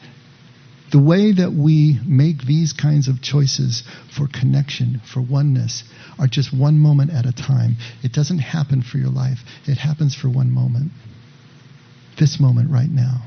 the 0.92 1.00
way 1.00 1.32
that 1.32 1.54
we 1.54 2.00
make 2.06 2.46
these 2.46 2.74
kinds 2.74 3.08
of 3.08 3.22
choices 3.22 3.84
for 4.16 4.28
connection, 4.28 5.02
for 5.06 5.22
oneness, 5.22 5.84
are 6.18 6.28
just 6.28 6.52
one 6.52 6.80
moment 6.80 7.12
at 7.12 7.26
a 7.26 7.32
time. 7.32 7.78
It 8.04 8.12
doesn't 8.12 8.40
happen 8.40 8.82
for 8.82 8.98
your 8.98 9.12
life, 9.12 9.40
it 9.68 9.78
happens 9.78 10.16
for 10.16 10.30
one 10.30 10.52
moment. 10.52 10.92
This 12.20 12.40
moment 12.40 12.72
right 12.72 12.90
now. 12.90 13.22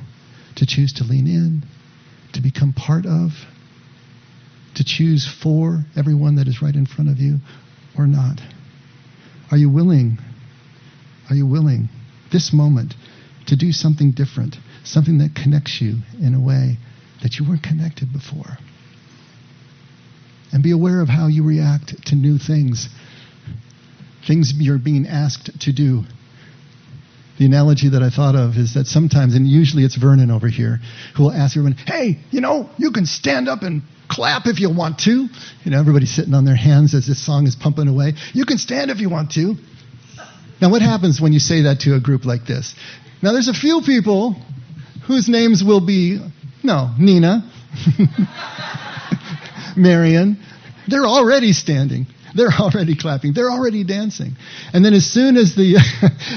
To 0.57 0.67
choose 0.67 0.93
to 0.95 1.05
lean 1.05 1.27
in, 1.27 1.65
to 2.35 2.43
become 2.43 2.73
part 2.73 3.07
of, 3.07 3.31
to 4.75 4.85
choose 4.85 5.27
for 5.43 5.85
everyone 5.97 6.37
that 6.37 6.49
is 6.49 6.61
right 6.61 6.75
in 6.75 6.87
front 6.87 7.11
of 7.11 7.19
you 7.19 7.39
or 7.97 8.07
not. 8.07 8.41
Are 9.51 9.57
you 9.57 9.71
willing 9.71 10.19
are 11.31 11.37
you 11.37 11.47
willing, 11.47 11.89
this 12.31 12.53
moment, 12.53 12.95
to 13.47 13.57
do 13.57 13.73
something 13.73 14.13
different, 14.13 14.57
something 14.85 15.19
that 15.19 15.35
connects 15.35 15.81
you 15.81 15.99
in 16.21 16.35
a 16.35 16.41
way 16.41 16.79
that 17.23 17.37
you 17.37 17.49
weren't 17.49 17.63
connected 17.63 18.13
before? 18.13 18.59
And 20.53 20.63
be 20.63 20.73
aware 20.73 21.01
of 21.01 21.09
how 21.09 21.29
you 21.29 21.45
react 21.45 22.07
to 22.07 22.15
new 22.15 22.39
things, 22.39 22.89
things 24.27 24.53
you're 24.55 24.79
being 24.79 25.07
asked 25.07 25.61
to 25.61 25.73
do. 25.73 26.03
The 27.39 27.47
analogy 27.47 27.89
that 27.91 28.03
I 28.03 28.11
thought 28.11 28.37
of 28.37 28.57
is 28.57 28.75
that 28.75 28.87
sometimes, 28.87 29.35
and 29.35 29.47
usually 29.47 29.85
it's 29.85 29.97
Vernon 29.97 30.31
over 30.31 30.49
here, 30.49 30.79
who 31.17 31.25
will 31.25 31.33
ask 31.33 31.57
everyone, 31.57 31.79
hey, 31.87 32.19
you 32.31 32.43
know, 32.43 32.69
you 32.77 32.93
can 32.93 33.07
stand 33.07 33.49
up 33.49 33.63
and 33.63 33.83
clap 34.09 34.47
if 34.47 34.61
you 34.61 34.73
want 34.73 34.99
to. 35.01 35.29
You 35.65 35.71
know, 35.71 35.81
everybody's 35.81 36.15
sitting 36.15 36.35
on 36.35 36.45
their 36.45 36.57
hands 36.57 36.95
as 36.95 37.07
this 37.07 37.25
song 37.25 37.47
is 37.47 37.57
pumping 37.57 37.89
away. 37.89 38.13
You 38.35 38.45
can 38.45 38.59
stand 38.59 38.91
if 38.91 39.01
you 39.01 39.09
want 39.09 39.33
to. 39.33 39.57
Now, 40.63 40.71
what 40.71 40.81
happens 40.81 41.21
when 41.21 41.33
you 41.33 41.41
say 41.41 41.63
that 41.63 41.81
to 41.81 41.97
a 41.97 42.01
group 42.01 42.25
like 42.25 42.47
this? 42.47 42.77
Now, 43.21 43.33
there's 43.33 43.49
a 43.49 43.53
few 43.53 43.83
people 43.85 44.37
whose 45.09 45.29
names 45.29 45.65
will 45.65 45.85
be, 45.85 46.21
no, 46.63 46.95
Nina, 47.01 47.51
Marion. 49.77 50.41
They're 50.87 51.05
already 51.05 51.53
standing. 51.53 52.07
They're 52.37 52.53
already 52.53 52.95
clapping. 52.95 53.33
They're 53.33 53.51
already 53.51 53.83
dancing. 53.83 54.37
And 54.73 54.85
then 54.85 54.95
as 54.95 55.05
soon 55.05 55.37
as 55.37 55.57
the, 55.57 55.79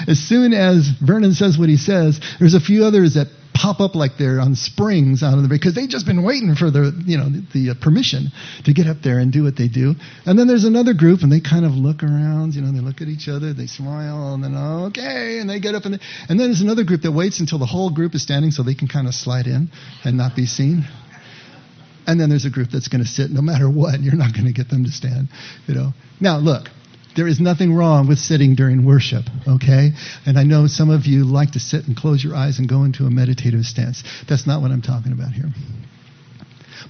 as 0.08 0.18
soon 0.18 0.54
as 0.54 0.90
Vernon 1.00 1.34
says 1.36 1.60
what 1.60 1.70
he 1.70 1.78
says, 1.78 2.20
there's 2.40 2.56
a 2.56 2.60
few 2.60 2.84
others 2.84 3.14
that 3.14 3.28
pop 3.56 3.80
up 3.80 3.96
like 3.96 4.12
they're 4.20 4.40
on 4.42 4.54
springs 4.54 5.24
out 5.24 5.34
of 5.36 5.42
the 5.42 5.50
because 5.50 5.74
they've 5.74 5.90
just 5.90 6.06
been 6.06 6.24
waiting 6.24 6.54
for 6.56 6.70
the 6.70 6.92
you 7.06 7.18
know 7.18 7.30
the, 7.32 7.72
the 7.72 7.76
permission 7.82 8.28
to 8.66 8.74
get 8.74 8.86
up 8.86 8.98
there 9.02 9.18
and 9.18 9.32
do 9.32 9.44
what 9.44 9.56
they 9.56 9.70
do. 9.70 9.96
And 10.26 10.38
then 10.38 10.48
there's 10.48 10.66
another 10.66 10.94
group 10.94 11.22
and 11.24 11.32
they 11.32 11.40
kind 11.40 11.66
of 11.66 11.72
look 11.72 12.04
around, 12.04 12.54
you 12.54 12.62
know, 12.62 12.72
they 12.72 12.84
look 12.84 13.02
at 13.02 13.08
each 13.08 13.28
other, 13.28 13.54
they 13.54 13.68
smile, 13.68 14.36
and 14.36 14.44
then 14.44 14.56
okay, 14.92 15.40
and 15.40 15.50
they 15.50 15.60
get 15.60 15.74
up 15.74 15.86
and 15.86 15.96
they, 15.96 16.00
and 16.28 16.40
then 16.40 16.52
there's 16.52 16.62
another 16.62 16.84
group 16.84 17.02
that 17.02 17.12
waits 17.12 17.40
until 17.40 17.58
the 17.58 17.66
whole 17.66 17.90
group 17.90 18.14
is 18.14 18.22
standing 18.22 18.52
so 18.52 18.62
they 18.62 18.76
can 18.76 18.88
kind 18.88 19.08
of 19.08 19.16
slide 19.16 19.48
in 19.48 19.72
and 20.04 20.18
not 20.18 20.36
be 20.36 20.46
seen. 20.46 20.84
And 22.08 22.20
then 22.20 22.30
there's 22.30 22.46
a 22.46 22.52
group 22.52 22.70
that's 22.70 22.88
going 22.88 23.02
to 23.02 23.10
sit 23.10 23.32
no 23.32 23.42
matter 23.42 23.70
what. 23.70 24.00
You're 24.02 24.14
not 24.14 24.34
going 24.34 24.46
to 24.46 24.54
get 24.54 24.70
them 24.70 24.84
to 24.84 24.92
stand, 24.92 25.30
you 25.66 25.74
know. 25.74 25.94
Now, 26.20 26.38
look, 26.38 26.68
there 27.16 27.28
is 27.28 27.40
nothing 27.40 27.74
wrong 27.74 28.08
with 28.08 28.20
sitting 28.20 28.56
during 28.56 28.86
worship, 28.86 29.24
okay? 29.48 29.92
And 30.26 30.38
I 30.38 30.44
know 30.44 30.68
some 30.68 30.90
of 30.90 31.06
you 31.06 31.24
like 31.24 31.52
to 31.52 31.60
sit 31.60 31.88
and 31.88 31.96
close 31.96 32.24
your 32.24 32.36
eyes 32.36 32.60
and 32.60 32.68
go 32.68 32.84
into 32.84 33.06
a 33.06 33.10
meditative 33.10 33.66
stance. 33.66 34.04
That's 34.28 34.46
not 34.46 34.62
what 34.62 34.72
I'm 34.72 34.82
talking 34.82 35.12
about 35.14 35.32
here. 35.32 35.50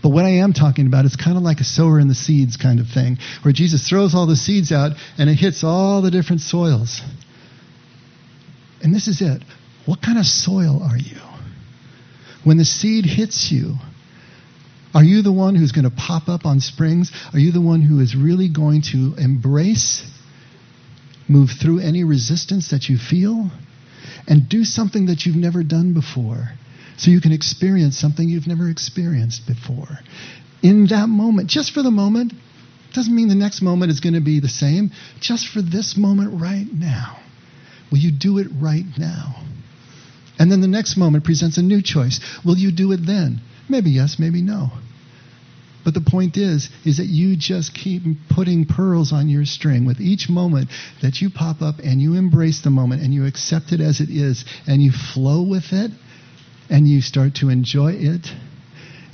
But 0.01 0.09
what 0.09 0.25
I 0.25 0.41
am 0.41 0.53
talking 0.53 0.87
about 0.87 1.05
is 1.05 1.15
kind 1.15 1.37
of 1.37 1.43
like 1.43 1.59
a 1.59 1.63
sower 1.63 1.99
in 1.99 2.07
the 2.07 2.15
seeds 2.15 2.57
kind 2.57 2.79
of 2.79 2.87
thing, 2.87 3.17
where 3.43 3.53
Jesus 3.53 3.87
throws 3.87 4.13
all 4.13 4.27
the 4.27 4.35
seeds 4.35 4.71
out 4.71 4.91
and 5.17 5.29
it 5.29 5.35
hits 5.35 5.63
all 5.63 6.01
the 6.01 6.11
different 6.11 6.41
soils. 6.41 7.01
And 8.81 8.93
this 8.93 9.07
is 9.07 9.21
it. 9.21 9.43
What 9.85 10.01
kind 10.01 10.17
of 10.17 10.25
soil 10.25 10.81
are 10.83 10.97
you? 10.97 11.19
When 12.43 12.57
the 12.57 12.65
seed 12.65 13.05
hits 13.05 13.51
you, 13.51 13.75
are 14.93 15.03
you 15.03 15.21
the 15.21 15.31
one 15.31 15.55
who's 15.55 15.71
going 15.71 15.89
to 15.89 15.95
pop 15.95 16.29
up 16.29 16.45
on 16.45 16.59
springs? 16.59 17.11
Are 17.33 17.39
you 17.39 17.51
the 17.51 17.61
one 17.61 17.81
who 17.81 17.99
is 17.99 18.15
really 18.15 18.49
going 18.49 18.83
to 18.93 19.15
embrace, 19.17 20.03
move 21.27 21.49
through 21.59 21.79
any 21.79 22.03
resistance 22.03 22.69
that 22.69 22.89
you 22.89 22.97
feel, 22.97 23.51
and 24.27 24.49
do 24.49 24.63
something 24.63 25.07
that 25.07 25.25
you've 25.25 25.35
never 25.35 25.63
done 25.63 25.93
before 25.93 26.49
so 26.97 27.11
you 27.11 27.21
can 27.21 27.31
experience 27.31 27.97
something 27.97 28.27
you've 28.27 28.47
never 28.47 28.69
experienced 28.69 29.45
before? 29.47 29.99
In 30.63 30.87
that 30.87 31.07
moment, 31.07 31.49
just 31.49 31.73
for 31.73 31.83
the 31.83 31.91
moment, 31.91 32.33
doesn't 32.93 33.13
mean 33.13 33.27
the 33.27 33.35
next 33.35 33.61
moment 33.61 33.91
is 33.91 33.99
going 33.99 34.13
to 34.13 34.21
be 34.21 34.39
the 34.39 34.47
same, 34.47 34.91
just 35.19 35.47
for 35.47 35.61
this 35.61 35.97
moment 35.97 36.41
right 36.41 36.67
now. 36.71 37.19
Will 37.91 37.99
you 37.99 38.11
do 38.11 38.39
it 38.39 38.47
right 38.59 38.85
now? 38.97 39.43
And 40.39 40.51
then 40.51 40.61
the 40.61 40.67
next 40.67 40.97
moment 40.97 41.23
presents 41.23 41.57
a 41.57 41.61
new 41.61 41.81
choice. 41.81 42.19
Will 42.43 42.57
you 42.57 42.71
do 42.71 42.91
it 42.91 43.05
then? 43.05 43.41
Maybe 43.69 43.91
yes, 43.91 44.17
maybe 44.17 44.41
no. 44.41 44.71
But 45.85 45.93
the 45.93 46.01
point 46.01 46.35
is, 46.35 46.69
is 46.83 46.97
that 46.97 47.05
you 47.05 47.37
just 47.37 47.75
keep 47.75 48.01
putting 48.27 48.65
pearls 48.65 49.13
on 49.13 49.29
your 49.29 49.45
string 49.45 49.85
with 49.85 50.01
each 50.01 50.27
moment 50.29 50.69
that 51.03 51.21
you 51.21 51.29
pop 51.29 51.61
up 51.61 51.75
and 51.83 52.01
you 52.01 52.15
embrace 52.15 52.61
the 52.61 52.71
moment 52.71 53.03
and 53.03 53.13
you 53.13 53.25
accept 53.25 53.71
it 53.71 53.79
as 53.79 54.01
it 54.01 54.09
is 54.09 54.43
and 54.67 54.81
you 54.81 54.91
flow 54.91 55.43
with 55.43 55.71
it 55.71 55.91
and 56.71 56.87
you 56.87 57.01
start 57.01 57.35
to 57.35 57.49
enjoy 57.49 57.93
it 57.93 58.27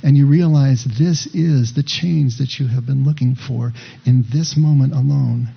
and 0.02 0.16
you 0.16 0.26
realize 0.26 0.84
this 0.98 1.26
is 1.26 1.74
the 1.74 1.82
change 1.82 2.38
that 2.38 2.58
you 2.58 2.66
have 2.66 2.86
been 2.86 3.04
looking 3.04 3.36
for 3.36 3.72
in 4.04 4.24
this 4.32 4.56
moment 4.56 4.94
alone. 4.94 5.48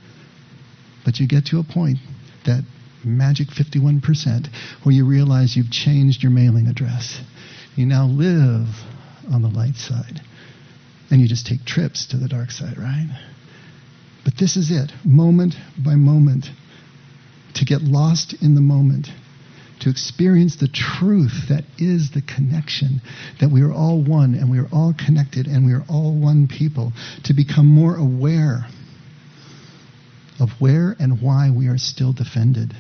But 1.06 1.20
you 1.20 1.28
get 1.28 1.46
to 1.48 1.60
a 1.60 1.64
point, 1.64 1.98
that 2.46 2.64
magic 3.06 3.48
51%, 3.48 4.48
where 4.84 4.94
you 4.94 5.06
realize 5.06 5.56
you've 5.56 5.72
changed 5.72 6.22
your 6.22 6.32
mailing 6.32 6.68
address. 6.68 7.22
You 7.76 7.86
now 7.86 8.06
live 8.06 8.68
on 9.32 9.42
the 9.42 9.48
light 9.48 9.76
side. 9.76 10.22
And 11.12 11.22
you 11.22 11.28
just 11.28 11.46
take 11.46 11.66
trips 11.66 12.08
to 12.08 12.18
the 12.18 12.28
dark 12.28 12.52
side, 12.52 12.78
right? 12.78 13.08
But 14.24 14.38
this 14.38 14.58
is 14.58 14.72
it, 14.72 14.92
moment 15.06 15.56
by 15.78 15.96
moment, 15.96 16.48
to 17.56 17.66
get 17.66 17.82
lost 17.82 18.34
in 18.42 18.56
the 18.56 18.62
moment, 18.62 19.08
to 19.82 19.90
experience 19.90 20.56
the 20.56 20.68
truth 20.68 21.48
that 21.50 21.64
is 21.78 22.12
the 22.12 22.22
connection, 22.22 23.02
that 23.40 23.52
we 23.52 23.62
are 23.62 23.72
all 23.72 24.02
one 24.02 24.34
and 24.34 24.50
we 24.50 24.58
are 24.58 24.68
all 24.74 24.94
connected 24.94 25.46
and 25.48 25.66
we 25.66 25.74
are 25.74 25.86
all 25.88 26.20
one 26.20 26.48
people, 26.48 26.92
to 27.24 27.34
become 27.34 27.68
more 27.68 27.96
aware 27.96 28.66
of 30.40 30.50
where 30.60 30.96
and 31.00 31.22
why 31.22 31.50
we 31.52 31.68
are 31.68 31.78
still 31.78 32.12
defended. 32.12 32.74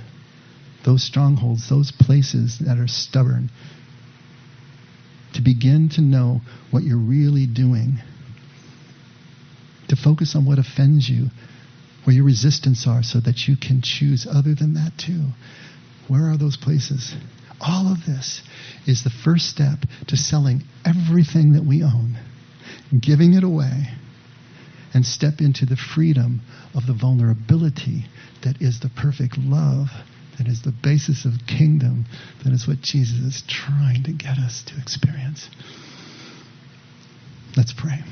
Those 0.83 1.03
strongholds, 1.03 1.69
those 1.69 1.91
places 1.91 2.59
that 2.59 2.77
are 2.77 2.87
stubborn, 2.87 3.49
to 5.33 5.41
begin 5.41 5.89
to 5.89 6.01
know 6.01 6.41
what 6.71 6.83
you're 6.83 6.97
really 6.97 7.45
doing, 7.45 7.99
to 9.89 9.95
focus 9.95 10.35
on 10.35 10.45
what 10.45 10.59
offends 10.59 11.09
you, 11.09 11.27
where 12.03 12.15
your 12.15 12.25
resistance 12.25 12.85
are, 12.87 13.03
so 13.03 13.19
that 13.19 13.47
you 13.47 13.55
can 13.57 13.81
choose 13.81 14.27
other 14.29 14.55
than 14.55 14.73
that 14.75 14.93
too. 14.97 15.29
Where 16.07 16.29
are 16.29 16.37
those 16.37 16.57
places? 16.57 17.15
All 17.59 17.91
of 17.91 18.05
this 18.05 18.41
is 18.85 19.03
the 19.03 19.09
first 19.09 19.49
step 19.49 19.79
to 20.07 20.17
selling 20.17 20.63
everything 20.85 21.53
that 21.53 21.65
we 21.65 21.83
own, 21.83 22.17
giving 22.99 23.33
it 23.33 23.43
away, 23.43 23.87
and 24.93 25.05
step 25.05 25.39
into 25.39 25.65
the 25.65 25.75
freedom 25.75 26.41
of 26.73 26.85
the 26.85 26.93
vulnerability 26.93 28.05
that 28.43 28.61
is 28.61 28.79
the 28.79 28.89
perfect 28.89 29.37
love 29.37 29.89
that 30.37 30.47
is 30.47 30.61
the 30.61 30.73
basis 30.83 31.25
of 31.25 31.33
kingdom. 31.47 32.05
That 32.43 32.53
is 32.53 32.67
what 32.67 32.81
Jesus 32.81 33.19
is 33.19 33.43
trying 33.47 34.03
to 34.03 34.11
get 34.11 34.37
us 34.37 34.63
to 34.67 34.77
experience. 34.81 35.49
Let's 37.55 37.73
pray. 37.73 38.03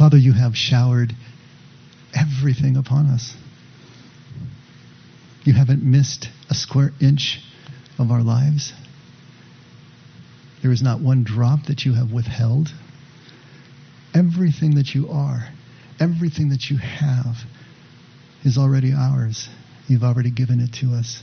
Father, 0.00 0.16
you 0.16 0.32
have 0.32 0.56
showered 0.56 1.12
everything 2.14 2.78
upon 2.78 3.04
us. 3.04 3.36
You 5.44 5.52
haven't 5.52 5.82
missed 5.82 6.26
a 6.48 6.54
square 6.54 6.92
inch 7.02 7.38
of 7.98 8.10
our 8.10 8.22
lives. 8.22 8.72
There 10.62 10.72
is 10.72 10.80
not 10.80 11.02
one 11.02 11.22
drop 11.22 11.66
that 11.66 11.84
you 11.84 11.92
have 11.92 12.12
withheld. 12.12 12.70
Everything 14.14 14.76
that 14.76 14.94
you 14.94 15.10
are, 15.10 15.46
everything 16.00 16.48
that 16.48 16.70
you 16.70 16.78
have 16.78 17.36
is 18.42 18.56
already 18.56 18.94
ours. 18.94 19.50
You've 19.86 20.02
already 20.02 20.30
given 20.30 20.60
it 20.60 20.72
to 20.80 20.94
us. 20.94 21.22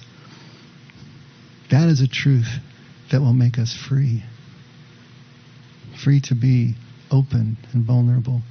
That 1.72 1.90
is 1.90 2.02
a 2.02 2.08
truth 2.08 2.60
that 3.12 3.22
will 3.22 3.34
make 3.34 3.58
us 3.58 3.76
free. 3.76 4.24
Free 6.04 6.22
to 6.26 6.36
be 6.36 6.76
open 7.10 7.58
and 7.74 7.84
vulnerable. 7.84 8.44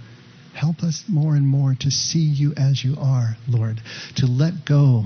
Help 0.56 0.82
us 0.82 1.04
more 1.06 1.36
and 1.36 1.46
more 1.46 1.76
to 1.80 1.90
see 1.90 2.18
you 2.18 2.54
as 2.56 2.82
you 2.82 2.96
are, 2.98 3.36
Lord, 3.46 3.78
to 4.16 4.26
let 4.26 4.64
go 4.64 5.04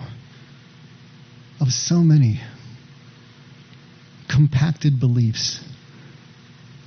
of 1.60 1.72
so 1.72 1.96
many 1.96 2.40
compacted 4.28 5.00
beliefs 5.00 5.58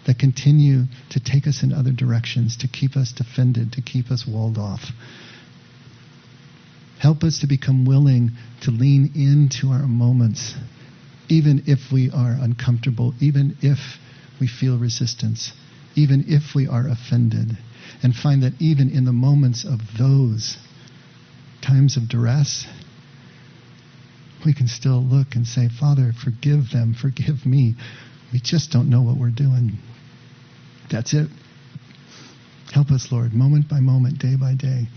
that 0.07 0.17
continue 0.17 0.83
to 1.09 1.19
take 1.19 1.45
us 1.45 1.61
in 1.61 1.73
other 1.73 1.91
directions, 1.91 2.55
to 2.57 2.69
keep 2.69 2.95
us 2.95 3.11
defended, 3.11 3.73
to 3.73 3.81
keep 3.81 4.09
us 4.09 4.25
walled 4.25 4.57
off. 4.57 4.91
Help 6.99 7.23
us 7.23 7.39
to 7.39 7.47
become 7.47 7.83
willing 7.83 8.31
to 8.61 8.71
lean 8.71 9.11
into 9.13 9.73
our 9.73 9.87
moments, 9.87 10.55
even 11.27 11.63
if 11.67 11.91
we 11.91 12.09
are 12.11 12.37
uncomfortable, 12.39 13.13
even 13.19 13.57
if 13.61 13.79
we 14.39 14.47
feel 14.47 14.79
resistance, 14.79 15.51
even 15.95 16.23
if 16.29 16.55
we 16.55 16.65
are 16.65 16.87
offended, 16.87 17.57
and 18.01 18.13
find 18.15 18.43
that 18.43 18.53
even 18.59 18.89
in 18.89 19.05
the 19.05 19.13
moments 19.13 19.65
of 19.65 19.79
those 19.97 20.57
times 21.61 21.97
of 21.97 22.09
duress, 22.09 22.65
we 24.45 24.53
can 24.53 24.67
still 24.67 25.01
look 25.01 25.35
and 25.35 25.47
say, 25.47 25.69
Father, 25.69 26.11
forgive 26.23 26.71
them, 26.71 26.93
forgive 26.99 27.45
me. 27.45 27.75
We 28.31 28.39
just 28.39 28.71
don't 28.71 28.89
know 28.89 29.01
what 29.01 29.17
we're 29.17 29.29
doing. 29.29 29.77
That's 30.91 31.13
it. 31.13 31.29
Help 32.73 32.91
us, 32.91 33.11
Lord, 33.11 33.33
moment 33.33 33.69
by 33.69 33.79
moment, 33.79 34.19
day 34.19 34.35
by 34.35 34.55
day. 34.55 34.87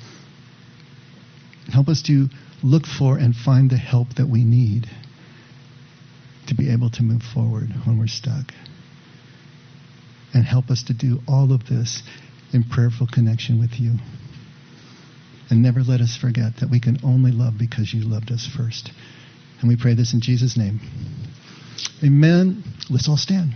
Help 1.73 1.89
us 1.89 2.03
to 2.03 2.29
look 2.63 2.87
for 2.87 3.19
and 3.19 3.35
find 3.35 3.71
the 3.71 3.77
help 3.77 4.15
that 4.17 4.29
we 4.29 4.45
need 4.45 4.89
to 6.47 6.55
be 6.55 6.73
able 6.73 6.91
to 6.91 7.03
move 7.03 7.23
forward 7.23 7.69
when 7.85 7.99
we're 7.99 8.07
stuck. 8.07 8.53
And 10.33 10.45
help 10.45 10.71
us 10.71 10.85
to 10.85 10.95
do 10.95 11.21
all 11.27 11.53
of 11.53 11.67
this 11.67 12.03
in 12.53 12.65
prayerful 12.65 13.07
connection 13.13 13.59
with 13.59 13.79
you. 13.79 13.97
And 15.51 15.63
never 15.63 15.83
let 15.83 16.01
us 16.01 16.17
forget 16.17 16.57
that 16.61 16.71
we 16.71 16.81
can 16.81 16.99
only 17.05 17.31
love 17.31 17.55
because 17.59 17.95
you 17.95 18.03
loved 18.03 18.33
us 18.33 18.49
first. 18.57 18.91
And 19.61 19.69
we 19.69 19.77
pray 19.77 19.95
this 19.95 20.13
in 20.13 20.21
Jesus' 20.21 20.57
name. 20.57 20.81
Amen. 22.03 22.65
Let's 22.91 23.09
all 23.09 23.17
stand. 23.17 23.55